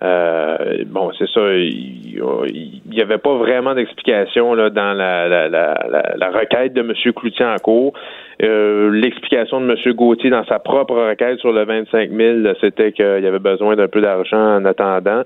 bon, 0.00 1.12
c'est 1.16 1.28
ça. 1.28 1.52
Il 1.54 2.82
n'y 2.90 3.00
avait 3.00 3.18
pas 3.18 3.34
vraiment 3.36 3.74
d'explication 3.74 4.54
là 4.54 4.68
dans 4.68 4.92
la, 4.92 5.28
la, 5.28 5.48
la, 5.48 5.76
la, 6.16 6.30
requête 6.30 6.72
de 6.72 6.80
M. 6.80 6.92
Cloutier 7.14 7.46
en 7.46 7.58
cours. 7.58 7.92
L'explication 8.40 9.60
de 9.60 9.70
M. 9.70 9.94
Gauthier 9.94 10.30
dans 10.30 10.44
sa 10.46 10.58
propre 10.58 10.94
requête 10.94 11.38
sur 11.38 11.52
le 11.52 11.64
25 11.64 12.10
000, 12.10 12.54
c'était 12.60 12.90
qu'il 12.90 13.22
y 13.22 13.26
avait 13.26 13.38
besoin 13.38 13.76
d'un 13.76 13.86
peu 13.86 14.00
d'argent 14.00 14.56
en 14.56 14.64
attendant 14.64 15.22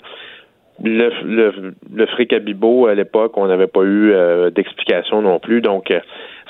le, 0.83 1.11
le, 1.25 1.75
le 1.95 2.07
fric 2.07 2.33
à 2.33 2.39
Bibo, 2.39 2.87
à 2.87 2.95
l'époque, 2.95 3.37
on 3.37 3.47
n'avait 3.47 3.67
pas 3.67 3.83
eu 3.83 4.13
euh, 4.13 4.51
d'explication 4.51 5.23
non 5.23 5.39
plus. 5.39 5.61
Donc, 5.61 5.91
euh, 5.91 6.01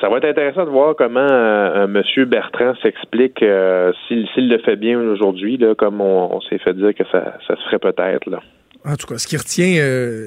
ça 0.01 0.09
va 0.09 0.19
être 0.19 0.29
intéressant 0.29 0.65
de 0.65 0.71
voir 0.71 0.95
comment 0.97 1.21
euh, 1.21 1.85
M. 1.85 2.25
Bertrand 2.27 2.75
s'explique 2.83 3.39
s'il 3.39 4.49
le 4.49 4.59
fait 4.59 4.77
bien 4.77 4.99
aujourd'hui, 4.99 5.61
comme 5.79 6.01
on, 6.01 6.41
s'est 6.43 6.59
fait 6.59 6.75
dire 6.75 6.95
que 6.95 7.05
ça, 7.11 7.39
ça 7.47 7.57
se 7.57 7.63
ferait 7.65 7.79
peut-être. 7.79 8.29
là. 8.29 8.41
En 8.85 8.95
tout 8.95 9.07
cas, 9.07 9.19
ce 9.19 9.27
qui 9.27 9.37
retient, 9.37 9.75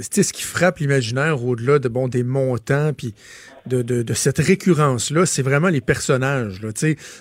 ce 0.01 0.33
qui 0.33 0.43
frappe 0.43 0.79
l'imaginaire 0.79 1.45
au-delà 1.45 1.79
de 1.79 1.87
bon 1.87 2.07
des 2.07 2.23
montants, 2.23 2.91
puis 2.97 3.13
de, 3.69 4.13
cette 4.13 4.39
récurrence-là, 4.39 5.25
c'est 5.25 5.41
vraiment 5.41 5.69
les 5.69 5.81
personnages. 5.81 6.61
Là. 6.61 6.69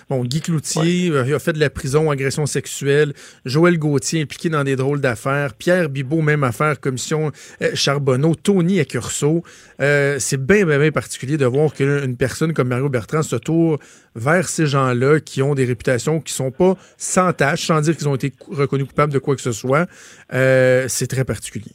Bon, 0.09 0.23
Guy 0.23 0.41
Cloutier 0.41 1.09
euh, 1.09 1.35
a 1.35 1.39
fait 1.39 1.53
de 1.53 1.59
la 1.59 1.69
prison, 1.69 2.09
agression 2.11 2.45
sexuelle. 2.45 3.13
Joël 3.45 3.77
Gauthier 3.77 4.21
impliqué 4.21 4.49
dans 4.49 4.63
des 4.63 4.75
drôles 4.75 5.01
d'affaires. 5.01 5.53
Pierre 5.53 5.89
Bibot, 5.89 6.21
même 6.21 6.43
affaire, 6.43 6.79
commission 6.79 7.31
euh, 7.61 7.71
Charbonneau. 7.73 8.35
Tony 8.35 8.79
Accurso. 8.79 9.43
Euh, 9.81 10.17
c'est 10.19 10.43
bien, 10.43 10.65
bien, 10.65 10.79
bien 10.79 10.91
particulier 10.91 11.37
de 11.37 11.45
voir 11.45 11.73
qu'une 11.73 12.15
personne 12.17 12.53
comme 12.53 12.69
Mario 12.69 12.89
Bertrand 12.89 13.23
se 13.23 13.35
tourne 13.35 13.77
vers 14.15 14.49
ces 14.49 14.65
gens-là 14.65 15.19
qui 15.19 15.41
ont 15.41 15.55
des 15.55 15.65
réputations 15.65 16.19
qui 16.19 16.33
sont 16.33 16.51
pas 16.51 16.75
sans 16.97 17.31
tâche, 17.33 17.67
sans 17.67 17.81
dire 17.81 17.95
qu'ils 17.95 18.09
ont 18.09 18.15
été 18.15 18.33
reconnus 18.49 18.87
coupables 18.87 19.13
de 19.13 19.19
quoi 19.19 19.35
que 19.35 19.41
ce 19.41 19.51
soit. 19.51 19.87
c'est 20.31 21.07
très 21.07 21.23
particulier. 21.23 21.73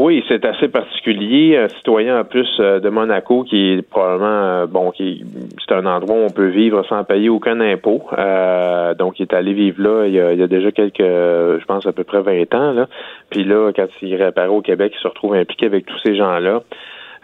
Oui, 0.00 0.24
c'est 0.28 0.44
assez 0.44 0.68
particulier. 0.68 1.56
Un 1.56 1.68
citoyen 1.68 2.20
en 2.20 2.24
plus 2.24 2.48
euh, 2.60 2.78
de 2.78 2.88
Monaco 2.88 3.42
qui 3.42 3.72
est 3.72 3.82
probablement 3.82 4.28
euh, 4.28 4.66
bon, 4.66 4.92
qui 4.92 5.24
c'est 5.58 5.74
un 5.74 5.86
endroit 5.86 6.14
où 6.14 6.20
on 6.20 6.30
peut 6.30 6.46
vivre 6.46 6.86
sans 6.88 7.02
payer 7.02 7.28
aucun 7.28 7.58
impôt. 7.60 8.04
Euh, 8.16 8.94
donc 8.94 9.18
il 9.18 9.22
est 9.22 9.34
allé 9.34 9.54
vivre 9.54 9.82
là 9.82 10.06
il 10.06 10.14
y, 10.14 10.20
a, 10.20 10.46
déjà 10.46 10.70
quelques, 10.70 11.00
je 11.00 11.64
pense 11.64 11.84
à 11.84 11.92
peu 11.92 12.04
près 12.04 12.22
20 12.22 12.54
ans 12.54 12.72
là. 12.74 12.86
Puis 13.28 13.42
là, 13.42 13.72
quand 13.74 13.88
il 14.00 14.14
réapparaît 14.14 14.46
au 14.46 14.62
Québec, 14.62 14.92
il 14.96 15.02
se 15.02 15.08
retrouve 15.08 15.34
impliqué 15.34 15.66
avec 15.66 15.84
tous 15.84 15.98
ces 16.04 16.14
gens-là. 16.16 16.62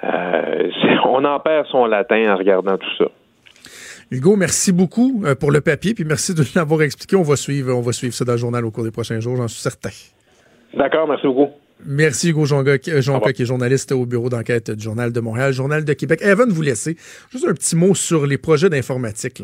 on 1.04 1.24
en 1.24 1.38
perd 1.38 1.66
son 1.68 1.86
latin 1.86 2.34
en 2.34 2.36
regardant 2.36 2.76
tout 2.76 2.96
ça. 2.98 3.04
Hugo, 4.10 4.34
merci 4.34 4.72
beaucoup 4.72 5.22
pour 5.38 5.52
le 5.52 5.60
papier, 5.60 5.94
puis 5.94 6.04
merci 6.04 6.34
de 6.34 6.42
l'avoir 6.56 6.82
expliqué. 6.82 7.14
On 7.14 7.22
va 7.22 7.36
suivre, 7.36 7.72
on 7.72 7.82
va 7.82 7.92
suivre 7.92 8.14
ça 8.14 8.24
dans 8.24 8.32
le 8.32 8.38
journal 8.38 8.64
au 8.64 8.72
cours 8.72 8.84
des 8.84 8.90
prochains 8.90 9.20
jours, 9.20 9.36
j'en 9.36 9.48
suis 9.48 9.62
certain. 9.62 9.90
D'accord, 10.76 11.06
merci 11.06 11.28
beaucoup. 11.28 11.50
Merci 11.86 12.30
Hugo 12.30 12.46
Jean, 12.46 12.64
Jean 12.64 13.20
qui 13.20 13.42
est 13.42 13.46
journaliste 13.46 13.92
au 13.92 14.06
bureau 14.06 14.28
d'enquête 14.28 14.70
du 14.70 14.82
Journal 14.82 15.12
de 15.12 15.20
Montréal, 15.20 15.52
Journal 15.52 15.84
de 15.84 15.92
Québec. 15.92 16.22
Avant 16.22 16.46
de 16.46 16.52
vous 16.52 16.62
laisser, 16.62 16.96
juste 17.30 17.46
un 17.46 17.52
petit 17.52 17.76
mot 17.76 17.94
sur 17.94 18.26
les 18.26 18.38
projets 18.38 18.70
d'informatique. 18.70 19.42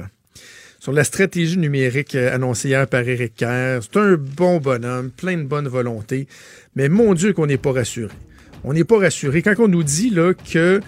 Sur 0.79 0.93
la 0.93 1.05
stratégie 1.05 1.59
numérique 1.59 2.15
euh, 2.15 2.35
annoncée 2.35 2.69
hier 2.69 2.87
par 2.87 3.07
Éric 3.07 3.35
Kerr. 3.37 3.81
C'est 3.83 3.99
un 3.99 4.15
bon 4.15 4.59
bonhomme, 4.59 5.11
plein 5.11 5.37
de 5.37 5.43
bonne 5.43 5.69
volonté, 5.69 6.27
mais 6.75 6.89
mon 6.89 7.13
Dieu 7.13 7.35
qu'on 7.35 7.47
n'est 7.47 7.59
pas 7.59 7.73
rassuré. 7.73 8.15
On 8.65 8.73
n'est 8.73 8.85
pas 8.85 8.99
rassuré. 8.99 9.43
Quand 9.43 9.55
on 9.59 9.69
nous 9.69 9.83
dit 9.83 10.09
là, 10.09 10.33
que 10.33 10.81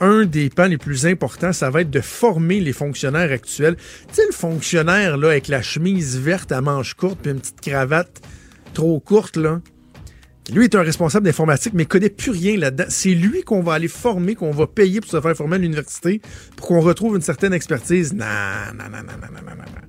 un 0.00 0.24
des 0.24 0.48
pans 0.48 0.66
les 0.66 0.78
plus 0.78 1.06
importants, 1.06 1.52
ça 1.52 1.68
va 1.70 1.82
être 1.82 1.90
de 1.90 2.00
former 2.00 2.60
les 2.60 2.72
fonctionnaires 2.72 3.32
actuels. 3.32 3.76
Tu 4.08 4.14
sais, 4.14 4.22
le 4.26 4.32
fonctionnaire 4.32 5.16
là, 5.16 5.30
avec 5.30 5.48
la 5.48 5.62
chemise 5.62 6.18
verte 6.18 6.52
à 6.52 6.60
manches 6.60 6.94
courtes 6.94 7.18
puis 7.20 7.32
une 7.32 7.40
petite 7.40 7.60
cravate 7.60 8.20
trop 8.72 9.00
courte, 9.00 9.36
là, 9.36 9.60
lui 10.50 10.64
est 10.64 10.74
un 10.74 10.82
responsable 10.82 11.26
d'informatique, 11.26 11.72
mais 11.74 11.84
connaît 11.84 12.10
plus 12.10 12.30
rien 12.30 12.56
là-dedans. 12.56 12.84
C'est 12.88 13.14
lui 13.14 13.42
qu'on 13.42 13.62
va 13.62 13.74
aller 13.74 13.88
former, 13.88 14.34
qu'on 14.34 14.50
va 14.50 14.66
payer 14.66 15.00
pour 15.00 15.10
se 15.10 15.20
faire 15.20 15.36
former 15.36 15.56
à 15.56 15.58
l'université, 15.58 16.20
pour 16.56 16.68
qu'on 16.68 16.80
retrouve 16.80 17.16
une 17.16 17.22
certaine 17.22 17.52
expertise. 17.52 18.12
Non, 18.12 18.26
non, 18.74 18.84
non, 18.84 18.98
non, 18.98 19.12
non, 19.20 19.28
non, 19.32 19.42
non, 19.46 19.56
non 19.56 19.80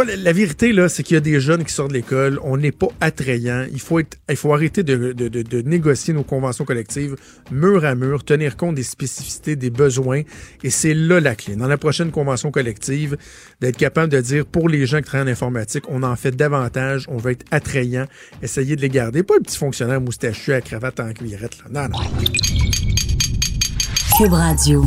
la, 0.00 0.32
vérité, 0.32 0.72
là, 0.72 0.88
c'est 0.88 1.02
qu'il 1.02 1.14
y 1.14 1.18
a 1.18 1.20
des 1.20 1.38
jeunes 1.38 1.64
qui 1.64 1.72
sortent 1.72 1.90
de 1.90 1.94
l'école. 1.94 2.38
On 2.42 2.56
n'est 2.56 2.72
pas 2.72 2.88
attrayant. 3.00 3.66
Il 3.72 3.80
faut, 3.80 3.98
être, 3.98 4.16
il 4.28 4.36
faut 4.36 4.52
arrêter 4.54 4.82
de, 4.82 5.62
négocier 5.62 6.14
nos 6.14 6.24
conventions 6.24 6.64
collectives 6.64 7.16
mur 7.50 7.84
à 7.84 7.94
mur, 7.94 8.24
tenir 8.24 8.56
compte 8.56 8.74
des 8.74 8.82
spécificités, 8.82 9.54
des 9.54 9.70
besoins. 9.70 10.22
Et 10.62 10.70
c'est 10.70 10.94
là 10.94 11.20
la 11.20 11.34
clé. 11.34 11.56
Dans 11.56 11.68
la 11.68 11.76
prochaine 11.76 12.10
convention 12.10 12.50
collective, 12.50 13.16
d'être 13.60 13.76
capable 13.76 14.10
de 14.10 14.20
dire 14.20 14.46
pour 14.46 14.68
les 14.68 14.86
gens 14.86 14.98
qui 14.98 15.04
travaillent 15.04 15.28
en 15.28 15.32
informatique, 15.32 15.84
on 15.88 16.02
en 16.02 16.16
fait 16.16 16.34
davantage, 16.34 17.06
on 17.08 17.18
veut 17.18 17.32
être 17.32 17.44
attrayant, 17.50 18.06
essayer 18.42 18.76
de 18.76 18.80
les 18.80 18.88
garder. 18.88 19.22
Pas 19.22 19.34
le 19.34 19.42
petit 19.42 19.58
fonctionnaire 19.58 20.00
moustachu 20.00 20.54
à 20.54 20.62
cravate 20.62 21.00
en 21.00 21.12
cuirette. 21.12 21.58
Là. 21.70 21.88
Non, 21.88 21.98
non. 21.98 22.04
Cube 24.16 24.32
Radio. 24.32 24.84